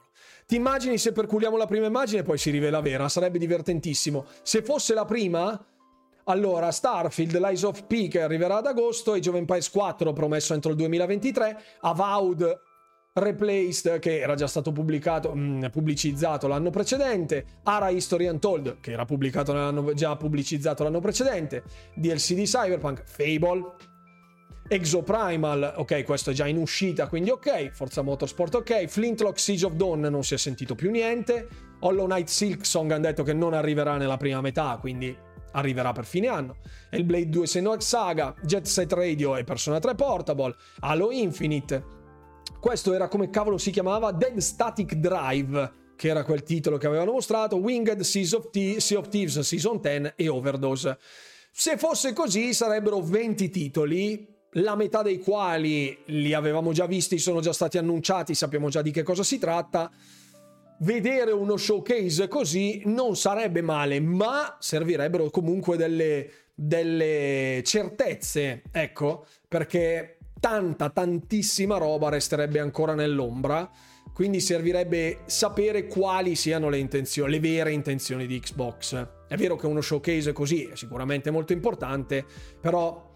[0.48, 3.10] Ti immagini se perculiamo la prima immagine e poi si rivela vera?
[3.10, 4.26] Sarebbe divertentissimo.
[4.41, 5.64] Se fosse la prima,
[6.28, 10.72] allora, Starfield, Lies of P che arriverà ad agosto, Age of Empires 4 promesso entro
[10.72, 12.62] il 2023, Avowed
[13.14, 18.91] Replaced che era già stato pubblicato, mh, mm, pubblicizzato l'anno precedente, Ara History Untold che
[18.91, 19.06] era
[19.94, 21.64] già pubblicizzato l'anno precedente,
[21.95, 23.74] DLC di Cyberpunk, Fable,
[24.70, 29.74] Exoprimal, ok, questo è già in uscita, quindi ok, Forza Motorsport ok, Flintlock Siege of
[29.74, 31.48] Dawn non si è sentito più niente,
[31.80, 35.16] Hollow Knight Silksong hanno detto che non arriverà nella prima metà, quindi
[35.57, 36.57] arriverà per fine anno.
[36.89, 41.95] Hellblade 2 Senua Saga, Jet Set Radio e Persona 3 Portable, Halo Infinite.
[42.59, 47.11] Questo era come cavolo si chiamava Dead Static Drive, che era quel titolo che avevano
[47.11, 50.97] mostrato, Winged Sea of, Thieves, sea of Thieves Season 10 e Overdose.
[51.51, 57.41] Se fosse così sarebbero 20 titoli, la metà dei quali li avevamo già visti, sono
[57.41, 59.91] già stati annunciati, sappiamo già di che cosa si tratta
[60.80, 70.18] vedere uno showcase così non sarebbe male, ma servirebbero comunque delle, delle certezze, ecco, perché
[70.40, 73.70] tanta, tantissima roba resterebbe ancora nell'ombra.
[74.14, 79.08] Quindi servirebbe sapere quali siano le intenzioni, le vere intenzioni di Xbox.
[79.28, 82.26] È vero che uno showcase così è sicuramente molto importante,
[82.60, 83.14] però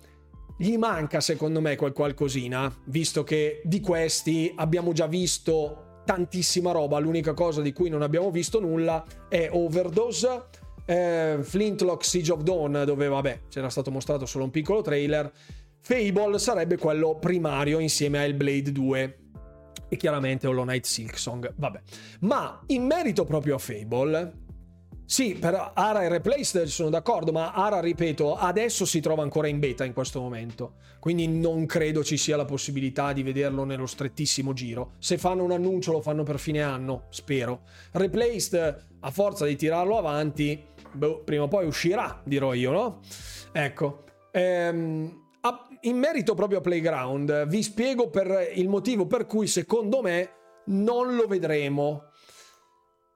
[0.57, 6.99] gli manca secondo me quel qualcosina, visto che di questi abbiamo già visto tantissima roba.
[6.99, 10.43] L'unica cosa di cui non abbiamo visto nulla è Overdose,
[10.85, 15.31] eh, Flintlock Siege of Dawn, dove vabbè c'era stato mostrato solo un piccolo trailer.
[15.79, 19.17] Fable sarebbe quello primario insieme a Hellblade 2
[19.89, 21.81] e chiaramente Hollow Knight Silksong, vabbè.
[22.21, 24.40] Ma in merito proprio a Fable,
[25.11, 29.59] sì, per Ara e Replaced sono d'accordo, ma Ara, ripeto, adesso si trova ancora in
[29.59, 34.53] beta in questo momento, quindi non credo ci sia la possibilità di vederlo nello strettissimo
[34.53, 34.93] giro.
[34.99, 37.63] Se fanno un annuncio lo fanno per fine anno, spero.
[37.91, 40.63] Replaced, a forza di tirarlo avanti,
[40.93, 42.99] boh, prima o poi uscirà, dirò io, no?
[43.51, 44.03] Ecco.
[44.31, 45.23] Ehm,
[45.81, 48.09] in merito proprio a Playground, vi spiego
[48.55, 50.29] il motivo per cui secondo me
[50.67, 52.10] non lo vedremo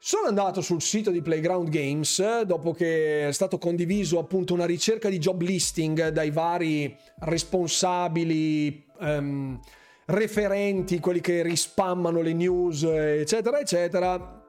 [0.08, 5.10] sono andato sul sito di Playground Games dopo che è stato condiviso appunto una ricerca
[5.10, 9.60] di job listing dai vari responsabili, um,
[10.06, 14.44] referenti, quelli che rispammano le news, eccetera, eccetera,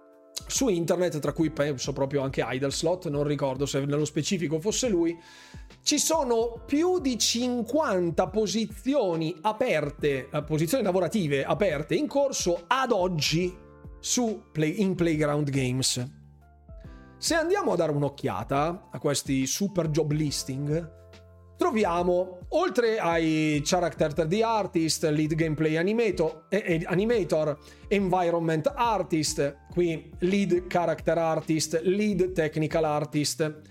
[0.47, 5.19] su internet, tra cui penso proprio anche Idleslot, non ricordo se nello specifico fosse lui.
[5.83, 13.65] Ci sono più di 50 posizioni aperte, eh, posizioni lavorative aperte in corso ad oggi
[14.53, 16.11] play, in Playground Games.
[17.19, 20.95] Se andiamo a dare un'occhiata a questi super job listing,
[21.57, 27.59] troviamo, oltre ai Character 3D Artist, Lead Gameplay Animator, eh, Animator,
[27.89, 33.63] Environment Artist, qui Lead Character Artist, Lead Technical Artist,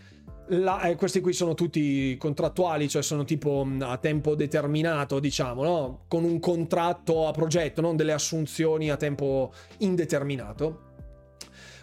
[0.49, 5.63] la, eh, questi qui sono tutti contrattuali, cioè sono tipo mm, a tempo determinato, diciamo,
[5.63, 6.05] no?
[6.07, 10.81] con un contratto a progetto, non delle assunzioni a tempo indeterminato.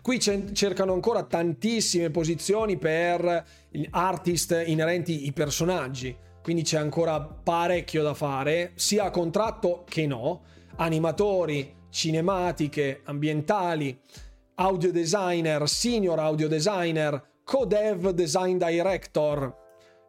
[0.03, 3.45] Qui cercano ancora tantissime posizioni per
[3.91, 10.43] artist inerenti ai personaggi, quindi c'è ancora parecchio da fare, sia a contratto che no,
[10.77, 13.97] animatori, cinematiche, ambientali,
[14.57, 19.61] audio designer, senior audio designer, co-dev design director,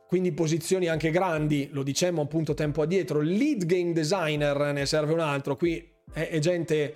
[0.08, 5.20] quindi posizioni anche grandi, lo dicemmo appunto tempo addietro, lead game designer ne serve un
[5.20, 6.96] altro, qui è, è gente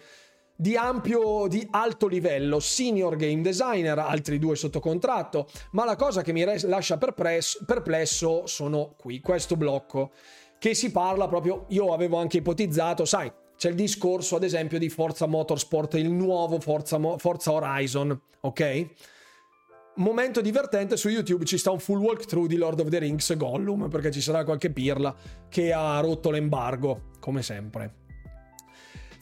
[0.56, 6.24] di ampio, di alto livello, senior game designer, altri due sotto contratto, ma la cosa
[6.24, 10.12] che mi lascia perplesso, perplesso sono qui, questo blocco,
[10.60, 14.90] che si parla proprio, io avevo anche ipotizzato, sai, c'è il discorso ad esempio di
[14.90, 18.88] Forza Motorsport, il nuovo Forza, Forza Horizon, ok?
[19.98, 23.90] Momento divertente su YouTube ci sta un full walkthrough di Lord of the Rings Gollum
[23.90, 25.16] perché ci sarà qualche pirla
[25.50, 28.06] che ha rotto l'embargo come sempre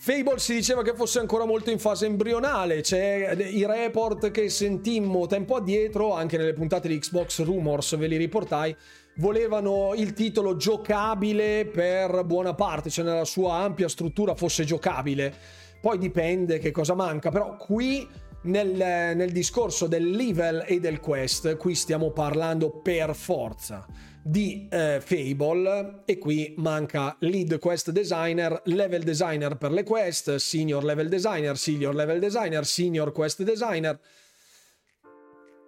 [0.05, 5.25] Fable si diceva che fosse ancora molto in fase embrionale, c'è i report che sentimmo
[5.25, 8.75] tempo addietro, anche nelle puntate di Xbox Rumors ve li riportai,
[9.15, 15.33] volevano il titolo giocabile per buona parte, cioè nella sua ampia struttura fosse giocabile.
[15.81, 18.07] Poi dipende che cosa manca, però qui
[18.45, 23.85] nel, nel discorso del level e del quest, qui stiamo parlando per forza
[24.27, 30.83] di eh, Fable e qui manca lead quest designer, level designer per le quest, senior
[30.83, 33.99] level designer, senior level designer, senior quest designer.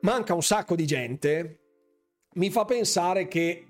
[0.02, 1.60] Manca un sacco di gente.
[2.34, 3.68] Mi fa pensare che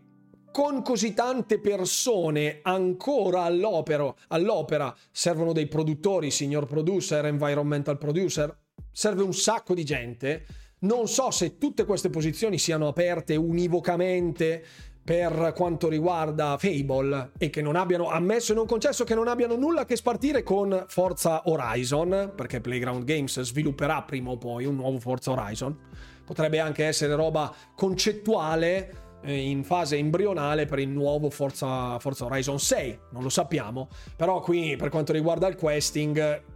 [0.51, 8.57] con così tante persone ancora all'opera, servono dei produttori, senior producer, environmental producer,
[8.97, 10.45] serve un sacco di gente
[10.79, 14.63] non so se tutte queste posizioni siano aperte univocamente
[15.03, 19.55] per quanto riguarda Fable e che non abbiano ammesso e non concesso che non abbiano
[19.55, 24.75] nulla a che spartire con Forza Horizon, perché Playground Games svilupperà prima o poi un
[24.75, 25.77] nuovo Forza Horizon.
[26.25, 32.59] Potrebbe anche essere roba concettuale eh, in fase embrionale per il nuovo Forza, Forza Horizon
[32.59, 36.55] 6, non lo sappiamo, però qui per quanto riguarda il questing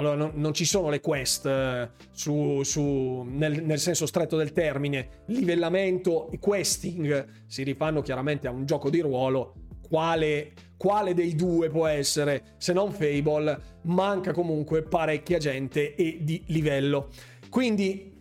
[0.00, 4.52] allora, non, non, ci sono le quest eh, su, su, nel, nel, senso stretto del
[4.52, 5.24] termine.
[5.26, 9.54] Livellamento e questing si rifanno chiaramente a un gioco di ruolo.
[9.86, 12.54] Quale, quale dei due può essere?
[12.56, 17.08] Se non Fable, manca comunque parecchia gente e di livello.
[17.50, 18.18] Quindi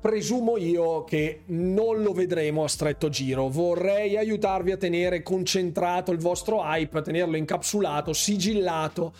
[0.00, 3.48] presumo io che non lo vedremo a stretto giro.
[3.48, 9.14] Vorrei aiutarvi a tenere concentrato il vostro hype, a tenerlo incapsulato, sigillato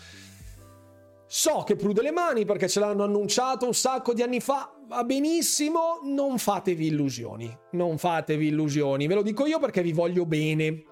[1.31, 5.03] So che prude le mani perché ce l'hanno annunciato un sacco di anni fa, va
[5.03, 10.85] benissimo, non fatevi illusioni, non fatevi illusioni, ve lo dico io perché vi voglio bene.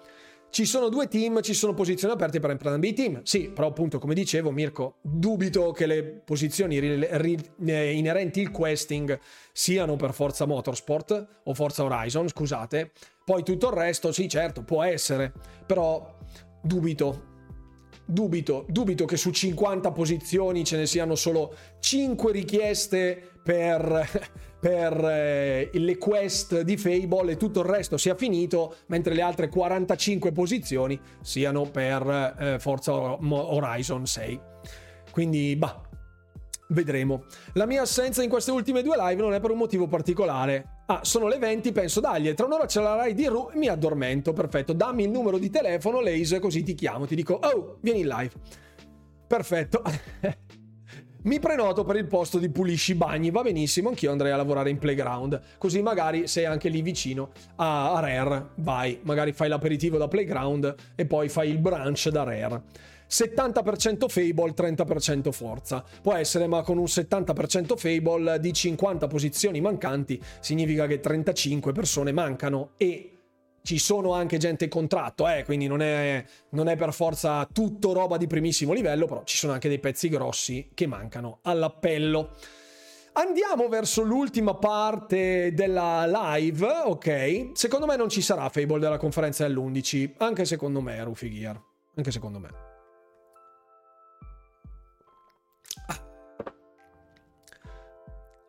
[0.52, 3.22] Ci sono due team, ci sono posizioni aperte per entrambi i team.
[3.24, 8.52] Sì, però appunto come dicevo Mirko, dubito che le posizioni ri- ri- eh, inerenti al
[8.52, 9.20] questing
[9.52, 12.92] siano per Forza Motorsport o Forza Horizon, scusate.
[13.26, 15.34] Poi tutto il resto, sì certo, può essere,
[15.66, 16.16] però
[16.62, 17.27] dubito,
[18.08, 24.10] dubito, dubito che su 50 posizioni ce ne siano solo 5 richieste per,
[24.60, 29.50] per eh, le quest di Fable e tutto il resto sia finito, mentre le altre
[29.50, 34.40] 45 posizioni siano per eh, Forza Horizon 6.
[35.12, 35.82] Quindi, bah,
[36.70, 37.24] Vedremo.
[37.54, 40.77] La mia assenza in queste ultime due live non è per un motivo particolare.
[40.90, 44.32] Ah, sono le 20, penso dagli, tra un'ora c'è la Rai di Ru mi addormento.
[44.32, 48.08] Perfetto, dammi il numero di telefono, Lace, così ti chiamo, ti dico, oh, vieni in
[48.08, 48.32] live.
[49.28, 49.82] Perfetto.
[51.24, 54.78] mi prenoto per il posto di pulisci bagni, va benissimo, anch'io andrei a lavorare in
[54.78, 60.74] playground, così magari sei anche lì vicino a Rare, vai, magari fai l'aperitivo da playground
[60.96, 62.62] e poi fai il brunch da Rare.
[63.10, 65.84] 70% Fable, 30% forza.
[66.02, 72.12] Può essere, ma con un 70% Fable di 50 posizioni mancanti significa che 35 persone
[72.12, 73.12] mancano e
[73.68, 77.92] ci sono anche gente in contratto, eh, quindi non è, non è per forza tutto
[77.92, 82.30] roba di primissimo livello, però ci sono anche dei pezzi grossi che mancano all'appello.
[83.12, 87.50] Andiamo verso l'ultima parte della live, ok?
[87.56, 91.62] Secondo me non ci sarà Fable della conferenza dell'11, anche secondo me, Rufy Gear,
[91.96, 92.67] anche secondo me.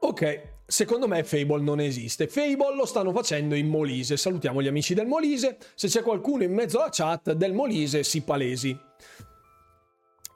[0.01, 2.29] Ok, secondo me Fable non esiste.
[2.29, 4.17] Fable lo stanno facendo in Molise.
[4.17, 5.57] Salutiamo gli amici del Molise.
[5.75, 8.79] Se c'è qualcuno in mezzo alla chat del Molise, si palesi.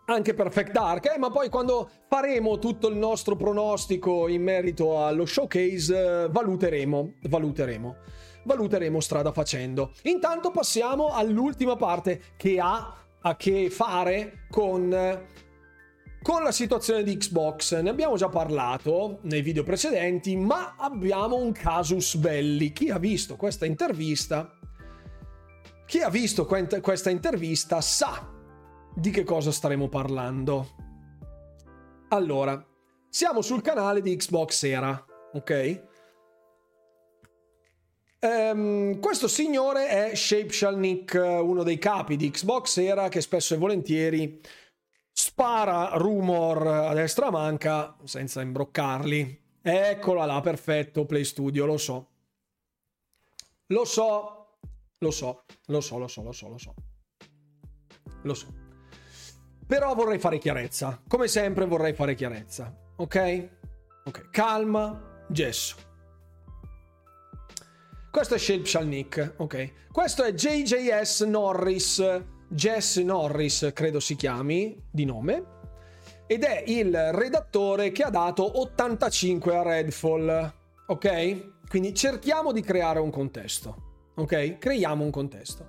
[0.06, 5.24] Anche Perfect Dark, eh, ma poi quando faremo tutto il nostro pronostico in merito allo
[5.24, 7.96] showcase, valuteremo, valuteremo,
[8.42, 9.92] valuteremo strada facendo.
[10.02, 14.90] Intanto passiamo all'ultima parte che ha a che fare con
[16.22, 21.52] con la situazione di Xbox ne abbiamo già parlato nei video precedenti, ma abbiamo un
[21.52, 22.72] casus belli.
[22.72, 24.56] Chi ha visto questa intervista,
[25.84, 28.30] chi ha visto questa intervista sa
[28.94, 30.68] di che cosa staremo parlando.
[32.08, 32.64] Allora,
[33.08, 35.90] siamo sul canale di Xbox Era, ok?
[38.20, 43.56] Um, questo signore è Shape Shalnik, uno dei capi di Xbox Era che spesso e
[43.56, 44.40] volentieri
[45.12, 49.40] spara rumor a destra manca senza imbroccarli.
[49.62, 52.08] Eccola là, perfetto, Play Studio, lo so.
[53.66, 54.56] Lo so,
[54.98, 56.74] lo so, lo so, lo so, lo so, lo so.
[58.22, 58.60] Lo so.
[59.66, 61.00] Però vorrei fare chiarezza.
[61.08, 62.76] Come sempre vorrei fare chiarezza.
[62.96, 63.48] Ok?
[64.04, 65.76] Ok, calma, gesso.
[68.10, 69.90] Questo è Shape Shalnik, ok?
[69.90, 72.22] Questo è JJS Norris
[72.52, 75.44] Jess Norris, credo si chiami, di nome,
[76.26, 80.52] ed è il redattore che ha dato 85 a Redfall,
[80.86, 81.50] ok?
[81.66, 84.58] Quindi cerchiamo di creare un contesto, ok?
[84.58, 85.68] Creiamo un contesto.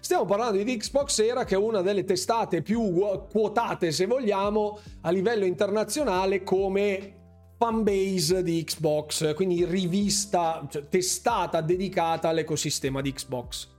[0.00, 2.94] Stiamo parlando di Xbox Era, che è una delle testate più
[3.30, 7.20] quotate, se vogliamo, a livello internazionale come
[7.58, 13.71] fanbase di Xbox, quindi rivista, cioè, testata dedicata all'ecosistema di Xbox.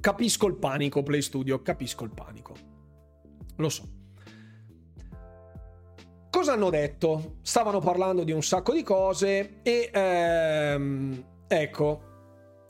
[0.00, 2.54] Capisco il panico, Play Studio, capisco il panico.
[3.56, 3.96] Lo so.
[6.30, 7.38] Cosa hanno detto?
[7.42, 12.02] Stavano parlando di un sacco di cose e ehm, ecco,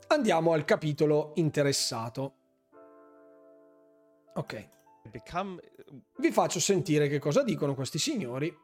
[0.07, 2.33] andiamo al capitolo interessato.
[4.33, 4.69] Ok.
[6.17, 8.55] Vi faccio sentire che cosa dicono questi signori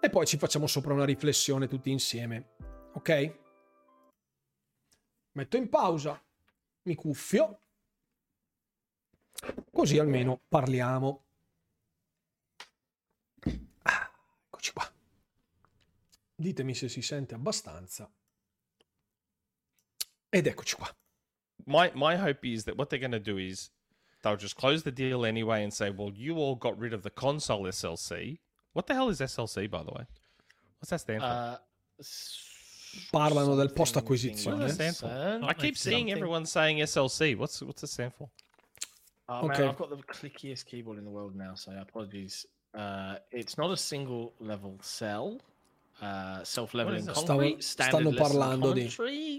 [0.00, 2.54] e poi ci facciamo sopra una riflessione tutti insieme.
[2.94, 3.38] Ok?
[5.32, 6.20] Metto in pausa,
[6.88, 7.60] mi cuffio,
[9.70, 11.26] così almeno parliamo.
[13.82, 14.10] Ah,
[14.46, 14.90] eccoci qua.
[16.34, 18.10] Ditemi se si sente abbastanza.
[20.30, 20.96] Ed eccoci qua.
[21.66, 23.70] My my hope is that what they're going to do is
[24.22, 27.10] they'll just close the deal anyway and say, "Well, you all got rid of the
[27.10, 28.40] console SLC."
[28.72, 30.06] What the hell is SLC, by the way?
[30.78, 31.26] What's that stand for?
[31.26, 31.58] Uh,
[33.10, 34.66] Parlano del post acquisizione.
[34.66, 37.34] I keep seeing everyone saying SLC.
[37.36, 38.28] What's what's it stand for?
[39.28, 39.60] Oh okay.
[39.60, 42.46] man, I've got the clickiest keyboard in the world now, so apologies.
[42.74, 45.38] Uh, it's not a single level cell.
[46.00, 48.88] Uh, self-leveling concrete, Stavo, stanno parlando di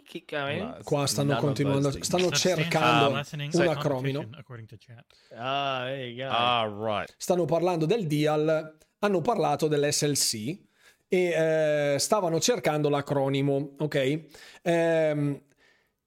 [0.05, 0.61] keep going.
[0.61, 4.29] No, qua stanno continuando stanno cercando uh, un acronimo
[5.37, 5.85] ah,
[6.27, 10.59] ah right stanno parlando del dial hanno parlato dell'SLC
[11.09, 14.23] e eh, stavano cercando l'acronimo, ok?
[14.61, 15.41] Eh,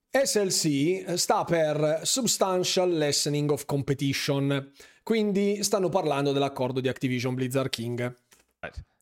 [0.08, 4.72] SLC sta per Substantial Lessening of Competition,
[5.02, 8.14] quindi stanno parlando dell'accordo di Activision Blizzard King.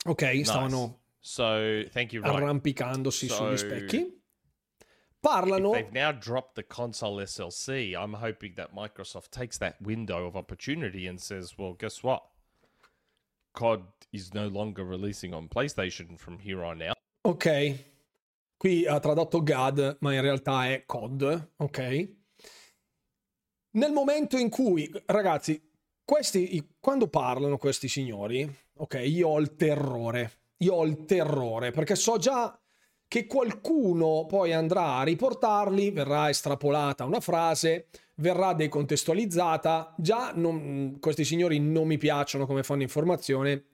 [0.06, 0.44] Ok, nice.
[0.44, 3.35] stavano so, you, arrampicandosi so...
[3.35, 4.18] sugli specchi.
[5.20, 5.74] Parlano.
[5.74, 7.94] If they've now dropped the console SLC.
[7.94, 12.22] I'm hoping that Microsoft takes that window of opportunity and says, well, guess what?
[13.52, 16.97] COD is no longer releasing on PlayStation from here on out.
[17.23, 17.89] Ok.
[18.57, 22.09] Qui ha tradotto GAD, ma in realtà è COD, ok?
[23.73, 25.62] Nel momento in cui, ragazzi,
[26.05, 31.95] questi, quando parlano questi signori, ok, io ho il terrore, io ho il terrore, perché
[31.95, 32.59] so già
[33.09, 39.95] che qualcuno poi andrà a riportarli, verrà estrapolata una frase, verrà decontestualizzata.
[39.97, 43.69] Già non, questi signori non mi piacciono come fanno informazione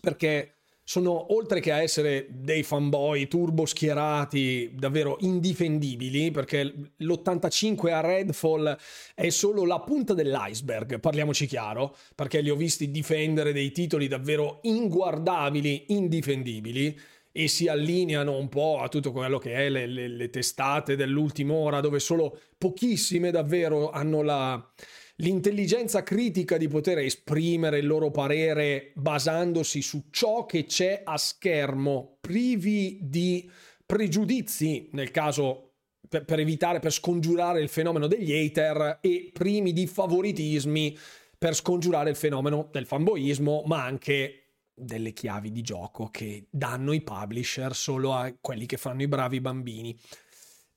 [0.00, 0.54] perché
[0.88, 6.62] sono oltre che a essere dei fanboy turbo schierati davvero indifendibili perché
[6.96, 8.74] l'85 a Redfall
[9.14, 14.60] è solo la punta dell'iceberg, parliamoci chiaro, perché li ho visti difendere dei titoli davvero
[14.62, 16.98] inguardabili, indifendibili
[17.32, 21.52] e si allineano un po' a tutto quello che è le, le, le testate dell'ultima
[21.52, 24.72] ora, dove solo pochissime davvero hanno la,
[25.20, 32.18] l'intelligenza critica di poter esprimere il loro parere basandosi su ciò che c'è a schermo,
[32.20, 33.50] privi di
[33.84, 35.72] pregiudizi, nel caso
[36.08, 40.96] per, per evitare, per scongiurare il fenomeno degli hater e primi di favoritismi
[41.36, 44.42] per scongiurare il fenomeno del fanboismo, ma anche
[44.74, 49.40] delle chiavi di gioco che danno i publisher solo a quelli che fanno i bravi
[49.40, 49.98] bambini.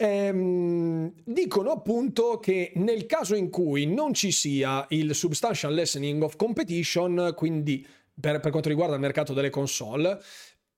[0.03, 6.37] Ehm, dicono appunto che nel caso in cui non ci sia il substantial lessening of
[6.37, 7.85] competition, quindi
[8.19, 10.19] per, per quanto riguarda il mercato delle console,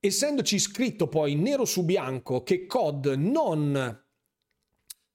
[0.02, 4.04] essendoci scritto poi nero su bianco che COD non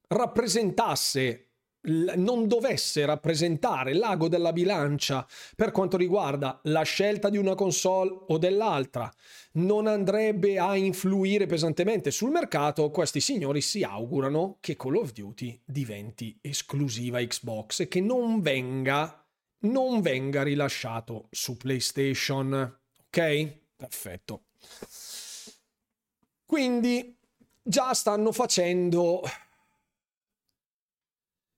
[0.06, 1.47] rappresentasse
[1.89, 8.39] non dovesse rappresentare l'ago della bilancia per quanto riguarda la scelta di una console o
[8.39, 9.12] dell'altra,
[9.52, 15.62] non andrebbe a influire pesantemente sul mercato, questi signori si augurano che Call of Duty
[15.65, 19.24] diventi esclusiva Xbox e che non venga,
[19.60, 22.78] non venga rilasciato su PlayStation.
[23.06, 23.52] Ok?
[23.77, 24.43] Perfetto.
[26.44, 27.16] Quindi
[27.62, 29.23] già stanno facendo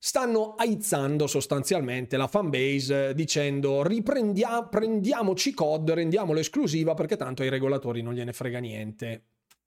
[0.02, 8.00] stanno aizzando sostanzialmente la fanbase dicendo riprendiamo prendiamoci COD, rendiamolo esclusiva perché tanto ai regolatori
[8.00, 9.24] non gliene frega niente.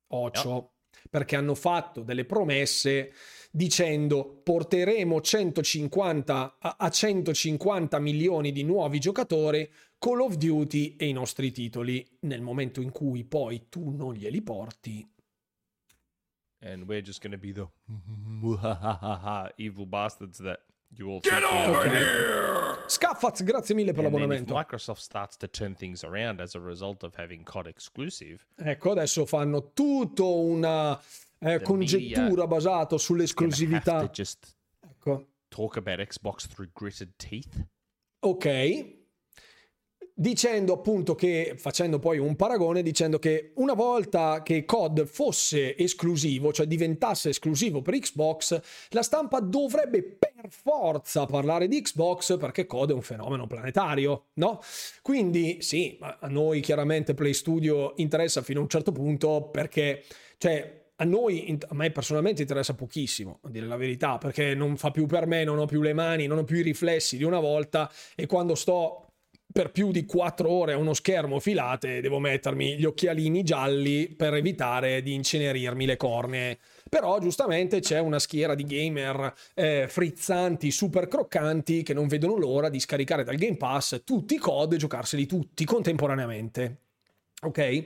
[0.08, 0.50] Ocio.
[0.50, 0.72] No.
[1.08, 3.12] Perché hanno fatto delle promesse
[3.52, 9.70] dicendo porteremo 150 a 150 milioni di nuovi giocatori
[10.00, 12.04] Call of Duty e i nostri titoli.
[12.22, 15.08] Nel momento in cui poi tu non glieli porti,
[16.64, 17.68] and we're just going to be the
[19.58, 20.60] evil bastards that
[20.96, 22.78] You all Get over here!
[22.88, 24.54] Scaffaz, grazie mille per And l'abbonamento.
[24.54, 28.46] Microsoft starts to turn things around as a result of having COD exclusive.
[28.58, 31.00] Ecco, adesso fanno tutto una
[31.40, 34.04] eh, congettura basata sull'esclusività.
[34.04, 35.28] Ecco.
[35.50, 37.64] talk about Xbox through gritted teeth.
[38.22, 39.03] Ok.
[40.16, 46.54] Dicendo appunto che, facendo poi un paragone, dicendo che una volta che COD fosse esclusivo,
[46.54, 52.92] cioè diventasse esclusivo per Xbox, la stampa dovrebbe per forza parlare di Xbox perché COD
[52.92, 54.60] è un fenomeno planetario, no?
[55.02, 60.04] Quindi sì, a noi chiaramente Play Studio interessa fino a un certo punto perché,
[60.38, 64.92] cioè, a noi, a me personalmente interessa pochissimo, a dire la verità, perché non fa
[64.92, 67.40] più per me, non ho più le mani, non ho più i riflessi di una
[67.40, 69.03] volta e quando sto
[69.54, 74.34] per più di quattro ore a uno schermo filate devo mettermi gli occhialini gialli per
[74.34, 76.58] evitare di incenerirmi le cornee.
[76.90, 82.70] Però giustamente c'è una schiera di gamer eh, frizzanti, super croccanti che non vedono l'ora
[82.70, 86.78] di scaricare dal Game Pass tutti i COD e giocarseli tutti contemporaneamente.
[87.44, 87.86] Ok?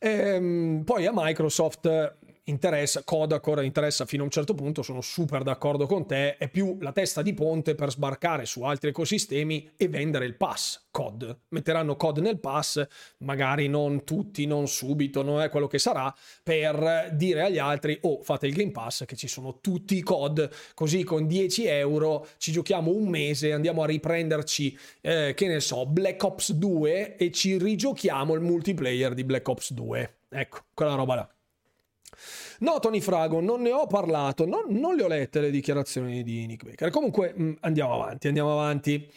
[0.00, 2.16] Ehm, poi a Microsoft
[2.48, 6.48] interessa, COD ancora interessa fino a un certo punto, sono super d'accordo con te, è
[6.48, 11.38] più la testa di ponte per sbarcare su altri ecosistemi e vendere il pass COD.
[11.48, 12.84] Metteranno COD nel pass,
[13.18, 16.12] magari non tutti, non subito, non è quello che sarà,
[16.42, 20.50] per dire agli altri, oh fate il Game Pass che ci sono tutti i COD,
[20.74, 25.86] così con 10 euro ci giochiamo un mese, andiamo a riprenderci, eh, che ne so,
[25.86, 30.16] Black Ops 2 e ci rigiochiamo il multiplayer di Black Ops 2.
[30.30, 31.37] Ecco, quella roba là.
[32.60, 36.46] No, Tony Frago, non ne ho parlato, non, non le ho lette le dichiarazioni di
[36.46, 36.90] Nick Baker.
[36.90, 39.10] Comunque mh, andiamo avanti, andiamo avanti.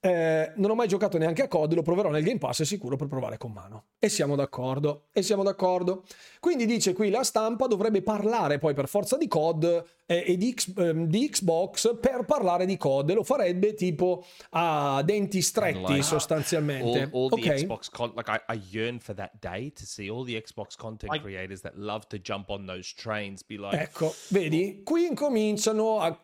[0.00, 2.96] Eh, non ho mai giocato neanche a COD, lo proverò nel Game Pass, è sicuro
[2.96, 3.84] per provare con mano.
[3.98, 6.04] E siamo d'accordo, e siamo d'accordo.
[6.40, 10.52] Quindi dice qui la stampa dovrebbe parlare poi per forza di COD eh, e di,
[10.52, 13.12] X, ehm, di Xbox per parlare di COD.
[13.12, 17.08] Lo farebbe tipo a denti stretti Like, sostanzialmente.
[17.10, 17.54] All, all the ok?
[17.54, 21.14] Xbox con like I, I yearn for that day to see all the Xbox content
[21.14, 26.00] I- creators that love to jump on those trains be like Ecco, vedi, qui incominciano
[26.00, 26.20] a,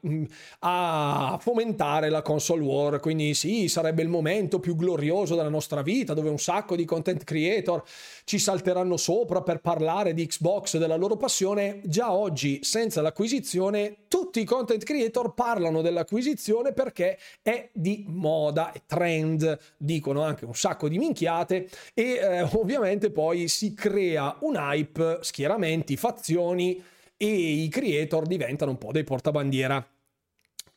[0.60, 6.12] a fomentare la console war, quindi sì, sarebbe il momento più glorioso della nostra vita,
[6.12, 7.82] dove un sacco di content creator
[8.24, 11.80] ci salteranno sopra per parlare di Xbox, della loro passione.
[11.84, 18.82] Già oggi, senza l'acquisizione, tutti i content creator parlano dell'acquisizione perché è di moda, è
[18.84, 25.20] trend, dicono anche un sacco di minchiate e eh, ovviamente poi si crea un hype,
[25.22, 26.78] schieramenti, fazioni
[27.16, 29.82] e i creator diventano un po' dei portabandiera.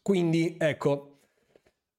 [0.02, 1.10] Quindi ecco.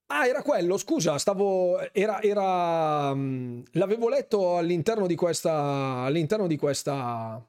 [0.06, 1.78] Ah, era quello, scusa, stavo.
[1.93, 2.20] Era.
[2.20, 6.02] era mm, l'avevo letto all'interno di questa.
[6.02, 7.43] All'interno di questa.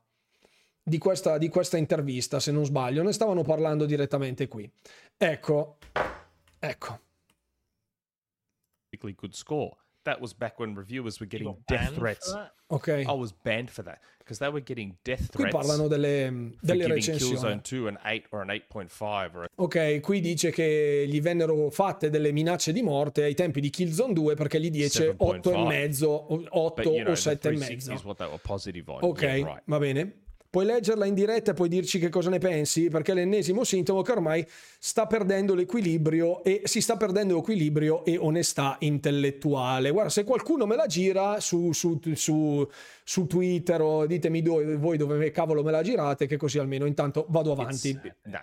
[0.87, 4.69] Di questa, di questa intervista, se non sbaglio, ne stavano parlando direttamente qui.
[5.17, 5.77] Ecco,
[6.59, 6.99] ecco.
[9.15, 9.84] good score.
[10.05, 12.31] That was back when reviewers were getting death threats.
[12.31, 12.53] that?
[12.67, 13.03] Ok.
[13.07, 16.57] I was banned for that because they were getting death Qui threats parlano delle, for
[16.61, 17.33] delle giving recensioni.
[17.33, 21.71] Killzone 2 an 8 or an 8.5 or a Ok, qui dice che gli vennero
[21.71, 25.41] fatte delle minacce di morte ai tempi di Killzone 2 perché gli dice 7.5.
[25.41, 27.39] 8,5, 8 but you know o the 7,5.
[27.39, 28.99] 360 is what they were positive on.
[29.01, 29.61] Ok, Yeah, right.
[29.65, 30.24] va bene.
[30.55, 34.01] Puoi leggerla in diretta e puoi dirci che cosa ne pensi, perché è l'ennesimo sintomo
[34.01, 34.47] che ormai
[34.79, 39.91] sta perdendo l'equilibrio e si sta perdendo equilibrio e onestà intellettuale.
[39.91, 42.65] Guarda, se qualcuno me la gira su, su- su-
[43.03, 47.25] su Twitter o ditemi dove, voi dove cavolo me la girate, che così almeno intanto
[47.27, 47.91] vado avanti.
[48.23, 48.39] No,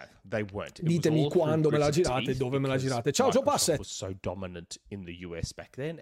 [0.52, 0.80] weren't.
[0.80, 3.10] It Ditemi quando me la girate e dove me la girate.
[3.12, 3.42] Ciao, Joe
[3.78, 4.14] was so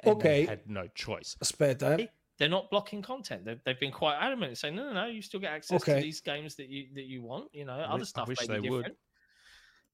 [0.02, 0.24] Ok.
[0.64, 0.90] no.
[1.38, 2.10] Aspetta, eh.
[2.40, 3.44] They're not blocking content.
[3.44, 5.96] They've, they've been quite adamant saying, no, no, no, you still get access Okay.
[5.96, 7.50] to these games that you that you want.
[7.52, 8.96] You know, I other wish- I stuff wish may be they would.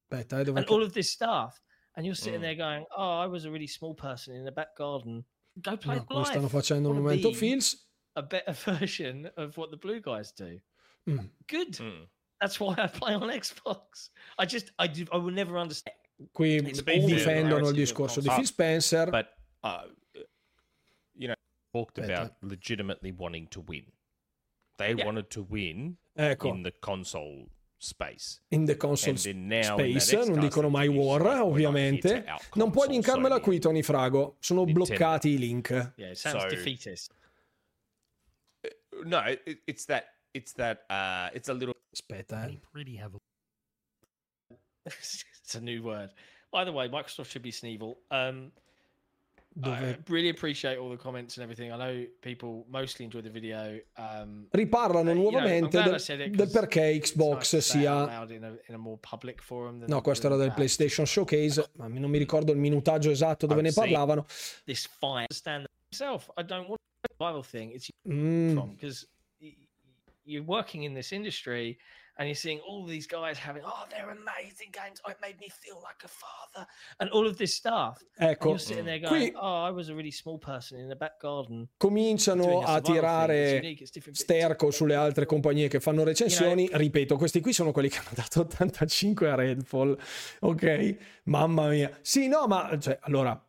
[0.09, 1.61] But Aspetta, dove And all of this stuff.
[1.97, 2.43] And you're sitting Mm.
[2.43, 5.25] there going, oh, I was a really small person in the back garden.
[5.61, 6.09] Go play No, life.
[6.09, 7.87] come stanno facendo un Wanna momento be Fields.
[8.15, 10.61] A better version of what the blue guys do.
[11.09, 11.29] Mm.
[11.49, 11.73] Good.
[11.79, 12.07] Mm.
[12.41, 14.11] That's why I play on Xbox.
[14.39, 15.97] I just, I, do, I will never understand.
[16.33, 19.11] Qui It's all difendono the il discorso di Phil Spencer.
[19.11, 19.29] But
[19.65, 19.97] uh, you know,
[21.77, 22.05] talked Aspetta.
[22.15, 23.85] about legitimately wanting to win.
[24.79, 25.05] They Yeah.
[25.07, 27.49] wanted to win Ecco, in the console
[27.79, 28.41] space.
[28.51, 31.41] in the console And then now in that space, non dicono mai war, it's like,
[31.43, 32.09] ovviamente.
[32.09, 33.43] here to out Non puoi console linkarmela Sony.
[33.43, 34.37] qui, Tony Frago.
[34.41, 34.73] Sono Nintendo.
[34.87, 35.71] bloccati i link.
[35.97, 37.13] Yeah, it sounds So- defeatist.
[39.05, 40.05] No, it, it's that.
[40.33, 40.85] It's that.
[40.89, 41.75] Uh, it's a little.
[41.95, 42.59] Aspetta, eh.
[42.73, 43.19] Pretty have a
[44.87, 46.11] it's a new word.
[46.53, 47.97] Either way, Microsoft should be Sneevil.
[48.11, 48.53] Um,
[49.59, 49.91] dove...
[49.91, 51.73] I really appreciate all the comments and everything.
[51.73, 53.81] I know people mostly enjoy the video.
[53.97, 58.25] Um, Riparlano uh, nuovamente know, del, del, perché Xbox nice sia...
[58.29, 62.53] In a, in a forum no, questo era del PlayStation Showcase, ma non mi ricordo
[62.53, 64.27] il minutaggio esatto dove ne parlavano.
[64.65, 66.29] This fine stand myself.
[66.37, 67.73] I don't want a survival thing.
[67.73, 68.75] It's mm.
[68.75, 69.07] because
[70.25, 71.79] you're working in this industry
[72.17, 75.01] and you're seeing all these guys having, oh, they're amazing games.
[75.05, 76.67] Oh, it made me feel like a father,
[76.99, 78.03] and all of this stuff.
[78.19, 80.97] Ecco, you're sitting there going, qui oh, I was a really small person in the
[80.97, 81.69] back garden.
[81.77, 83.63] Cominciano a tirare
[84.13, 86.63] sterco sulle altre compagnie che fanno recensioni.
[86.63, 89.99] You know, Ripeto, questi qui sono quelli che hanno dato 85 a Redfall.
[90.41, 91.99] Ok, mamma mia.
[92.01, 93.41] Sì, no, ma cioè, allora,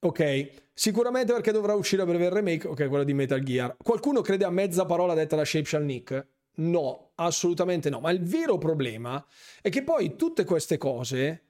[0.00, 0.60] ok.
[0.74, 3.76] Sicuramente perché dovrà uscire a breve il remake, ok, quello di Metal Gear.
[3.76, 6.26] Qualcuno crede a mezza parola detta da Shape Shall Nick?
[6.54, 8.00] No, assolutamente no.
[8.00, 9.24] Ma il vero problema
[9.60, 11.42] è che poi tutte queste cose,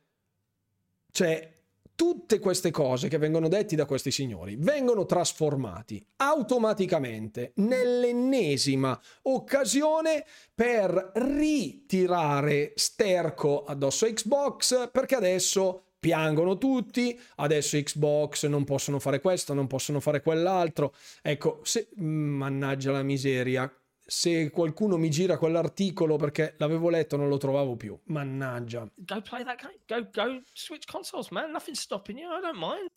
[1.11, 1.53] cioè
[1.95, 10.25] tutte queste cose che vengono detti da questi signori vengono trasformati automaticamente nell'ennesima occasione
[10.55, 19.21] per ritirare sterco addosso a Xbox perché adesso piangono tutti, adesso Xbox non possono fare
[19.21, 20.93] questo, non possono fare quell'altro.
[21.23, 23.73] Ecco, se mannaggia la miseria,
[24.13, 27.99] se qualcuno mi gira quell'articolo perché l'avevo letto non lo trovavo più.
[28.05, 28.87] Mannaggia.
[28.95, 29.79] Go play that game.
[29.89, 31.51] Go, go switch consoles, man.
[31.51, 32.29] Nothing's stopping you.
[32.29, 32.89] I don't mind.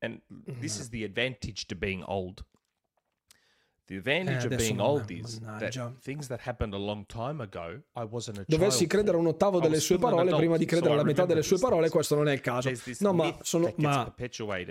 [0.00, 0.20] And
[0.60, 2.44] this is the advantage to being old.
[3.88, 7.80] The advantage eh, of being old is that things that happened a long time ago,
[7.94, 11.04] I wasn't a Dovessi credere a un ottavo delle sue parole prima di credere alla
[11.04, 12.70] metà delle sue parole, questo non è il caso.
[12.98, 14.12] No, ma sono, ma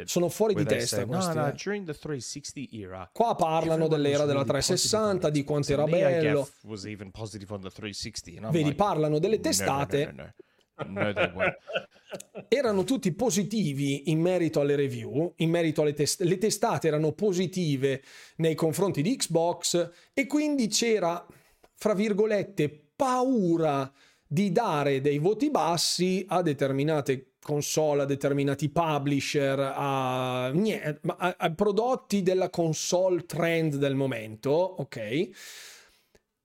[0.05, 1.33] sono fuori di testa questi.
[1.33, 1.53] No, no,
[3.11, 6.47] Qua parlano dell'era della 360, di quanto era bello.
[8.51, 10.35] Vedi, parlano delle testate.
[10.85, 11.11] No,
[12.47, 16.29] erano tutti positivi in merito alle review, in merito alle testate.
[16.29, 18.01] Le testate erano positive
[18.37, 21.25] nei confronti di Xbox e quindi c'era,
[21.75, 23.91] fra virgolette, paura
[24.25, 32.21] di dare dei voti bassi a determinate console, a determinati publisher, a, a, a prodotti
[32.21, 35.29] della console trend del momento, ok?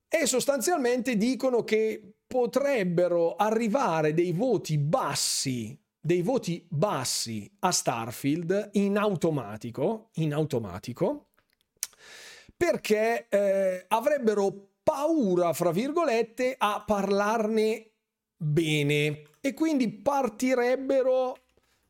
[0.07, 8.97] E sostanzialmente dicono che potrebbero arrivare dei voti bassi, dei voti bassi a Starfield in
[8.97, 11.27] automatico, in automatico
[12.57, 17.91] perché eh, avrebbero paura, fra virgolette, a parlarne
[18.35, 21.37] bene e quindi partirebbero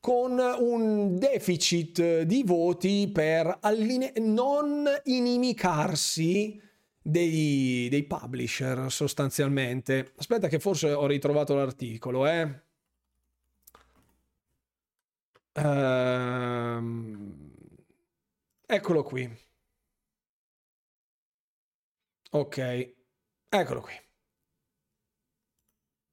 [0.02, 6.60] con un deficit di voti per alline- non inimicarsi
[7.03, 10.13] dei, dei publisher sostanzialmente.
[10.15, 12.61] Aspetta che forse ho ritrovato l'articolo, eh.
[15.53, 17.51] Ehm...
[18.65, 19.30] Eccolo qui.
[22.31, 22.95] Ok,
[23.49, 23.93] eccolo qui.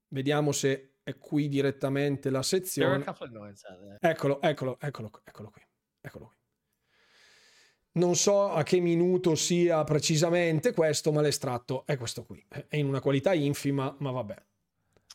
[0.09, 3.03] Vediamo se è qui direttamente la sezione.
[4.01, 5.63] Eccolo, eccolo, eccolo, eccolo qui.
[6.03, 6.40] Eccolo qui.
[7.93, 12.45] Non so a che minuto sia precisamente questo, ma l'estratto è questo qui.
[12.49, 14.43] È in una qualità infima, ma vabbè.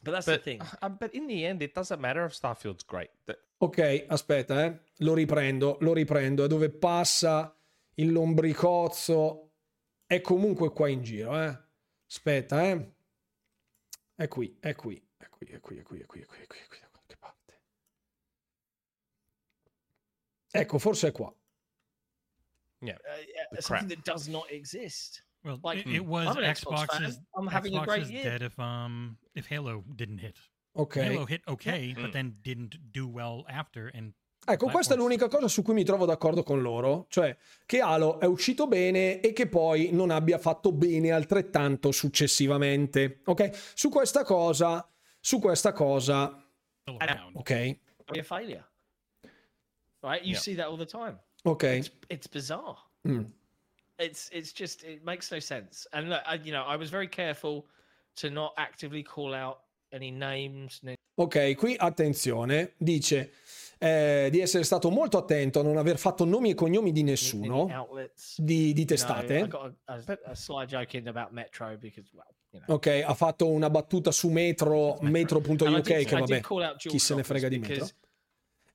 [0.01, 0.61] But that's but, the thing.
[0.81, 3.09] Uh, but in the end, it doesn't matter if Starfield's great.
[3.57, 4.79] Ok, aspetta, eh.
[4.97, 6.43] Lo riprendo, lo riprendo.
[6.43, 7.57] È dove passa
[7.95, 9.53] il lombricozzo.
[10.05, 11.57] È comunque qua in giro, eh.
[12.07, 12.93] Aspetta, eh.
[14.13, 16.47] È qui, è qui, è qui, è qui, è qui, è qui, è qui, è
[16.47, 17.61] qui, è qui, da qualche parte.
[20.51, 21.33] Ecco, forse è qua.
[22.81, 22.97] Yeah,
[23.57, 25.21] uh, something that does not exist.
[25.43, 27.19] Well, like it, it was Xbox's.
[27.35, 28.23] I'm having Xbox a great year.
[28.23, 30.35] dead if um if Halo didn't hit.
[30.75, 30.95] Ok.
[30.95, 32.01] Halo hit okay, mm.
[32.01, 34.13] but then didn't do well after and
[34.47, 37.35] Ecco, questa è l'unica cosa su cui mi trovo d'accordo con loro, cioè
[37.65, 43.21] che Halo è uscito bene e che poi non abbia fatto bene altrettanto successivamente.
[43.25, 43.49] Ok?
[43.73, 44.87] Su questa cosa,
[45.19, 46.47] su questa cosa,
[47.33, 47.77] ok?
[48.05, 48.63] A failure.
[50.03, 50.21] Right?
[50.21, 50.39] You yeah.
[50.39, 51.19] see that all the time.
[51.45, 51.77] Okay.
[51.79, 52.77] It's, it's bizarre.
[53.07, 53.25] Mm.
[53.97, 55.87] It's it's just it makes no sense.
[55.93, 57.65] And look, I, you know, I was very careful
[58.17, 59.59] to not actively call out
[59.91, 60.81] any names.
[61.17, 63.31] Ok, qui attenzione, dice
[63.77, 67.87] eh, di essere stato molto attento a non aver fatto nomi e cognomi di nessuno
[68.35, 69.47] di, di testate.
[72.67, 76.41] Ok, ha fatto una battuta su Metro, Metro.uk che vabbè,
[76.77, 77.87] chi se ne frega di Metro.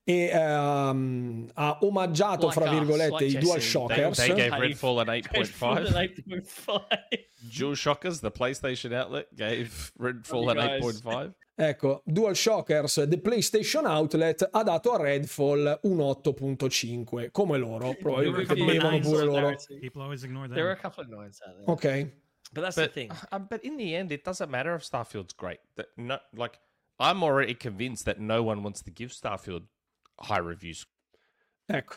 [0.03, 4.17] E um, ha omaggiato like fra virgolette us, like i Dual Shockers.
[4.17, 7.25] They, they gave Redfall an 8.5.
[7.55, 11.33] Dual Shockers, the PlayStation outlet, gave Redfall an 8.5.
[11.55, 18.55] Ecco, Dual Shockers, The PlayStation Outlet ha dato a Redfall un 8.5, come loro, probabilmente
[18.55, 19.55] bevono pure loro.
[19.79, 20.55] People always ignore that.
[20.55, 21.65] There are a couple of noise out there.
[21.67, 22.11] Ok.
[22.53, 23.11] But that's but, the thing.
[23.31, 25.59] Uh, but in the end, it doesn't matter if Starfield's great.
[25.75, 26.59] That no, like
[26.99, 29.63] I'm already convinced that no one wants to give Starfield
[30.21, 30.87] high reviews.
[31.65, 31.95] Ecco,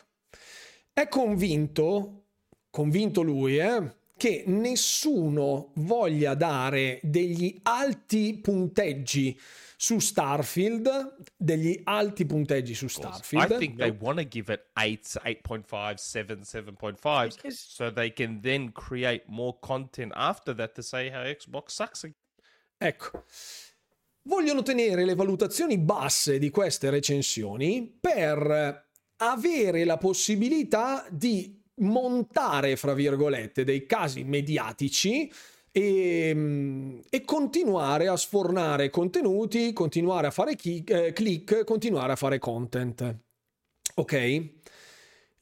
[0.93, 2.27] è convinto,
[2.69, 9.37] convinto lui, eh, che nessuno voglia dare degli alti punteggi
[9.77, 13.51] su Starfield, degli alti punteggi su Starfield.
[13.51, 17.65] I think they want to give it 8, 8.5, 7, 7.5 Because...
[17.67, 22.05] so they can then create more content after that to say how Xbox sucks.
[22.77, 23.23] Ecco
[24.27, 28.83] vogliono tenere le valutazioni basse di queste recensioni per
[29.17, 35.31] avere la possibilità di montare, fra virgolette, dei casi mediatici
[35.71, 42.39] e, e continuare a sfornare contenuti, continuare a fare chi, eh, click, continuare a fare
[42.39, 43.17] content.
[43.95, 44.49] Ok?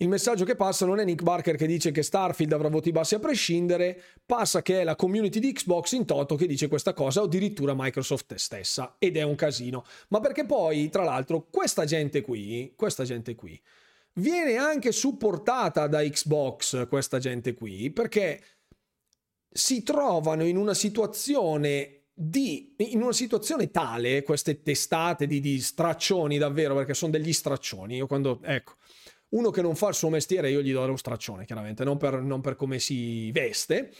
[0.03, 3.15] Il messaggio che passa non è Nick Barker che dice che Starfield avrà voti bassi
[3.15, 7.21] a prescindere, passa che è la community di Xbox in toto che dice questa cosa
[7.21, 9.85] o addirittura Microsoft stessa ed è un casino.
[10.09, 13.57] Ma perché poi, tra l'altro, questa gente qui, questa gente qui,
[14.15, 18.43] viene anche supportata da Xbox, questa gente qui, perché
[19.49, 26.37] si trovano in una situazione di, in una situazione tale, queste testate di, di straccioni
[26.37, 28.73] davvero, perché sono degli straccioni, io quando, ecco,
[29.33, 32.21] uno che non fa il suo mestiere io gli do lo straccione, chiaramente, non per,
[32.21, 33.91] non per come si veste.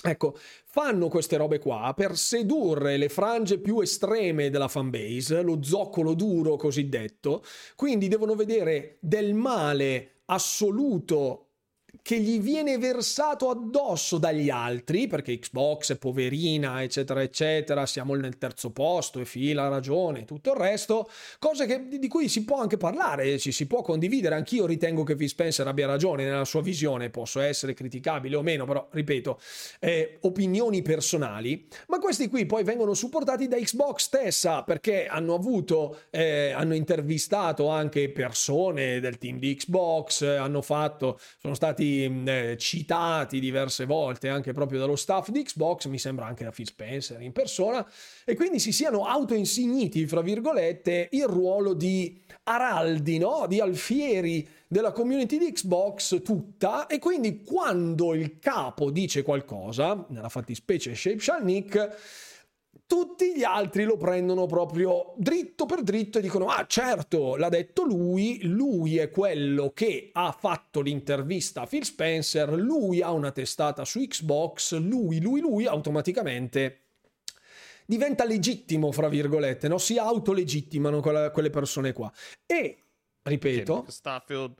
[0.00, 6.14] Ecco, fanno queste robe qua per sedurre le frange più estreme della fanbase, lo zoccolo
[6.14, 7.42] duro cosiddetto,
[7.74, 11.47] quindi devono vedere del male assoluto
[12.02, 18.38] che gli viene versato addosso dagli altri, perché Xbox è poverina, eccetera, eccetera, siamo nel
[18.38, 21.08] terzo posto e fila ha ragione, tutto il resto,
[21.38, 25.16] cose che, di cui si può anche parlare, ci si può condividere, anch'io ritengo che
[25.16, 29.40] Phil Spencer abbia ragione nella sua visione, posso essere criticabile o meno, però ripeto,
[29.80, 36.02] eh, opinioni personali, ma questi qui poi vengono supportati da Xbox stessa, perché hanno avuto,
[36.10, 43.40] eh, hanno intervistato anche persone del team di Xbox, hanno fatto, sono stati eh, citati
[43.40, 47.32] diverse volte anche proprio dallo staff di Xbox, mi sembra anche da Phil Spencer in
[47.32, 47.86] persona,
[48.24, 53.46] e quindi si siano autoinsigniti, fra virgolette, il ruolo di araldi, no?
[53.48, 60.28] di alfieri della community di Xbox tutta e quindi quando il capo dice qualcosa, nella
[60.28, 61.96] fattispecie Shape Nick,
[62.88, 67.84] tutti gli altri lo prendono proprio dritto per dritto e dicono ah certo l'ha detto
[67.84, 73.84] lui, lui è quello che ha fatto l'intervista a Phil Spencer, lui ha una testata
[73.84, 76.84] su Xbox, lui, lui, lui automaticamente
[77.84, 79.76] diventa legittimo, fra virgolette, no?
[79.76, 82.10] si autolegittimano quelle persone qua.
[82.46, 82.84] E,
[83.22, 83.84] ripeto...
[83.88, 84.54] Starfield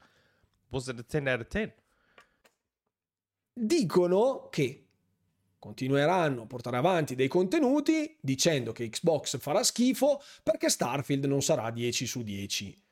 [0.69, 1.73] was it a 10 out of 10?
[3.55, 4.88] Dicono che
[5.59, 11.71] continueranno a portare avanti dei contenuti dicendo che Xbox farà schifo perché Starfield non sarà
[11.71, 12.83] 10 su 10.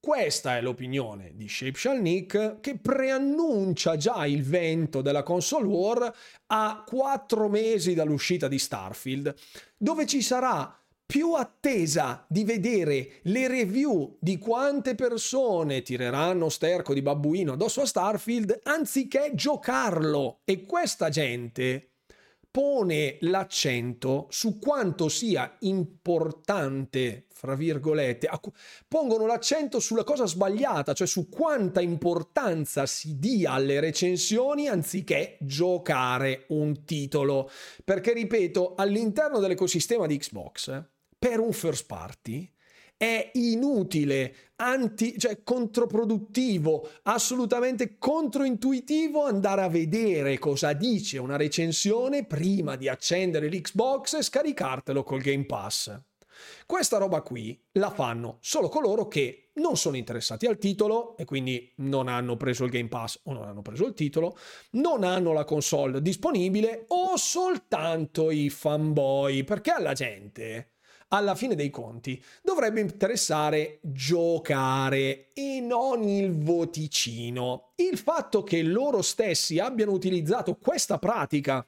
[0.00, 6.14] Questa è l'opinione di Shape Nick che preannuncia già il vento della console war
[6.46, 9.34] a 4 mesi dall'uscita di Starfield,
[9.76, 10.72] dove ci sarà
[11.04, 17.86] più attesa di vedere le review di quante persone tireranno sterco di babbuino addosso a
[17.86, 20.40] Starfield anziché giocarlo.
[20.44, 21.87] E questa gente
[22.58, 28.28] pone l'accento su quanto sia importante, fra virgolette,
[28.88, 36.46] pongono l'accento sulla cosa sbagliata, cioè su quanta importanza si dia alle recensioni anziché giocare
[36.48, 37.48] un titolo.
[37.84, 40.82] Perché, ripeto, all'interno dell'ecosistema di Xbox,
[41.16, 42.52] per un first party,
[42.98, 52.74] è inutile, anti, cioè controproduttivo, assolutamente controintuitivo andare a vedere cosa dice una recensione prima
[52.74, 55.96] di accendere l'Xbox e scaricartelo col Game Pass.
[56.66, 61.72] Questa roba qui la fanno solo coloro che non sono interessati al titolo e quindi
[61.76, 64.36] non hanno preso il Game Pass o non hanno preso il titolo,
[64.72, 70.77] non hanno la console disponibile o soltanto i fanboy, perché alla gente
[71.08, 77.72] alla fine dei conti dovrebbe interessare giocare e non il voticino.
[77.76, 81.66] Il fatto che loro stessi abbiano utilizzato questa pratica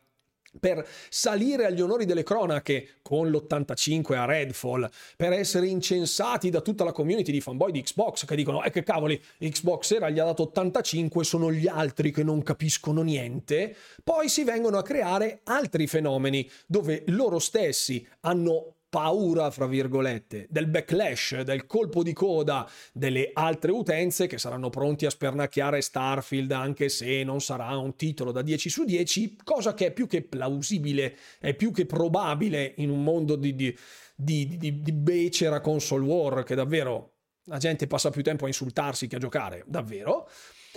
[0.59, 6.83] per salire agli onori delle cronache con l'85 a Redfall, per essere incensati da tutta
[6.83, 10.25] la community di fanboy di Xbox che dicono eh che cavoli, Xbox era gli ha
[10.25, 15.87] dato 85, sono gli altri che non capiscono niente, poi si vengono a creare altri
[15.87, 23.31] fenomeni dove loro stessi hanno paura, fra virgolette, del backlash, del colpo di coda delle
[23.33, 28.43] altre utenze che saranno pronti a spernacchiare Starfield anche se non sarà un titolo da
[28.43, 33.03] 10 su 10, cosa che è più che plausibile, è più che probabile in un
[33.05, 33.75] mondo di, di,
[34.17, 37.13] di, di, di becera console war che davvero
[37.45, 40.29] la gente passa più tempo a insultarsi che a giocare, davvero.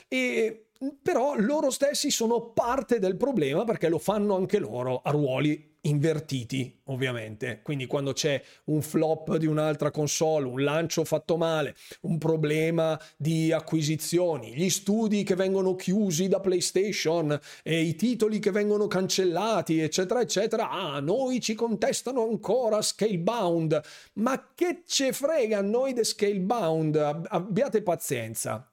[0.07, 0.67] E
[1.01, 6.81] però loro stessi sono parte del problema perché lo fanno anche loro a ruoli invertiti,
[6.85, 7.61] ovviamente.
[7.61, 13.51] Quindi quando c'è un flop di un'altra console, un lancio fatto male, un problema di
[13.51, 20.21] acquisizioni, gli studi che vengono chiusi da PlayStation e i titoli che vengono cancellati, eccetera,
[20.21, 23.81] eccetera, ah, noi ci contestano ancora Scalebound.
[24.13, 27.25] Ma che ce frega a noi di Scalebound?
[27.27, 28.72] Abbiate pazienza.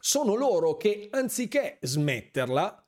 [0.00, 2.86] Sono loro che anziché smetterla,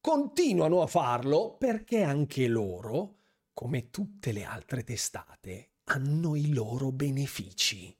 [0.00, 3.16] continuano a farlo perché anche loro,
[3.52, 7.94] come tutte le altre testate, hanno i loro benefici.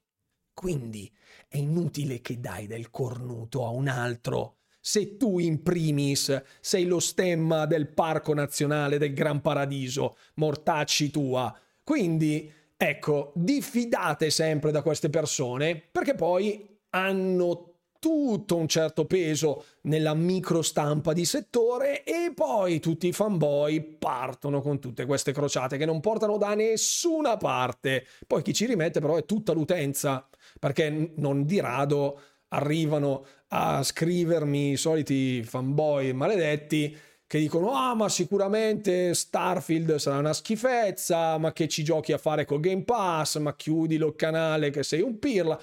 [0.54, 1.12] Quindi
[1.48, 4.58] è inutile che dai del cornuto a un altro.
[4.80, 11.52] Se tu in primis sei lo stemma del Parco Nazionale del Gran Paradiso, mortacci tua.
[11.82, 17.71] Quindi, ecco, diffidate sempre da queste persone perché poi hanno
[18.02, 24.80] tutto un certo peso nella microstampa di settore e poi tutti i fanboy partono con
[24.80, 28.04] tutte queste crociate che non portano da nessuna parte.
[28.26, 34.72] Poi chi ci rimette però è tutta l'utenza, perché non di rado arrivano a scrivermi
[34.72, 41.68] i soliti fanboy maledetti che dicono ah ma sicuramente Starfield sarà una schifezza, ma che
[41.68, 45.58] ci giochi a fare col Game Pass, ma chiudilo il canale che sei un pirla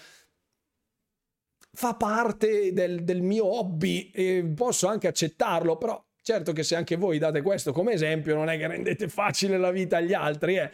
[1.80, 6.98] fa parte del, del mio hobby e posso anche accettarlo, però certo che se anche
[6.98, 10.72] voi date questo come esempio non è che rendete facile la vita agli altri, eh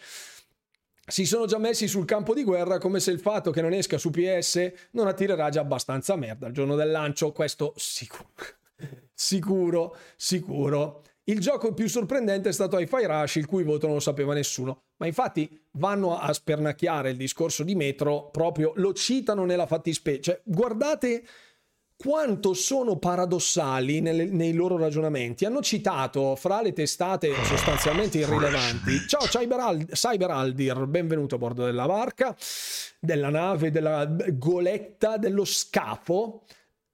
[1.08, 4.00] si sono già messi sul campo di guerra come se il fatto che non esca
[4.00, 8.26] su PS non attirerà già abbastanza merda il giorno del lancio, questo sicuro,
[9.14, 11.04] sicuro, sicuro.
[11.28, 14.84] Il gioco più sorprendente è stato Hi-Fi Rush, il cui voto non lo sapeva nessuno.
[14.98, 20.22] Ma infatti vanno a spernacchiare il discorso di Metro, proprio lo citano nella fattispecie.
[20.22, 21.24] Cioè, guardate
[21.98, 25.46] quanto sono paradossali nelle, nei loro ragionamenti.
[25.46, 29.08] Hanno citato fra le testate sostanzialmente irrilevanti.
[29.08, 32.36] Ciao Cyberald- Cyberaldir, benvenuto a bordo della barca,
[33.00, 36.44] della nave, della goletta, dello scafo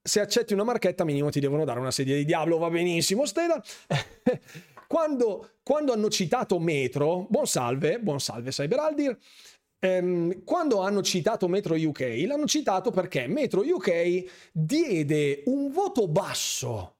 [0.02, 3.62] se accetti una marchetta minimo ti devono dare una sedia di diavolo, va benissimo Stella.
[4.88, 9.18] quando, quando, hanno citato Metro, buon salve, buon salve Cyberaldir,
[9.80, 16.98] ehm, quando hanno citato Metro UK, l'hanno citato perché Metro UK diede un voto basso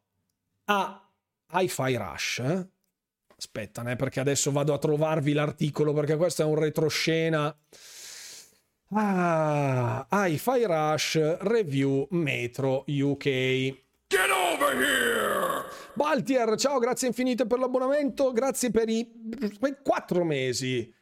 [0.66, 1.12] a
[1.54, 2.40] Hi-Fi Rush.
[2.40, 2.68] Eh?
[3.96, 7.56] Perché adesso vado a trovarvi l'articolo perché questo è un retroscena.
[8.94, 13.24] Ah, Hi-Fi Rush Review Metro UK.
[13.24, 15.64] Get over here!
[15.94, 19.10] Baltier, ciao, grazie infinite per l'abbonamento, grazie per i
[19.82, 20.94] quattro mesi.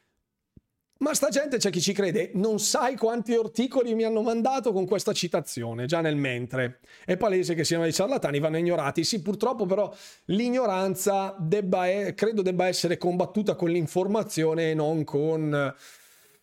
[0.98, 4.86] Ma sta gente c'è chi ci crede, non sai quanti articoli mi hanno mandato con
[4.86, 6.78] questa citazione, già nel mentre.
[7.04, 9.02] È palese che siano dei ciarlatani, vanno ignorati.
[9.02, 9.92] Sì, purtroppo però
[10.26, 15.74] l'ignoranza debba, credo debba essere combattuta con l'informazione e non con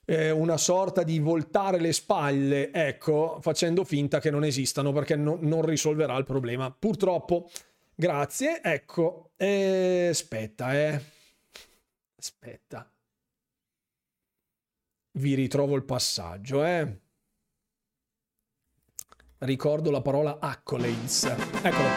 [0.10, 5.38] eh, una sorta di voltare le spalle, ecco, facendo finta che non esistano perché no,
[5.42, 6.72] non risolverà il problema.
[6.72, 7.50] Purtroppo,
[7.94, 11.02] grazie, ecco, eh, aspetta, eh.
[12.18, 12.90] Aspetta.
[15.12, 17.00] Vi ritrovo il passaggio, eh.
[19.40, 21.26] Ricordo la parola accolades.
[21.62, 21.90] Eccolo.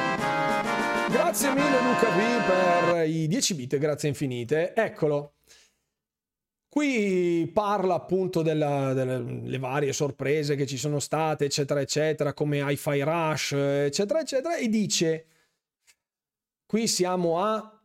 [1.10, 4.74] Grazie mille Luca V per i 10 bit, grazie infinite.
[4.74, 5.34] Eccolo.
[6.70, 13.00] Qui parla appunto della, delle varie sorprese che ci sono state, eccetera, eccetera, come Hi-Fi
[13.00, 15.26] Rush, eccetera, eccetera, e dice,
[16.66, 17.76] qui siamo a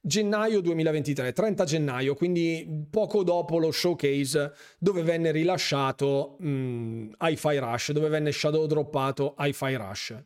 [0.00, 7.92] gennaio 2023, 30 gennaio, quindi poco dopo lo showcase dove venne rilasciato mh, Hi-Fi Rush,
[7.92, 10.24] dove venne shadow droppato Hi-Fi Rush.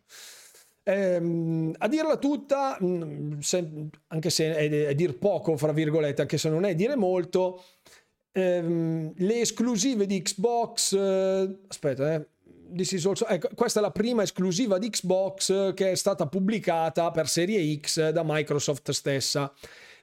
[0.85, 2.79] Ehm, a dirla tutta,
[3.41, 7.61] se, anche se è, è dir poco, fra virgolette, anche se non è dire molto,
[8.37, 12.29] ehm, le esclusive di Xbox, eh, aspetta, eh,
[13.05, 17.79] also, ecco, questa è la prima esclusiva di Xbox che è stata pubblicata per Serie
[17.81, 19.53] X da Microsoft stessa.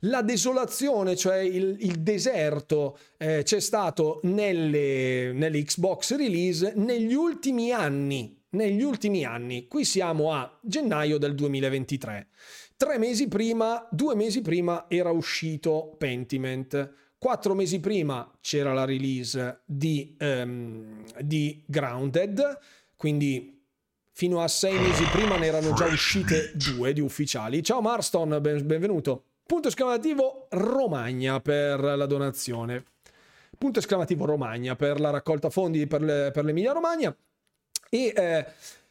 [0.06, 7.72] La desolazione, cioè il, il deserto, eh, c'è stato nelle, nelle Xbox release negli ultimi
[7.72, 8.42] anni.
[8.54, 12.28] Negli ultimi anni, qui siamo a gennaio del 2023.
[12.76, 17.03] Tre mesi prima, due mesi prima era uscito Pentiment.
[17.24, 22.60] Quattro mesi prima c'era la release di, um, di Grounded,
[22.98, 23.64] quindi
[24.12, 27.64] fino a sei mesi prima ne erano già uscite due di ufficiali.
[27.64, 29.28] Ciao Marston, ben, benvenuto.
[29.46, 32.84] Punto esclamativo Romagna per la donazione.
[33.58, 37.16] Punto esclamativo Romagna per la raccolta fondi per, le, per l'Emilia Romagna.
[37.90, 38.46] E eh,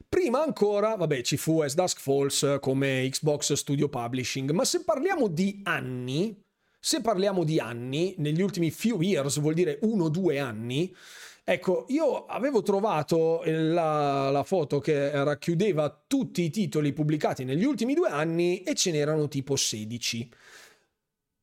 [0.08, 4.52] prima ancora, vabbè, ci fu As Dusk Falls come Xbox Studio Publishing.
[4.52, 6.41] Ma se parliamo di anni,
[6.84, 10.92] se parliamo di anni, negli ultimi few years, vuol dire uno o due anni,
[11.44, 17.94] ecco, io avevo trovato la, la, foto che racchiudeva tutti i titoli pubblicati negli ultimi
[17.94, 20.28] due anni e ce n'erano tipo 16.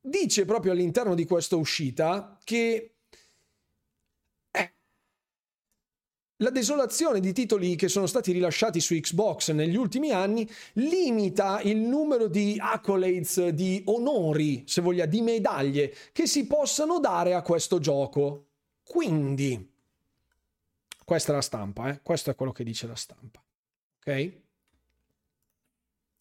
[0.02, 2.96] Dice proprio all'interno di questa uscita che
[6.42, 11.76] La desolazione di titoli che sono stati rilasciati su Xbox negli ultimi anni limita il
[11.76, 17.78] numero di accolades, di onori, se voglia, di medaglie che si possano dare a questo
[17.78, 18.46] gioco.
[18.82, 19.70] Quindi,
[21.04, 22.00] questa è la stampa, eh?
[22.02, 23.44] questo è quello che dice la stampa.
[23.98, 24.32] Ok?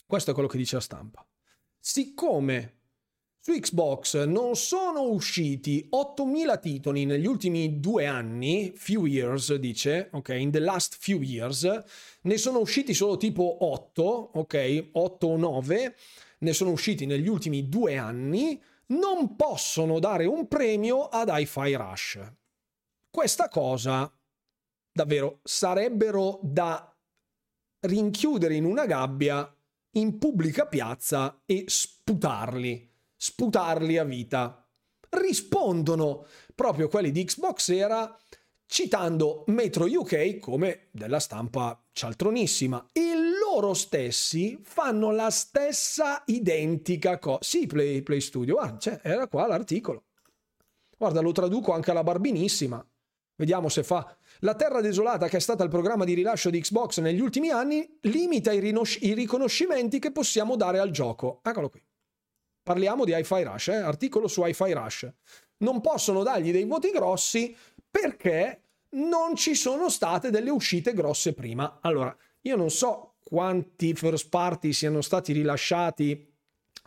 [0.05, 1.25] Questo è quello che dice la stampa.
[1.79, 2.78] Siccome
[3.49, 10.29] su Xbox non sono usciti 8000 titoli negli ultimi due anni, few years dice, ok,
[10.37, 11.67] in the last few years,
[12.21, 15.95] ne sono usciti solo tipo 8, ok, 8 o 9,
[16.39, 22.19] ne sono usciti negli ultimi due anni, non possono dare un premio ad Hi-Fi Rush.
[23.09, 24.13] Questa cosa,
[24.91, 26.95] davvero, sarebbero da
[27.79, 29.51] rinchiudere in una gabbia
[29.93, 32.88] in pubblica piazza e sputarli
[33.19, 34.65] sputarli a vita.
[35.09, 36.25] Rispondono
[36.55, 38.17] proprio quelli di Xbox Era
[38.65, 47.39] citando Metro UK come della stampa cialtronissima e loro stessi fanno la stessa identica cosa.
[47.41, 50.05] Sì, Play, Play Studio, ah, cioè, era qua l'articolo.
[50.95, 52.85] Guarda, lo traduco anche alla barbinissima.
[53.35, 54.15] Vediamo se fa.
[54.41, 57.97] La Terra Desolata, che è stata il programma di rilascio di Xbox negli ultimi anni,
[58.01, 61.39] limita i, rinos- i riconoscimenti che possiamo dare al gioco.
[61.43, 61.81] Eccolo qui.
[62.69, 63.77] Parliamo di Hi-Fi Rush, eh?
[63.77, 65.11] articolo su Hi-Fi Rush.
[65.57, 67.57] Non possono dargli dei voti grossi
[67.89, 71.79] perché non ci sono state delle uscite grosse prima.
[71.81, 76.31] Allora, io non so quanti first party siano stati rilasciati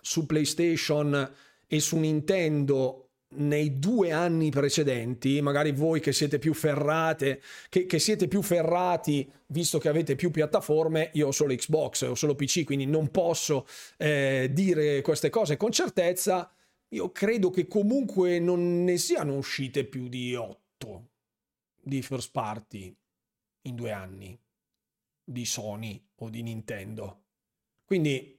[0.01, 1.35] su PlayStation
[1.67, 3.02] e su Nintendo
[3.35, 9.31] nei due anni precedenti, magari voi che siete più ferrate, che, che, siete più ferrati,
[9.47, 13.67] visto che avete più piattaforme, io ho solo Xbox, ho solo PC, quindi non posso
[13.97, 16.53] eh, dire queste cose con certezza.
[16.89, 21.09] Io credo che comunque non ne siano uscite più di otto
[21.81, 22.95] di first party
[23.63, 24.39] in due anni
[25.25, 27.23] di Sony o di Nintendo.
[27.85, 28.39] Quindi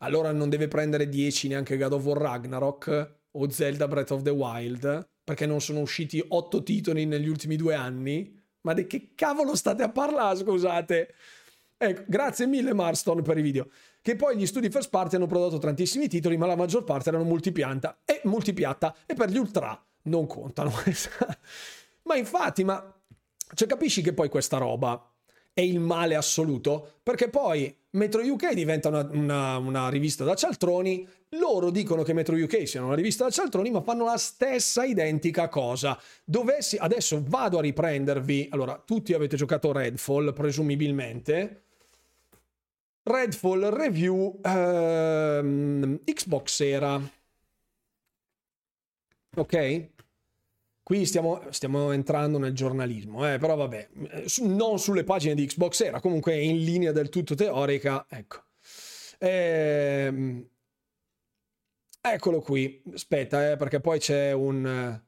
[0.00, 4.30] allora non deve prendere 10 neanche God of War Ragnarok o Zelda Breath of the
[4.30, 8.36] Wild, perché non sono usciti otto titoli negli ultimi due anni.
[8.62, 11.14] Ma di che cavolo state a parlare, scusate?
[11.76, 13.68] Ecco, grazie mille Marston per i video.
[14.02, 17.24] Che poi gli studi first party hanno prodotto tantissimi titoli, ma la maggior parte erano
[17.24, 20.72] multipianta e multipiatta e per gli ultra non contano.
[22.04, 22.94] ma infatti, ma
[23.54, 25.07] cioè capisci che poi questa roba
[25.58, 27.00] è il male assoluto?
[27.02, 32.36] Perché poi Metro UK diventa una, una, una, rivista da cialtroni, loro dicono che Metro
[32.36, 36.00] UK sia una rivista da cialtroni, ma fanno la stessa identica cosa.
[36.24, 41.62] Dovessi, adesso vado a riprendervi, allora, tutti avete giocato Redfall, presumibilmente.
[43.02, 47.00] Redfall review ehm, Xbox era.
[49.34, 49.88] Ok?
[50.88, 55.82] Qui stiamo, stiamo, entrando nel giornalismo, eh, però vabbè, eh, non sulle pagine di Xbox
[55.82, 58.44] era, comunque in linea del tutto teorica, ecco.
[59.18, 60.48] Ehm,
[62.00, 64.98] eccolo qui, aspetta, eh, perché poi c'è un...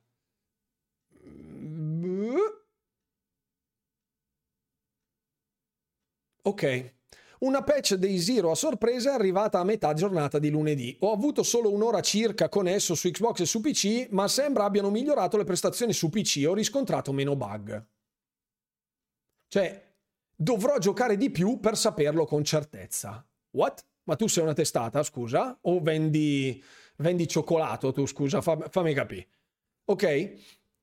[6.43, 6.93] Ok,
[7.41, 10.97] una patch dei Zero a sorpresa è arrivata a metà giornata di lunedì.
[11.01, 14.91] Ho avuto solo un'ora circa con esso su Xbox e su PC, ma sembra abbiano
[14.91, 17.87] migliorato le prestazioni su PC e ho riscontrato meno bug.
[19.49, 19.95] Cioè,
[20.37, 23.27] dovrò giocare di più per saperlo con certezza.
[23.53, 23.85] What?
[24.05, 25.59] Ma tu sei una testata, scusa?
[25.63, 26.63] O vendi,
[26.97, 28.41] vendi cioccolato tu, scusa?
[28.41, 29.29] Fammi capire.
[29.87, 30.33] Ok?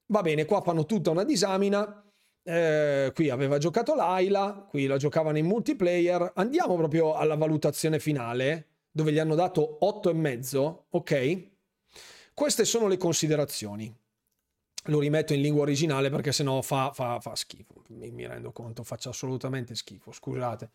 [0.07, 2.01] Va bene, qua fanno tutta una disamina
[2.47, 6.31] eh, qui aveva giocato Laila, qui la giocavano in multiplayer.
[6.35, 11.47] Andiamo proprio alla valutazione finale, dove gli hanno dato 8,5, ok?
[12.33, 13.93] Queste sono le considerazioni.
[14.85, 17.83] Lo rimetto in lingua originale perché sennò fa, fa, fa schifo.
[17.89, 20.71] Mi, mi, rendo conto, faccia assolutamente schifo, scusate.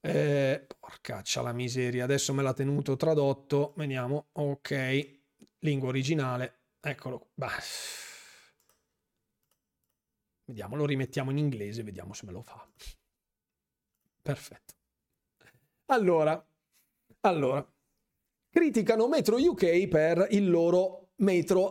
[0.00, 3.72] Eh, porcaccia la miseria, adesso me l'ha tenuto tradotto.
[3.74, 5.18] Vediamo, ok,
[5.60, 7.30] lingua originale, eccolo.
[7.34, 7.50] Bah.
[10.48, 12.66] Vediamo, lo rimettiamo in inglese, vediamo se me lo fa.
[14.22, 14.74] Perfetto.
[15.86, 16.42] Allora,
[17.20, 17.74] allora,
[18.48, 21.70] criticano Metro UK per il loro metro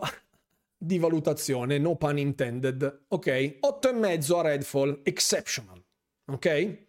[0.76, 3.58] di valutazione, no pun intended, ok?
[3.60, 5.84] 8,5 a Redfall, exceptional,
[6.26, 6.86] ok?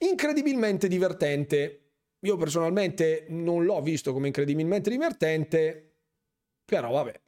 [0.00, 1.92] Incredibilmente divertente.
[2.22, 5.94] Io personalmente non l'ho visto come incredibilmente divertente,
[6.64, 7.20] però vabbè.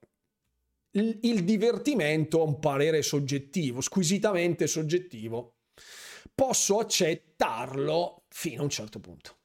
[0.95, 5.55] Il, divertimento è un parere soggettivo, squisitamente soggettivo.
[6.35, 9.37] Posso accettarlo fino a un certo punto.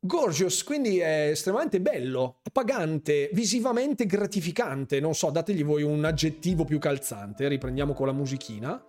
[0.00, 5.00] Gorgeous, quindi è estremamente bello, appagante, visivamente gratificante.
[5.00, 7.48] Non so, dategli voi un aggettivo più calzante.
[7.48, 8.84] Riprendiamo con la musichina.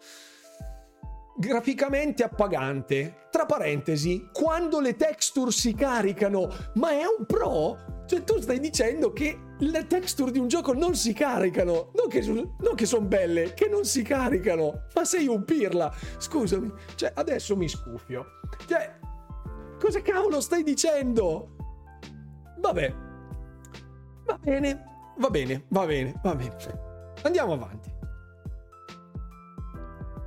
[1.38, 3.28] Graficamente appagante.
[3.30, 8.04] Tra parentesi, quando le texture si caricano, ma è un pro?
[8.08, 11.92] Cioè, tu stai dicendo che le texture di un gioco non si caricano.
[11.96, 14.86] Non che, non che sono belle, che non si caricano.
[14.94, 15.94] Ma sei un pirla.
[16.18, 16.72] Scusami.
[16.96, 18.26] Cioè, adesso mi scuffio.
[18.68, 19.00] Cioè,
[19.80, 21.56] Cosa cavolo stai dicendo?
[22.60, 22.94] Vabbè.
[24.26, 24.84] Va bene,
[25.18, 26.56] va bene, va bene, va bene.
[27.22, 27.92] Andiamo avanti.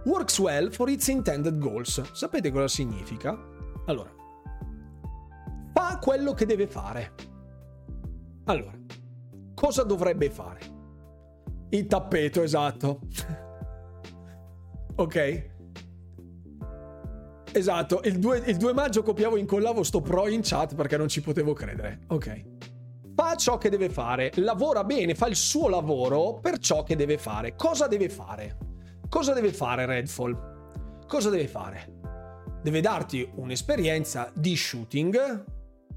[0.05, 2.01] Works well for its intended goals.
[2.13, 3.37] Sapete cosa significa?
[3.87, 4.11] Allora,
[5.73, 7.13] fa quello che deve fare.
[8.45, 8.73] Allora,
[9.55, 10.61] cosa dovrebbe fare?
[11.71, 13.01] Il tappeto, esatto.
[14.97, 15.47] ok?
[17.53, 21.09] Esatto, il 2, il 2 maggio copiavo e incollavo sto pro in chat perché non
[21.09, 22.01] ci potevo credere.
[22.09, 22.45] Ok.
[23.15, 27.19] Fa ciò che deve fare, lavora bene, fa il suo lavoro per ciò che deve
[27.19, 27.57] fare.
[27.57, 28.68] Cosa deve fare?
[29.09, 31.07] Cosa deve fare Redfall?
[31.07, 32.01] Cosa deve fare?
[32.63, 35.45] Deve darti un'esperienza di shooting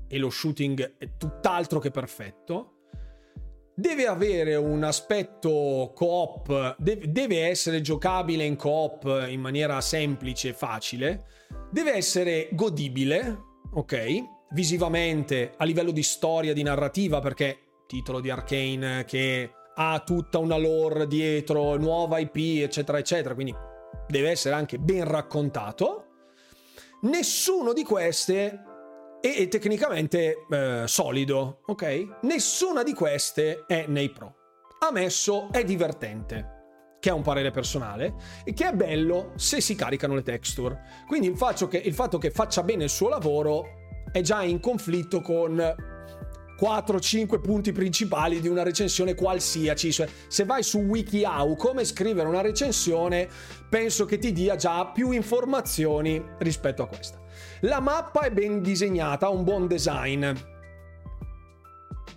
[0.08, 2.76] e lo shooting è tutt'altro che perfetto
[3.74, 11.26] deve avere un aspetto coop, deve essere giocabile in coop in maniera semplice e facile,
[11.72, 13.40] deve essere godibile,
[13.74, 14.24] ok?
[14.52, 17.58] Visivamente, a livello di storia, di narrativa, perché
[17.88, 19.52] titolo di Arkane che
[19.82, 23.56] ha tutta una lore dietro, nuova IP, eccetera, eccetera, quindi
[24.08, 26.06] deve essere anche ben raccontato.
[27.02, 28.64] Nessuno di queste
[29.20, 32.20] e, e tecnicamente eh, solido, ok?
[32.22, 34.36] Nessuna di queste è nei pro.
[34.80, 36.60] Ammesso è divertente
[37.00, 38.14] che è un parere personale,
[38.44, 40.84] e che è bello se si caricano le texture.
[41.08, 43.80] Quindi il fatto, che, il fatto che faccia bene il suo lavoro
[44.12, 45.58] è già in conflitto con
[46.62, 49.92] 4-5 punti principali di una recensione qualsiasi.
[49.92, 53.28] Cioè, se vai su WikiHow come scrivere una recensione,
[53.68, 57.20] penso che ti dia già più informazioni rispetto a questa.
[57.62, 60.30] La mappa è ben disegnata, ha un buon design.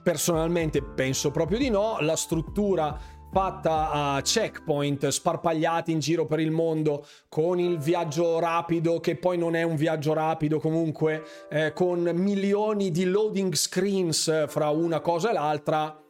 [0.03, 2.99] Personalmente penso proprio di no, la struttura
[3.35, 9.36] fatta a checkpoint sparpagliati in giro per il mondo con il viaggio rapido che poi
[9.36, 15.31] non è un viaggio rapido comunque eh, con milioni di loading screens fra una cosa
[15.31, 16.01] e l'altra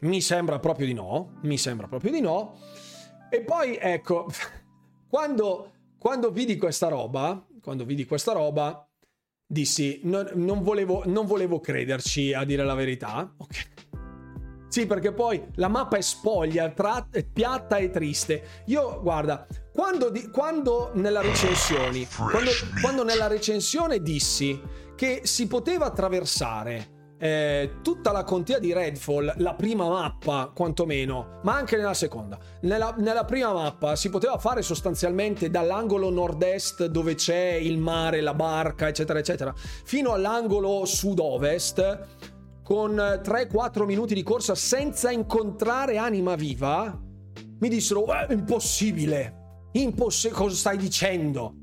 [0.00, 2.58] mi sembra proprio di no mi sembra proprio di no
[3.30, 4.26] e poi ecco
[5.08, 8.88] quando, quando vidi questa roba quando vidi questa roba,
[9.44, 13.34] dissi: non, non, volevo, non volevo crederci a dire la verità.
[13.38, 13.75] Ok.
[14.76, 18.62] Sì, perché poi la mappa è spoglia, tra, è piatta e triste.
[18.66, 22.50] Io, guarda, quando, di, quando nella recensione, quando,
[22.82, 24.60] quando nella recensione dissi
[24.94, 31.54] che si poteva attraversare eh, tutta la contea di Redfall, la prima mappa quantomeno, ma
[31.54, 32.38] anche nella seconda.
[32.60, 38.34] Nella, nella, prima mappa si poteva fare sostanzialmente dall'angolo nord-est dove c'è il mare, la
[38.34, 42.15] barca, eccetera, eccetera, fino all'angolo sud-ovest
[42.66, 47.00] con 3-4 minuti di corsa senza incontrare anima viva.
[47.60, 49.68] Mi dissero, è impossibile.
[49.74, 51.54] Impossibile, cosa stai dicendo?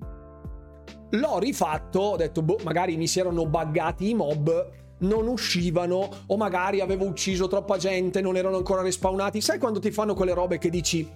[1.09, 6.37] L'ho rifatto, ho detto, boh, magari mi si erano buggati i mob non uscivano o
[6.37, 9.41] magari avevo ucciso troppa gente, non erano ancora respawnati.
[9.41, 11.11] Sai quando ti fanno quelle robe che dici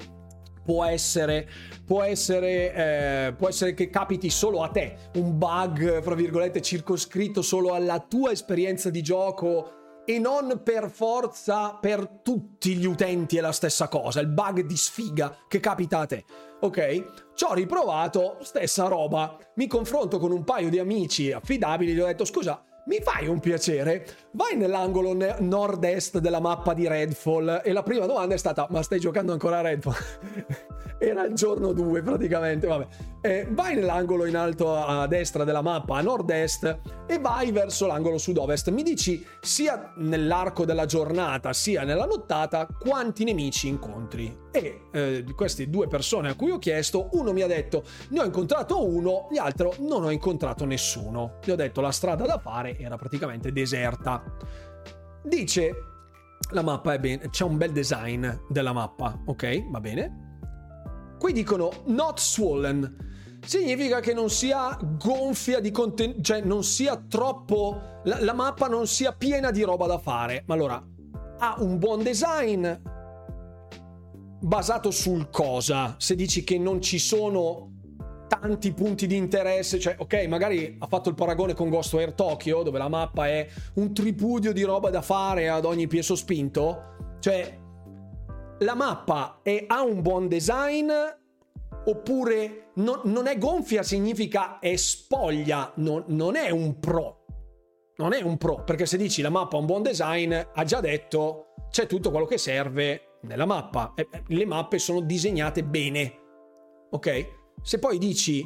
[0.67, 1.47] può essere,
[1.85, 7.41] può essere, eh, può essere che capiti solo a te, un bug, fra virgolette, circoscritto
[7.41, 9.76] solo alla tua esperienza di gioco
[10.09, 14.77] e non per forza per tutti gli utenti è la stessa cosa, il bug di
[14.77, 16.23] sfiga che capita a te.
[16.61, 17.33] Ok?
[17.35, 19.37] Ci ho riprovato, stessa roba.
[19.55, 23.41] Mi confronto con un paio di amici affidabili, gli ho detto scusa, mi fai un
[23.41, 24.07] piacere?
[24.31, 29.01] Vai nell'angolo nord-est della mappa di Redfall e la prima domanda è stata ma stai
[29.01, 29.95] giocando ancora a Redfall?
[30.99, 32.87] Era il giorno 2 praticamente, vabbè.
[33.21, 38.17] Eh, vai nell'angolo in alto a destra della mappa a nord-est e vai verso l'angolo
[38.17, 38.69] sud-ovest.
[38.69, 44.45] Mi dici sia nell'arco della giornata sia nella nottata quanti nemici incontri.
[44.51, 48.23] E eh, queste due persone a cui ho chiesto, uno mi ha detto ne ho
[48.23, 51.39] incontrato uno, gli altri non ho incontrato nessuno.
[51.43, 54.23] Gli ho detto la strada da fare era praticamente deserta.
[55.23, 55.71] Dice
[56.51, 59.69] la mappa è bene, c'è un bel design della mappa, ok?
[59.71, 60.26] Va bene.
[61.17, 63.05] Qui dicono not swollen.
[63.43, 68.01] Significa che non sia gonfia di contenuti, cioè non sia troppo.
[68.03, 70.43] La, la mappa non sia piena di roba da fare.
[70.45, 70.83] Ma allora
[71.39, 72.67] ha un buon design
[74.39, 75.95] basato sul cosa?
[75.97, 77.71] Se dici che non ci sono
[78.27, 82.77] tanti punti di interesse, cioè ok, magari ha fatto il paragone con Ghostwire Tokyo, dove
[82.77, 87.65] la mappa è un tripudio di roba da fare ad ogni piede sospinto, cioè
[88.59, 90.91] la mappa è, ha un buon design
[91.85, 97.25] oppure no, non è gonfia significa è spoglia, no, non è un pro.
[97.97, 100.79] Non è un pro, perché se dici la mappa ha un buon design, ha già
[100.81, 103.93] detto c'è tutto quello che serve nella mappa.
[104.27, 106.19] le mappe sono disegnate bene.
[106.91, 107.35] Ok?
[107.63, 108.43] Se poi dici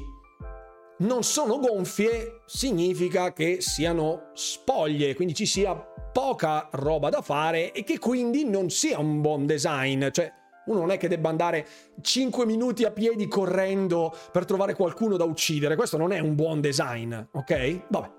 [0.99, 7.83] non sono gonfie, significa che siano spoglie, quindi ci sia poca roba da fare e
[7.83, 10.07] che quindi non sia un buon design.
[10.11, 10.31] Cioè,
[10.65, 11.65] uno non è che debba andare
[12.01, 15.75] 5 minuti a piedi correndo per trovare qualcuno da uccidere.
[15.75, 17.81] Questo non è un buon design, ok?
[17.89, 18.09] Vabbè.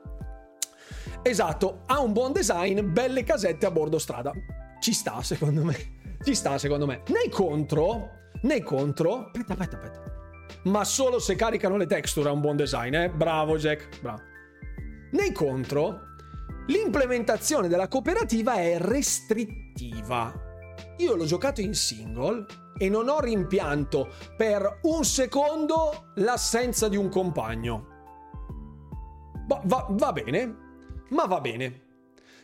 [1.22, 4.32] Esatto, ha un buon design, belle casette a bordo strada.
[4.80, 5.76] Ci sta, secondo me.
[6.24, 7.02] Ci sta, secondo me.
[7.08, 8.10] Nei contro,
[8.42, 9.26] nei contro...
[9.26, 10.02] Aspetta, aspetta, aspetta.
[10.64, 13.08] Ma solo se caricano le texture ha un buon design, eh?
[13.08, 14.22] Bravo, Jack, bravo.
[15.12, 16.11] Nei contro,
[16.66, 20.50] l'implementazione della cooperativa è restrittiva
[21.02, 22.46] io l'ho giocato in single
[22.78, 27.86] e non ho rimpianto per un secondo l'assenza di un compagno.
[29.46, 30.56] Va, va, va bene,
[31.10, 31.80] ma va bene.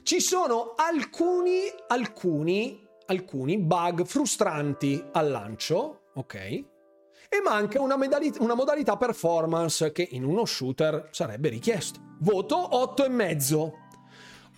[0.02, 6.34] Ci sono alcuni, alcuni, alcuni bug frustranti al lancio, ok?
[6.34, 12.00] E manca una, medali- una modalità performance che in uno shooter sarebbe richiesto.
[12.20, 13.86] Voto 8,5.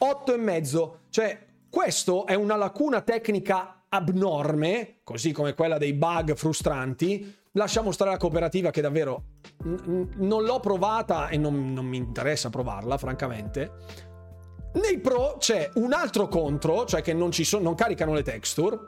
[0.00, 0.90] 8,5.
[1.10, 8.10] Cioè, questo è una lacuna tecnica abnorme, così come quella dei bug frustranti, lasciamo stare
[8.10, 9.24] la cooperativa che davvero
[9.64, 13.72] n- non l'ho provata e non, non mi interessa provarla, francamente.
[14.74, 18.78] Nei pro c'è un altro contro, cioè che non, so- non caricano le texture.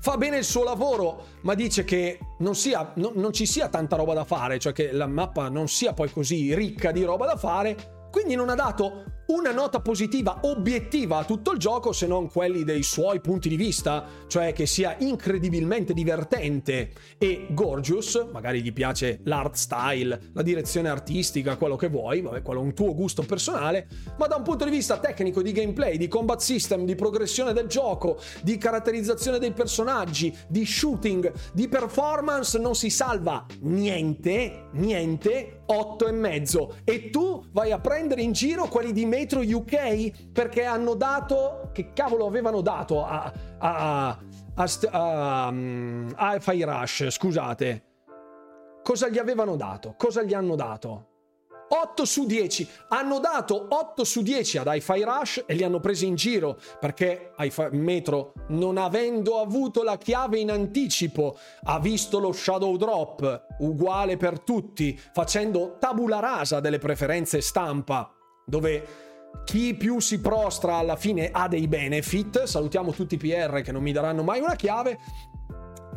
[0.00, 3.96] Fa bene il suo lavoro, ma dice che non, sia, no, non ci sia tanta
[3.96, 7.36] roba da fare, cioè che la mappa non sia poi così ricca di roba da
[7.36, 7.96] fare.
[8.10, 12.64] Quindi non ha dato una nota positiva obiettiva a tutto il gioco se non quelli
[12.64, 19.20] dei suoi punti di vista, cioè che sia incredibilmente divertente e gorgeous, magari gli piace
[19.24, 23.86] l'art style, la direzione artistica, quello che vuoi, vabbè, quello è un tuo gusto personale,
[24.16, 27.66] ma da un punto di vista tecnico di gameplay, di combat system, di progressione del
[27.66, 36.06] gioco, di caratterizzazione dei personaggi, di shooting, di performance non si salva niente, niente, 8
[36.06, 40.94] e mezzo e tu vai a prendere in giro quelli di Metro UK perché hanno
[40.94, 41.70] dato.
[41.72, 43.32] Che cavolo avevano dato a.
[43.58, 44.18] a, a,
[44.54, 47.08] a, a, mm, Rush?
[47.08, 47.84] Scusate.
[48.82, 49.94] Cosa gli avevano dato?
[49.96, 51.17] Cosa gli hanno dato?
[51.68, 56.06] 8 su 10 hanno dato 8 su 10 ad Hi-Fi Rush e li hanno presi
[56.06, 57.32] in giro perché
[57.72, 64.40] Metro non avendo avuto la chiave in anticipo ha visto lo shadow drop uguale per
[64.40, 68.12] tutti facendo tabula rasa delle preferenze stampa
[68.46, 69.06] dove
[69.44, 72.44] chi più si prostra alla fine ha dei benefit.
[72.44, 74.98] Salutiamo tutti i PR che non mi daranno mai una chiave.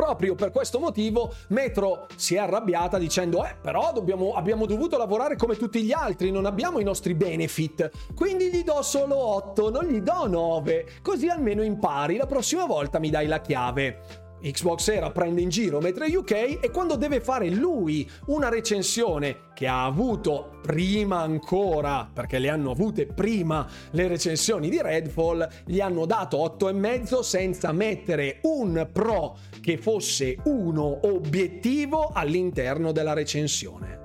[0.02, 5.36] Proprio per questo motivo Metro si è arrabbiata dicendo eh però dobbiamo, abbiamo dovuto lavorare
[5.36, 9.84] come tutti gli altri, non abbiamo i nostri benefit, quindi gli do solo 8, non
[9.84, 14.22] gli do 9, così almeno impari, la prossima volta mi dai la chiave.
[14.42, 16.32] Xbox Era prende in giro Metro UK
[16.62, 22.72] e quando deve fare lui una recensione che ha avuto prima ancora, perché le hanno
[22.72, 29.78] avute prima le recensioni di Redfall, gli hanno dato 8,5 senza mettere un pro che
[29.78, 34.00] fosse uno obiettivo all'interno della recensione.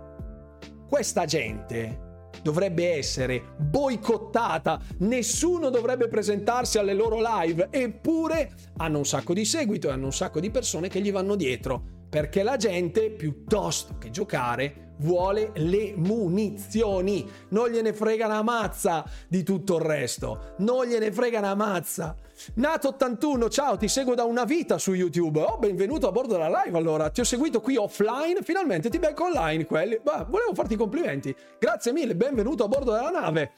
[0.89, 2.05] Questa gente
[2.43, 9.89] dovrebbe essere boicottata, nessuno dovrebbe presentarsi alle loro live, eppure hanno un sacco di seguito
[9.89, 14.11] e hanno un sacco di persone che gli vanno dietro, perché la gente piuttosto che
[14.11, 21.13] giocare vuole le munizioni, non gliene frega una mazza di tutto il resto, non gliene
[21.13, 22.17] frega una mazza.
[22.59, 25.41] Nato81, ciao, ti seguo da una vita su YouTube.
[25.41, 27.09] Oh, benvenuto a bordo della live allora.
[27.09, 29.99] Ti ho seguito qui offline, finalmente ti becco online quelli.
[30.03, 31.35] Bah, volevo farti i complimenti.
[31.59, 33.53] Grazie mille, benvenuto a bordo della nave.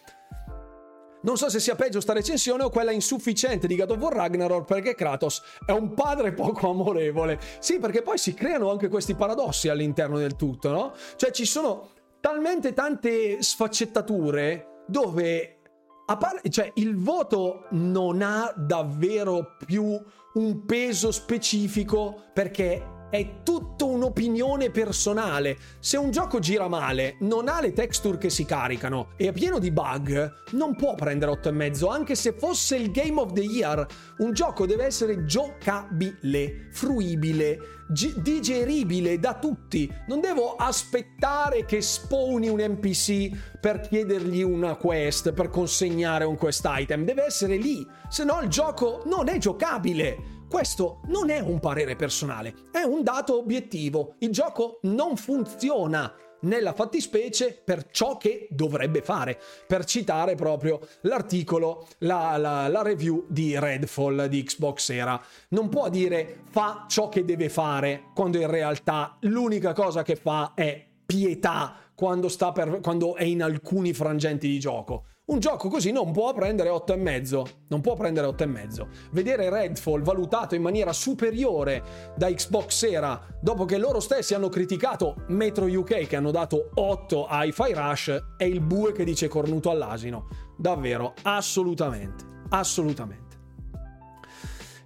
[1.29, 4.65] Non so se sia peggio sta recensione o quella insufficiente di God of War Ragnarok
[4.65, 7.39] perché Kratos è un padre poco amorevole.
[7.59, 10.95] Sì, perché poi si creano anche questi paradossi all'interno del tutto, no?
[11.17, 15.59] Cioè ci sono talmente tante sfaccettature dove
[16.07, 24.71] Par- cioè, il voto non ha davvero più un peso specifico perché è tutta un'opinione
[24.71, 25.57] personale.
[25.79, 29.59] Se un gioco gira male, non ha le texture che si caricano e è pieno
[29.59, 33.87] di bug, non può prendere 8,5 anche se fosse il Game of the Year.
[34.19, 39.91] Un gioco deve essere giocabile, fruibile, g- digeribile da tutti.
[40.07, 46.67] Non devo aspettare che spawni un NPC per chiedergli una quest, per consegnare un quest
[46.69, 47.05] item.
[47.05, 50.37] Deve essere lì, se no il gioco non è giocabile.
[50.49, 54.15] Questo non è un parere personale, è un dato obiettivo.
[54.21, 56.11] Il gioco non funziona
[56.41, 59.39] nella fattispecie per ciò che dovrebbe fare.
[59.67, 65.23] Per citare proprio l'articolo, la, la, la, review di Redfall di Xbox Era.
[65.51, 70.53] Non può dire fa ciò che deve fare quando in realtà l'unica cosa che fa
[70.55, 75.05] è pietà quando, per, quando è in alcuni frangenti di gioco.
[75.29, 77.45] Un gioco così non può prendere 8,5.
[77.69, 78.87] Non può prendere 8,5.
[79.11, 85.25] Vedere Redfall valutato in maniera superiore da Xbox Era dopo che loro stessi hanno criticato
[85.29, 89.69] Metro UK che hanno dato 8 a Hi-Fi Rush è il bue che dice cornuto
[89.69, 90.29] all'asino.
[90.57, 92.25] Davvero, assolutamente.
[92.49, 93.37] Assolutamente.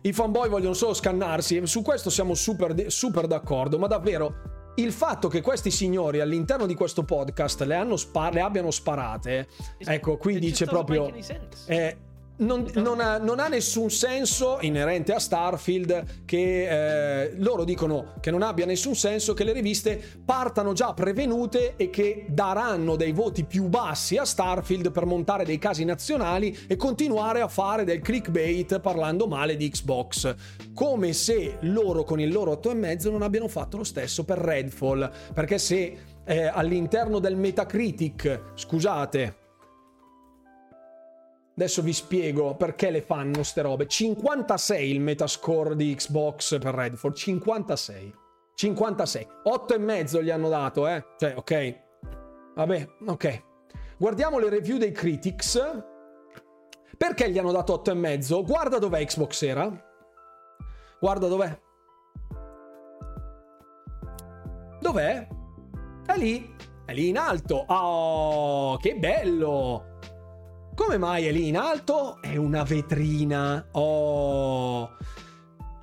[0.00, 5.28] I fanboy vogliono solo scannarsi, su questo siamo super, super d'accordo, ma davvero il fatto
[5.28, 10.64] che questi signori all'interno di questo podcast le, spar- le abbiano sparate, ecco, qui dice
[10.64, 11.12] proprio...
[11.66, 11.96] Eh,
[12.36, 18.30] non, non, ha, non, ha, nessun senso inerente a Starfield che eh, loro dicono che
[18.30, 23.44] non abbia nessun senso che le riviste partano già prevenute e che daranno dei voti
[23.44, 28.80] più bassi a Starfield per montare dei casi nazionali e continuare a fare del clickbait
[28.80, 30.34] parlando male di Xbox.
[30.74, 35.10] Come se loro con il loro 8,5 non abbiano fatto lo stesso per Redfall.
[35.34, 39.41] Perché se eh, all'interno del Metacritic scusate
[41.62, 43.86] Adesso vi spiego perché le fanno ste robe.
[43.86, 47.14] 56 il metascore di Xbox per Redford.
[47.14, 48.14] 56.
[48.52, 49.28] 56.
[49.44, 51.04] 8 e mezzo gli hanno dato, eh.
[51.16, 51.80] Cioè, ok.
[52.56, 53.42] Vabbè, ok.
[53.96, 55.84] Guardiamo le review dei critics.
[56.98, 58.42] Perché gli hanno dato 8 e mezzo?
[58.42, 59.70] Guarda dov'è Xbox era.
[60.98, 61.60] Guarda dov'è.
[64.80, 65.28] Dov'è?
[66.06, 66.56] È lì.
[66.84, 67.64] È lì in alto.
[67.68, 69.90] Oh, che bello.
[70.74, 72.22] Come mai è lì in alto?
[72.22, 73.68] È una vetrina.
[73.72, 74.96] Oh.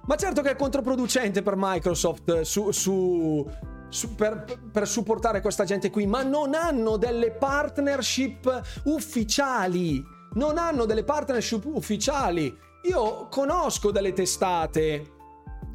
[0.06, 3.48] Ma certo che è controproducente per Microsoft su, su,
[3.88, 10.03] su, per, per supportare questa gente qui, ma non hanno delle partnership ufficiali.
[10.34, 12.51] Non hanno delle partnership ufficiali.
[12.90, 15.11] Io conosco delle testate,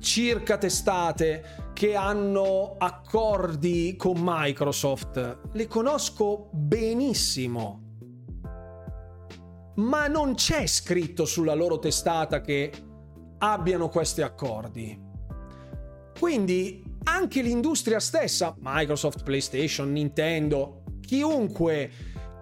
[0.00, 5.38] circa testate, che hanno accordi con Microsoft.
[5.52, 7.83] Le conosco benissimo
[9.76, 12.72] ma non c'è scritto sulla loro testata che
[13.38, 15.00] abbiano questi accordi.
[16.18, 21.90] Quindi anche l'industria stessa, Microsoft, PlayStation, Nintendo, chiunque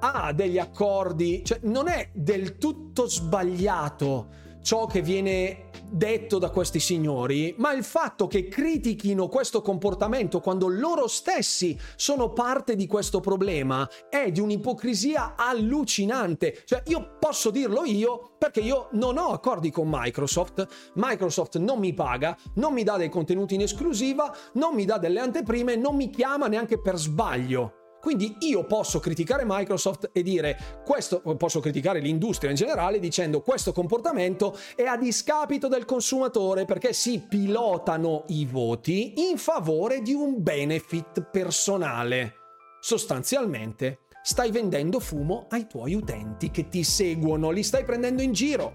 [0.01, 4.29] ha degli accordi, cioè non è del tutto sbagliato
[4.63, 10.69] ciò che viene detto da questi signori, ma il fatto che critichino questo comportamento quando
[10.69, 16.63] loro stessi sono parte di questo problema è di un'ipocrisia allucinante.
[16.65, 21.93] Cioè, io posso dirlo io perché io non ho accordi con Microsoft, Microsoft non mi
[21.93, 26.11] paga, non mi dà dei contenuti in esclusiva, non mi dà delle anteprime, non mi
[26.11, 27.82] chiama neanche per sbaglio.
[28.03, 33.71] Quindi io posso criticare Microsoft e dire questo, posso criticare l'industria in generale dicendo questo
[33.71, 40.43] comportamento è a discapito del consumatore perché si pilotano i voti in favore di un
[40.43, 42.35] benefit personale.
[42.81, 48.73] Sostanzialmente stai vendendo fumo ai tuoi utenti che ti seguono, li stai prendendo in giro,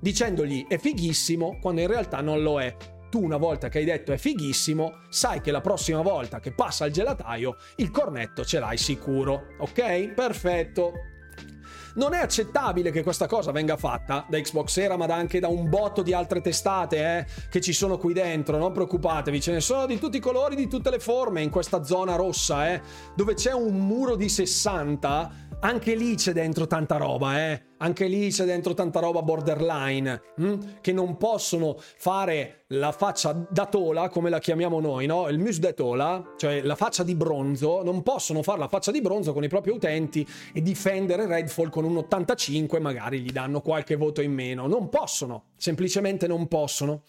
[0.00, 2.74] dicendogli è fighissimo quando in realtà non lo è.
[3.10, 6.84] Tu una volta che hai detto è fighissimo, sai che la prossima volta che passa
[6.84, 9.48] al gelataio il cornetto ce l'hai sicuro.
[9.58, 10.14] Ok?
[10.14, 10.92] Perfetto.
[11.92, 15.68] Non è accettabile che questa cosa venga fatta da Xbox Era, ma anche da un
[15.68, 18.58] botto di altre testate eh, che ci sono qui dentro.
[18.58, 21.82] Non preoccupatevi, ce ne sono di tutti i colori, di tutte le forme in questa
[21.82, 22.80] zona rossa, eh,
[23.16, 27.69] dove c'è un muro di 60 anche lì c'è dentro tanta roba, eh?
[27.82, 30.80] Anche lì c'è dentro tanta roba borderline, hm?
[30.80, 35.28] che non possono fare la faccia da tola, come la chiamiamo noi, no?
[35.28, 39.00] Il mus de tola, cioè la faccia di bronzo, non possono fare la faccia di
[39.00, 43.96] bronzo con i propri utenti e difendere Redfall con un 85, magari gli danno qualche
[43.96, 44.66] voto in meno.
[44.66, 47.02] Non possono, semplicemente non possono.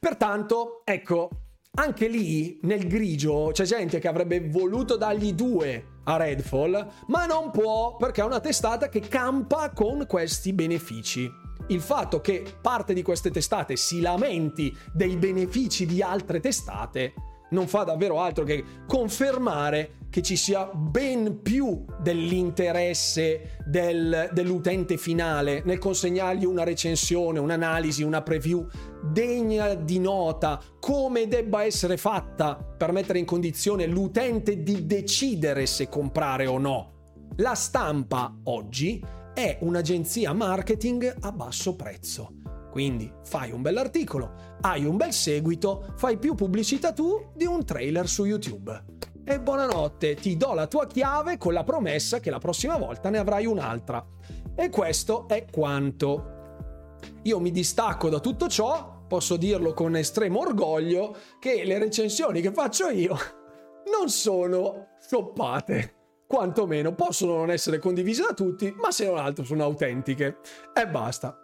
[0.00, 1.30] Pertanto, ecco,
[1.78, 7.52] anche lì nel grigio c'è gente che avrebbe voluto dargli due a Redfall, ma non
[7.52, 11.30] può perché è una testata che campa con questi benefici.
[11.68, 17.12] Il fatto che parte di queste testate si lamenti dei benefici di altre testate
[17.50, 25.62] non fa davvero altro che confermare che ci sia ben più dell'interesse del, dell'utente finale
[25.64, 28.66] nel consegnargli una recensione, un'analisi, una preview
[29.02, 35.88] degna di nota, come debba essere fatta per mettere in condizione l'utente di decidere se
[35.88, 36.92] comprare o no.
[37.36, 39.04] La stampa oggi
[39.34, 42.37] è un'agenzia marketing a basso prezzo.
[42.78, 48.06] Quindi fai un bell'articolo, hai un bel seguito, fai più pubblicità tu di un trailer
[48.06, 48.84] su YouTube.
[49.24, 53.18] E buonanotte, ti do la tua chiave con la promessa che la prossima volta ne
[53.18, 54.06] avrai un'altra.
[54.54, 56.96] E questo è quanto.
[57.22, 62.52] Io mi distacco da tutto ciò, posso dirlo con estremo orgoglio, che le recensioni che
[62.52, 63.16] faccio io
[63.90, 65.96] non sono soppate.
[66.28, 70.38] Quantomeno possono non essere condivise da tutti, ma se non altro sono autentiche.
[70.72, 71.42] E basta.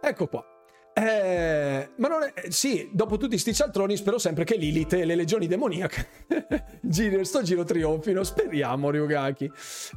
[0.00, 0.51] Ecco qua.
[0.94, 5.14] Eh, ma non è, sì, dopo tutti sti cialtroni spero sempre che Lilith e le
[5.14, 6.06] legioni demoniache
[6.82, 9.50] giro, sto giro trionfino, speriamo Ryugaki.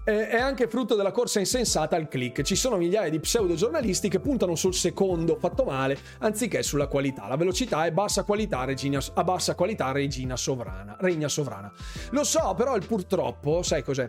[0.05, 2.43] Eh, è anche frutto della corsa insensata al click.
[2.43, 7.27] Ci sono migliaia di pseudo giornalisti che puntano sul secondo fatto male anziché sulla qualità.
[7.27, 11.73] La velocità è bassa qualità, regina, a bassa qualità regina sovrana, regna sovrana.
[12.11, 14.07] Lo so, però il purtroppo, sai cos'è?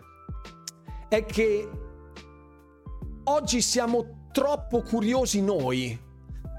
[1.09, 1.69] È che
[3.25, 6.05] oggi siamo troppo curiosi noi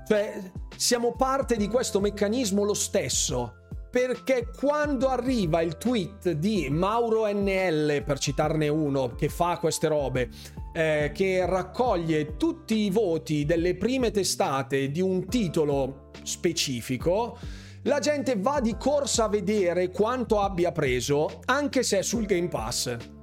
[0.08, 0.40] cioè,
[0.74, 3.56] siamo parte di questo meccanismo lo stesso.
[3.90, 10.30] Perché quando arriva il tweet di Mauro NL, per citarne uno, che fa queste robe,
[10.72, 17.36] eh, che raccoglie tutti i voti delle prime testate di un titolo specifico,
[17.82, 22.48] la gente va di corsa a vedere quanto abbia preso, anche se è sul Game
[22.48, 23.17] Pass.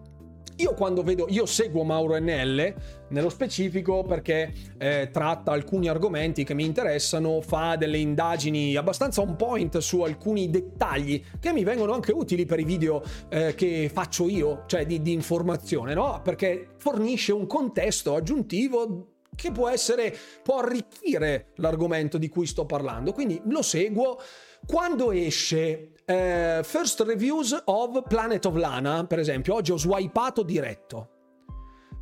[0.58, 2.74] Io quando vedo, io seguo Mauro NL
[3.10, 9.36] nello specifico perché eh, tratta alcuni argomenti che mi interessano, fa delle indagini abbastanza on
[9.36, 14.30] point su alcuni dettagli che mi vengono anche utili per i video eh, che faccio
[14.30, 16.22] io, cioè di, di informazione, no?
[16.24, 23.12] Perché fornisce un contesto aggiuntivo che può essere, può arricchire l'argomento di cui sto parlando.
[23.12, 24.18] Quindi lo seguo.
[24.66, 31.10] Quando esce eh, First Reviews of Planet of Lana, per esempio, oggi ho swipato diretto.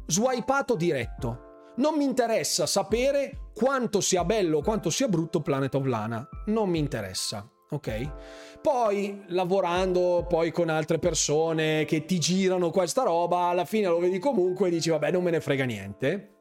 [0.05, 1.51] Swipato diretto.
[1.77, 6.27] Non mi interessa sapere quanto sia bello o quanto sia brutto Planet of Lana.
[6.47, 8.59] Non mi interessa, ok?
[8.61, 14.19] Poi lavorando poi con altre persone che ti girano questa roba, alla fine lo vedi
[14.19, 16.32] comunque e dici vabbè non me ne frega niente.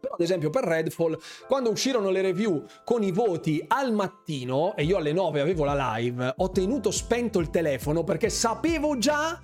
[0.00, 4.84] Però, ad esempio, per Redfall, quando uscirono le review con i voti al mattino, e
[4.84, 9.40] io alle 9 avevo la live, ho tenuto spento il telefono perché sapevo già.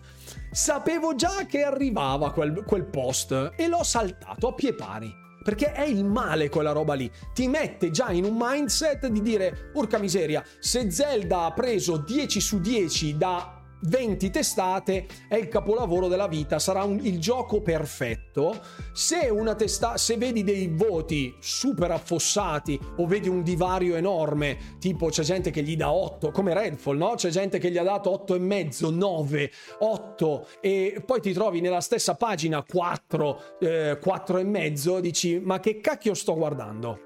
[0.50, 5.12] Sapevo già che arrivava quel, quel post e l'ho saltato a pie pari.
[5.42, 7.10] Perché è il male quella roba lì.
[7.34, 12.40] Ti mette già in un mindset di dire, urca miseria, se Zelda ha preso 10
[12.40, 13.55] su 10 da
[13.86, 18.60] 20 testate è il capolavoro della vita, sarà un, il gioco perfetto.
[18.92, 25.22] Se, testa, se vedi dei voti super affossati o vedi un divario enorme, tipo c'è
[25.22, 27.14] gente che gli dà 8, come Redfall, no?
[27.14, 29.50] C'è gente che gli ha dato 8 e mezzo, 9,
[29.80, 35.60] 8 e poi ti trovi nella stessa pagina 4, eh, 4 e mezzo, dici ma
[35.60, 37.05] che cacchio sto guardando?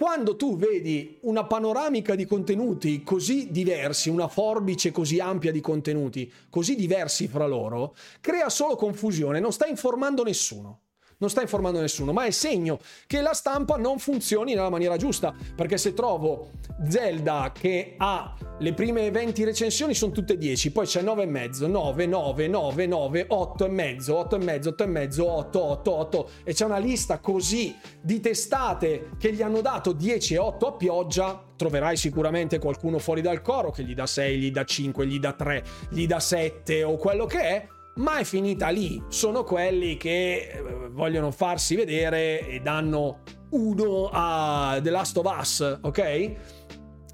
[0.00, 6.32] Quando tu vedi una panoramica di contenuti così diversi, una forbice così ampia di contenuti,
[6.48, 10.84] così diversi fra loro, crea solo confusione, non sta informando nessuno.
[11.20, 15.34] Non sta informando nessuno, ma è segno che la stampa non funzioni nella maniera giusta,
[15.54, 16.50] perché se trovo
[16.88, 22.48] Zelda che ha le prime 20 recensioni sono tutte 10, poi c'è 9,5, 9, 9,
[22.48, 29.10] 9, 9, 8,5, 8,5, 8,5, 8, 8, 8 e c'è una lista così di testate
[29.18, 33.70] che gli hanno dato 10 e 8 a pioggia, troverai sicuramente qualcuno fuori dal coro
[33.70, 37.26] che gli dà 6, gli dà 5, gli dà 3, gli dà 7 o quello
[37.26, 37.66] che è,
[37.96, 39.02] ma è finita lì.
[39.08, 45.78] Sono quelli che eh, vogliono farsi vedere e danno uno a The Last of Us,
[45.82, 46.32] ok?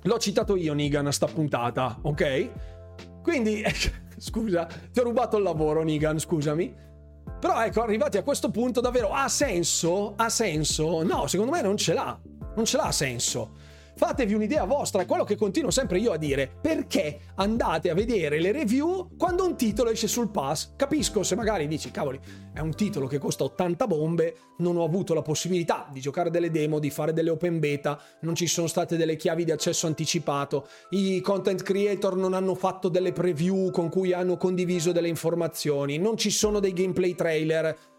[0.02, 2.50] L'ho citato io, Nigan, a sta puntata, ok?
[3.22, 3.64] Quindi,
[4.18, 6.84] scusa, ti ho rubato il lavoro, Nigan, scusami.
[7.40, 10.14] Però ecco, arrivati a questo punto davvero ha senso?
[10.16, 11.02] Ha senso?
[11.02, 12.18] No, secondo me non ce l'ha.
[12.54, 13.52] Non ce l'ha senso.
[13.96, 16.50] Fatevi un'idea vostra, è quello che continuo sempre io a dire.
[16.60, 20.74] Perché andate a vedere le review quando un titolo esce sul pass?
[20.76, 22.20] Capisco se magari dici, cavoli,
[22.52, 26.50] è un titolo che costa 80 bombe, non ho avuto la possibilità di giocare delle
[26.50, 30.68] demo, di fare delle open beta, non ci sono state delle chiavi di accesso anticipato,
[30.90, 36.18] i content creator non hanno fatto delle preview con cui hanno condiviso delle informazioni, non
[36.18, 37.95] ci sono dei gameplay trailer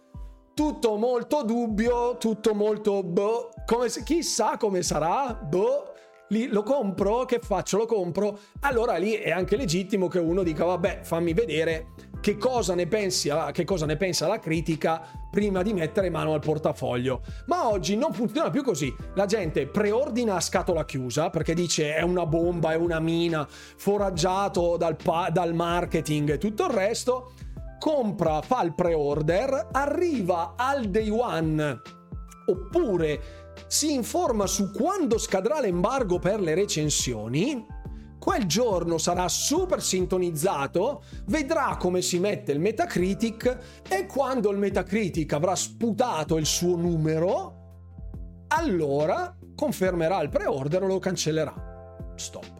[0.57, 5.93] tutto molto dubbio, tutto molto boh, come se, chissà come sarà, boh,
[6.29, 10.65] lì lo compro, che faccio, lo compro, allora lì è anche legittimo che uno dica
[10.65, 15.73] vabbè fammi vedere che cosa ne, pensi, che cosa ne pensa la critica prima di
[15.73, 17.21] mettere mano al portafoglio.
[17.45, 18.91] Ma oggi non funziona più così.
[19.13, 24.75] La gente preordina a scatola chiusa perché dice è una bomba, è una mina, foraggiato
[24.75, 27.33] dal, pa- dal marketing e tutto il resto
[27.79, 31.81] compra, fa il pre-order, arriva al day one
[32.49, 33.19] oppure
[33.67, 37.65] si informa su quando scadrà l'embargo per le recensioni,
[38.19, 45.31] quel giorno sarà super sintonizzato, vedrà come si mette il Metacritic e quando il Metacritic
[45.33, 47.55] avrà sputato il suo numero,
[48.47, 52.13] allora confermerà il pre-order o lo cancellerà.
[52.15, 52.56] Stop.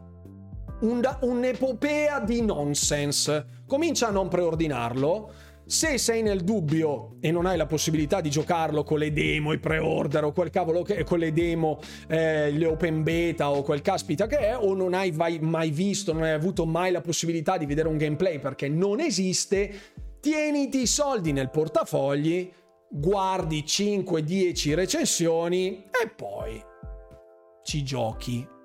[0.79, 5.31] Un, un'epopea di nonsense comincia a non preordinarlo.
[5.65, 9.59] Se sei nel dubbio e non hai la possibilità di giocarlo con le demo, i
[9.59, 14.27] pre-order o quel cavolo che con le demo, eh, le open beta o quel caspita
[14.27, 17.89] che è, o non hai mai visto, non hai avuto mai la possibilità di vedere
[17.89, 19.73] un gameplay perché non esiste,
[20.21, 22.49] tieniti i soldi nel portafogli,
[22.89, 26.63] guardi 5-10 recensioni e poi
[27.63, 28.55] ci giochi.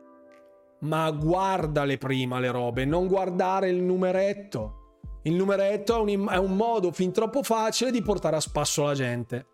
[0.83, 4.78] Ma guardale prima le robe, non guardare il numeretto.
[5.23, 8.94] Il numeretto è un, è un modo fin troppo facile di portare a spasso la
[8.94, 9.47] gente.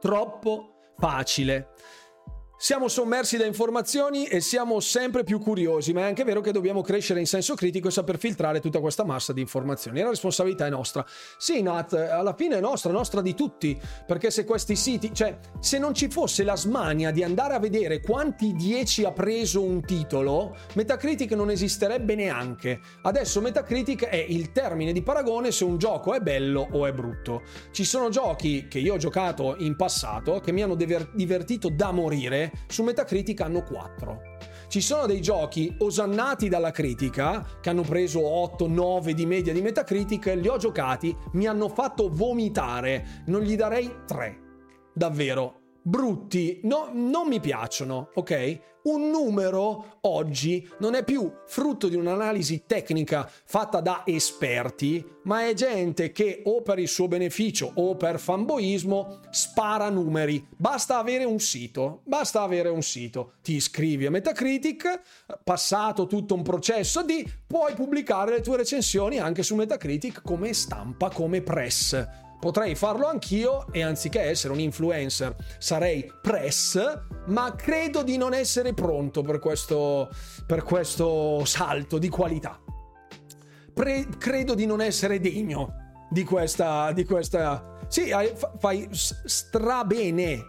[0.00, 1.70] Troppo facile.
[2.56, 6.82] Siamo sommersi da informazioni e siamo sempre più curiosi, ma è anche vero che dobbiamo
[6.82, 10.00] crescere in senso critico e saper filtrare tutta questa massa di informazioni.
[10.00, 11.04] La responsabilità è nostra.
[11.36, 15.78] Sì, Nat, alla fine è nostra, nostra di tutti, perché se questi siti, cioè, se
[15.78, 20.56] non ci fosse la smania di andare a vedere quanti 10 ha preso un titolo,
[20.74, 22.80] Metacritic non esisterebbe neanche.
[23.02, 27.42] Adesso Metacritic è il termine di paragone se un gioco è bello o è brutto.
[27.72, 32.43] Ci sono giochi che io ho giocato in passato che mi hanno divertito da morire
[32.66, 34.20] su Metacritic hanno 4.
[34.68, 40.26] Ci sono dei giochi osannati dalla critica, che hanno preso 8-9 di media di Metacritic,
[40.36, 44.38] li ho giocati, mi hanno fatto vomitare, non gli darei 3.
[44.94, 48.60] Davvero, brutti, no, non mi piacciono, ok?
[48.84, 55.54] Un numero oggi non è più frutto di un'analisi tecnica fatta da esperti, ma è
[55.54, 60.46] gente che o per il suo beneficio o per fanboismo spara numeri.
[60.54, 63.34] Basta avere un sito, basta avere un sito.
[63.42, 65.00] Ti iscrivi a Metacritic,
[65.42, 71.08] passato tutto un processo di puoi pubblicare le tue recensioni anche su Metacritic come stampa,
[71.08, 76.78] come press Potrei farlo anch'io e anziché essere un influencer sarei press,
[77.28, 80.10] ma credo di non essere pronto per questo,
[80.46, 82.60] per questo salto di qualità.
[83.72, 85.72] Pre- credo di non essere degno
[86.10, 86.92] di questa...
[86.92, 87.78] Di questa...
[87.88, 88.12] Sì,
[88.58, 90.44] fai strabene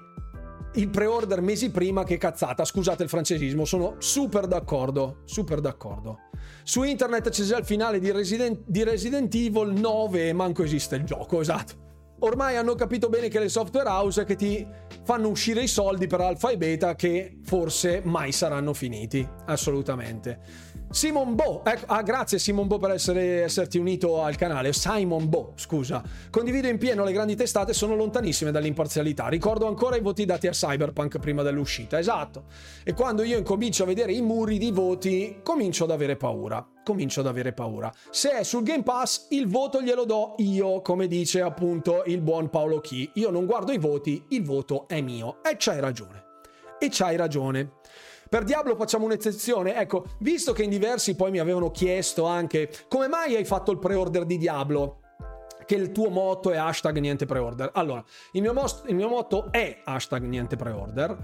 [0.73, 6.23] il pre-order mesi prima che cazzata, scusate il francesismo, sono super d'accordo, super d'accordo.
[6.63, 10.97] Su internet c'è già il finale di Resident, di Resident Evil 9 e manco esiste
[10.97, 11.83] il gioco, esatto
[12.19, 14.65] ormai hanno capito bene che le software house che ti
[15.03, 20.39] fanno uscire i soldi per alfa e beta che forse mai saranno finiti, assolutamente.
[20.89, 24.71] Simon Bo, ecco, ah, grazie Simon Bo per essere, esserti unito al canale.
[24.71, 26.01] Simon Bo, scusa.
[26.29, 29.27] Condivido in pieno le grandi testate sono lontanissime dall'imparzialità.
[29.27, 32.45] Ricordo ancora i voti dati a Cyberpunk prima dell'uscita, esatto.
[32.83, 36.65] E quando io incomincio a vedere i muri di voti, comincio ad avere paura.
[36.83, 37.91] Comincio ad avere paura.
[38.09, 42.49] Se è sul Game Pass, il voto glielo do io, come dice appunto il buon
[42.49, 43.09] Paolo Chi.
[43.15, 45.43] Io non guardo i voti, il voto è mio.
[45.43, 46.23] E c'hai ragione.
[46.79, 47.79] E c'hai ragione.
[48.27, 49.79] Per Diablo facciamo un'eccezione.
[49.79, 53.79] Ecco, visto che in diversi poi mi avevano chiesto anche come mai hai fatto il
[53.79, 54.99] pre-order di Diablo?
[55.65, 57.71] che il tuo motto è hashtag niente pre-order.
[57.73, 61.17] Allora, il mio, most- il mio, motto è hashtag niente pre-order.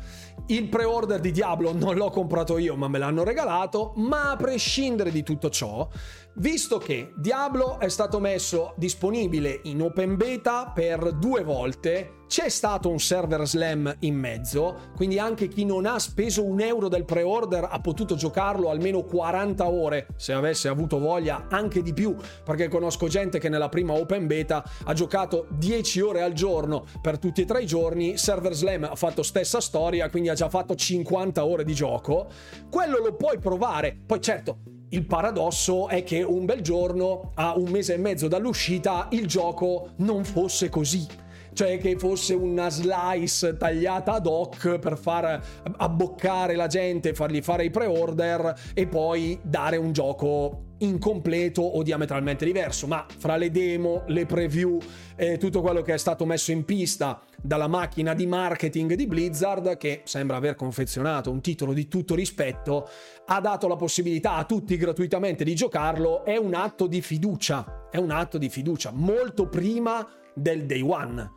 [0.48, 3.94] Il pre-order di Diablo non l'ho comprato io, ma me l'hanno regalato.
[3.98, 5.88] Ma a prescindere di tutto ciò,
[6.36, 12.90] visto che Diablo è stato messo disponibile in open beta per due volte, c'è stato
[12.90, 17.68] un server slam in mezzo, quindi anche chi non ha speso un euro del pre-order
[17.70, 23.10] ha potuto giocarlo almeno 40 ore, se avesse avuto voglia anche di più, perché conosco
[23.10, 27.46] gente che nella prima open beta ha giocato 10 ore al giorno per tutti e
[27.46, 31.66] tre i giorni, server slam ha fatto stessa storia, quindi ha già fatto 50 ore
[31.66, 32.30] di gioco,
[32.70, 37.70] quello lo puoi provare, poi certo il paradosso è che un bel giorno, a un
[37.70, 41.08] mese e mezzo dall'uscita, il gioco non fosse così.
[41.54, 45.42] Cioè che fosse una slice tagliata ad hoc per far
[45.78, 52.46] abboccare la gente, fargli fare i pre-order e poi dare un gioco incompleto o diametralmente
[52.46, 54.78] diverso, ma fra le demo, le preview
[55.16, 59.78] e tutto quello che è stato messo in pista dalla macchina di marketing di Blizzard,
[59.78, 62.88] che sembra aver confezionato un titolo di tutto rispetto,
[63.26, 67.98] ha dato la possibilità a tutti gratuitamente di giocarlo, è un atto di fiducia, è
[67.98, 71.32] un atto di fiducia, molto prima del day one.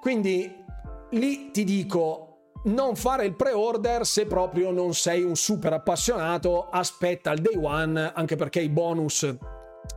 [0.00, 0.50] Quindi
[1.10, 7.30] lì ti dico, non fare il pre-order se proprio non sei un super appassionato, aspetta
[7.32, 9.36] il day one, anche perché i bonus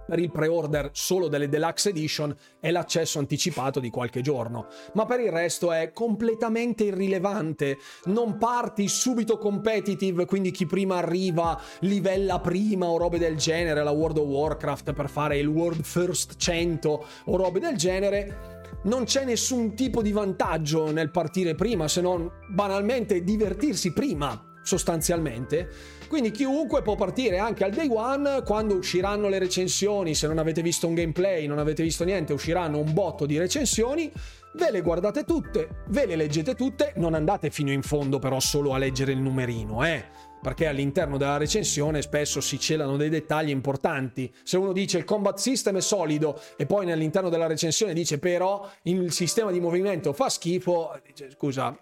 [0.07, 5.19] per il pre-order solo delle deluxe edition è l'accesso anticipato di qualche giorno, ma per
[5.19, 7.77] il resto è completamente irrilevante.
[8.06, 13.91] Non parti subito competitive, quindi chi prima arriva livella prima o robe del genere, la
[13.91, 19.25] World of Warcraft per fare il World First 100 o robe del genere non c'è
[19.25, 25.69] nessun tipo di vantaggio nel partire prima, se non banalmente divertirsi prima, sostanzialmente.
[26.07, 30.61] Quindi chiunque può partire anche al day one quando usciranno le recensioni, se non avete
[30.61, 34.11] visto un gameplay, non avete visto niente, usciranno un botto di recensioni,
[34.55, 38.73] ve le guardate tutte, ve le leggete tutte, non andate fino in fondo però solo
[38.73, 44.31] a leggere il numerino, eh perché all'interno della recensione spesso si celano dei dettagli importanti.
[44.43, 48.69] Se uno dice il combat system è solido e poi all'interno della recensione dice però
[48.83, 51.77] il sistema di movimento fa schifo, dice scusa,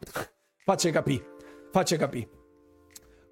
[0.64, 1.36] faccia capire,
[1.70, 2.45] faccia capire.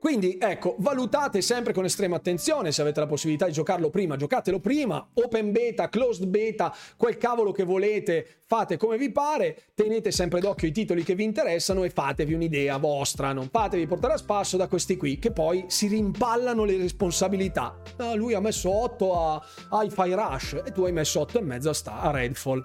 [0.04, 4.60] Quindi ecco, valutate sempre con estrema attenzione se avete la possibilità di giocarlo prima, giocatelo
[4.60, 10.42] prima, open beta, closed beta, quel cavolo che volete, fate come vi pare, tenete sempre
[10.42, 14.58] d'occhio i titoli che vi interessano e fatevi un'idea vostra, non fatevi portare a spasso
[14.58, 17.74] da questi qui che poi si rimpallano le responsabilità.
[17.96, 19.42] Ah, lui ha messo 8 a
[19.72, 22.62] Hi-Fi Rush e tu hai messo 8 e mezzo a, sta- a Redfall.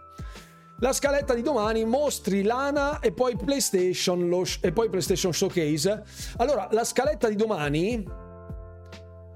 [0.80, 6.04] La scaletta di domani mostri Lana e poi PlayStation, lo, e poi PlayStation Showcase.
[6.36, 8.00] Allora, la scaletta di domani...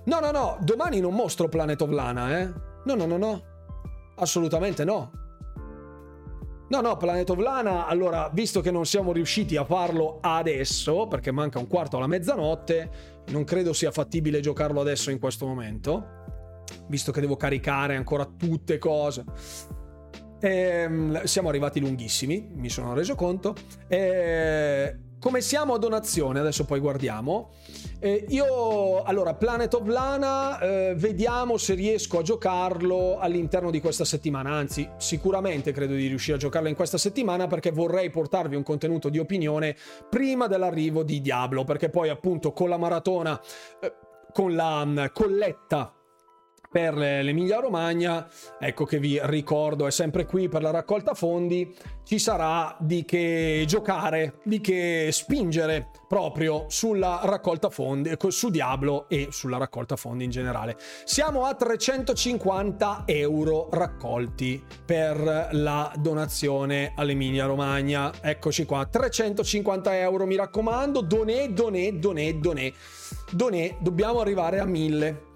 [0.04, 2.52] No, no, no, domani non mostro Planet of Lana, eh.
[2.84, 3.42] No, no, no, no.
[4.16, 5.10] Assolutamente no.
[6.68, 11.32] No, no, Planet of Lana, allora, visto che non siamo riusciti a farlo adesso, perché
[11.32, 12.90] manca un quarto alla mezzanotte,
[13.30, 16.06] non credo sia fattibile giocarlo adesso in questo momento,
[16.86, 19.24] visto che devo caricare ancora tutte cose.
[20.44, 23.54] Ehm, siamo arrivati lunghissimi, mi sono reso conto.
[23.86, 27.50] Eh, come siamo a donazione, adesso poi guardiamo.
[28.00, 34.04] Eh, io, allora, Planet of Lana, eh, vediamo se riesco a giocarlo all'interno di questa
[34.04, 34.50] settimana.
[34.50, 39.10] Anzi, sicuramente credo di riuscire a giocarlo in questa settimana perché vorrei portarvi un contenuto
[39.10, 39.76] di opinione
[40.10, 41.62] prima dell'arrivo di Diablo.
[41.62, 43.40] Perché poi, appunto, con la maratona,
[43.80, 43.92] eh,
[44.32, 45.94] con la um, colletta
[46.72, 48.26] per l'Emilia Romagna,
[48.58, 51.70] ecco che vi ricordo, è sempre qui per la raccolta fondi,
[52.02, 59.28] ci sarà di che giocare, di che spingere proprio sulla raccolta fondi, su Diablo e
[59.30, 60.78] sulla raccolta fondi in generale.
[61.04, 68.12] Siamo a 350 euro raccolti per la donazione all'Emilia Romagna.
[68.20, 72.72] Eccoci qua, 350 euro, mi raccomando, donè, donè, donè, donè.
[73.30, 75.30] Donè, dobbiamo arrivare a 1000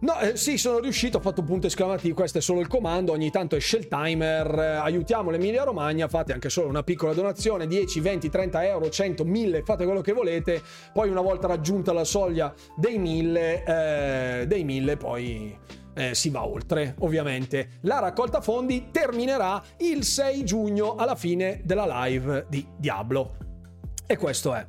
[0.00, 3.32] No, eh, sì, sono riuscito, ho fatto punto esclamativo, questo è solo il comando, ogni
[3.32, 7.98] tanto esce il timer, eh, aiutiamo l'Emilia Romagna, fate anche solo una piccola donazione, 10,
[7.98, 10.62] 20, 30 euro, 100, 1000, fate quello che volete,
[10.92, 15.58] poi una volta raggiunta la soglia dei 1000, eh, dei 1000 poi
[15.94, 17.70] eh, si va oltre, ovviamente.
[17.80, 23.34] La raccolta fondi terminerà il 6 giugno alla fine della live di Diablo.
[24.06, 24.64] E questo è.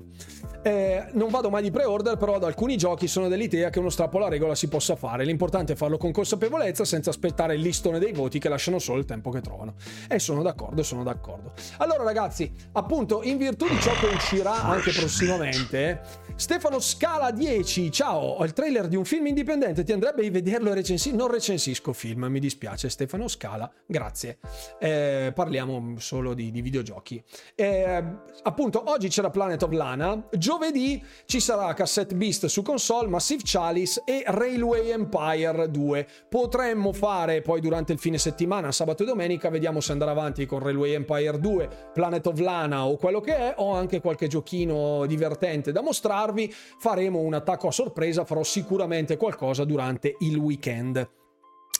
[0.62, 4.18] Eh, non vado mai di pre-order, però ad alcuni giochi sono dell'idea che uno strappo
[4.18, 5.24] alla regola si possa fare.
[5.24, 9.06] L'importante è farlo con consapevolezza senza aspettare il listone dei voti che lasciano solo il
[9.06, 9.76] tempo che trovano.
[10.10, 11.54] E sono d'accordo, sono d'accordo.
[11.78, 16.02] Allora ragazzi, appunto, in virtù di ciò che uscirà anche prossimamente,
[16.40, 20.72] Stefano Scala 10, ciao, ho il trailer di un film indipendente, ti andrebbe di vederlo
[20.72, 21.14] e recensire?
[21.14, 24.38] Non recensisco film, mi dispiace Stefano Scala, grazie.
[24.80, 27.22] Eh, parliamo solo di, di videogiochi.
[27.56, 28.04] Eh,
[28.44, 34.04] appunto, oggi c'era Planet of Lana, Giovedì ci sarà Cassette Beast su console, Massive Chalice
[34.06, 36.08] e Railway Empire 2.
[36.30, 40.60] Potremmo fare poi durante il fine settimana, sabato e domenica, vediamo se andare avanti con
[40.60, 45.74] Railway Empire 2, Planet of Lana o quello che è, o anche qualche giochino divertente
[45.74, 45.82] da
[46.30, 46.54] mostrarvi.
[46.78, 51.10] Faremo un attacco a sorpresa, farò sicuramente qualcosa durante il weekend.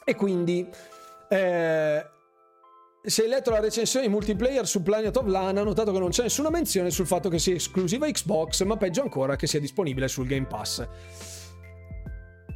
[0.04, 0.68] E quindi...
[1.30, 2.06] Eh,
[3.02, 6.10] se hai letto la recensione di multiplayer su Planet of Lana, ha notato che non
[6.10, 10.10] c'è nessuna menzione sul fatto che sia esclusiva Xbox, ma peggio ancora che sia disponibile
[10.10, 10.86] sul Game Pass.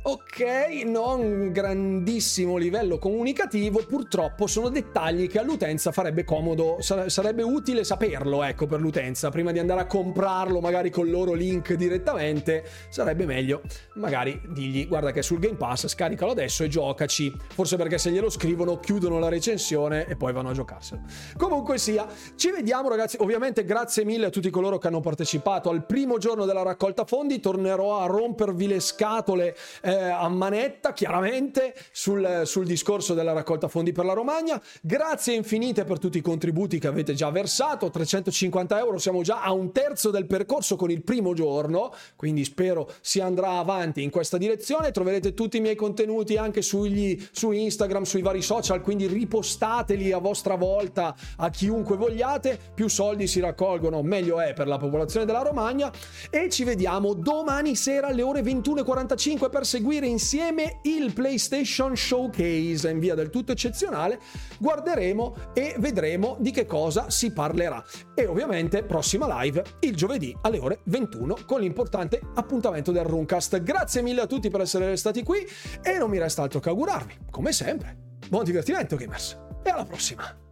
[0.05, 0.41] Ok,
[0.83, 8.67] non grandissimo livello comunicativo, purtroppo sono dettagli che all'utenza farebbe comodo, sarebbe utile saperlo, ecco,
[8.67, 13.61] per l'utenza, prima di andare a comprarlo magari con il loro link direttamente, sarebbe meglio
[13.93, 18.11] magari dirgli guarda che è sul Game Pass, scaricalo adesso e giocaci, forse perché se
[18.11, 20.99] glielo scrivono chiudono la recensione e poi vanno a giocarselo.
[21.37, 25.85] Comunque sia, ci vediamo ragazzi, ovviamente grazie mille a tutti coloro che hanno partecipato al
[25.85, 29.55] primo giorno della raccolta fondi, tornerò a rompervi le scatole.
[29.81, 34.61] Eh, eh, a manetta, chiaramente, sul, sul discorso della raccolta fondi per la Romagna.
[34.81, 39.51] Grazie infinite per tutti i contributi che avete già versato, 350 euro, siamo già a
[39.51, 44.37] un terzo del percorso con il primo giorno, quindi spero si andrà avanti in questa
[44.37, 44.91] direzione.
[44.91, 50.17] Troverete tutti i miei contenuti anche sugli, su Instagram, sui vari social, quindi ripostateli a
[50.17, 52.59] vostra volta a chiunque vogliate.
[52.73, 55.91] Più soldi si raccolgono, meglio è per la popolazione della Romagna.
[56.29, 62.89] E ci vediamo domani sera alle ore 21.45 per seguire seguire insieme il PlayStation Showcase
[62.89, 64.17] in via del tutto eccezionale,
[64.57, 67.83] guarderemo e vedremo di che cosa si parlerà.
[68.15, 73.61] E ovviamente prossima live il giovedì alle ore 21 con l'importante appuntamento del Runcast.
[73.61, 75.45] Grazie mille a tutti per essere stati qui
[75.81, 77.97] e non mi resta altro che augurarvi, come sempre,
[78.29, 80.42] buon divertimento gamers e alla prossima!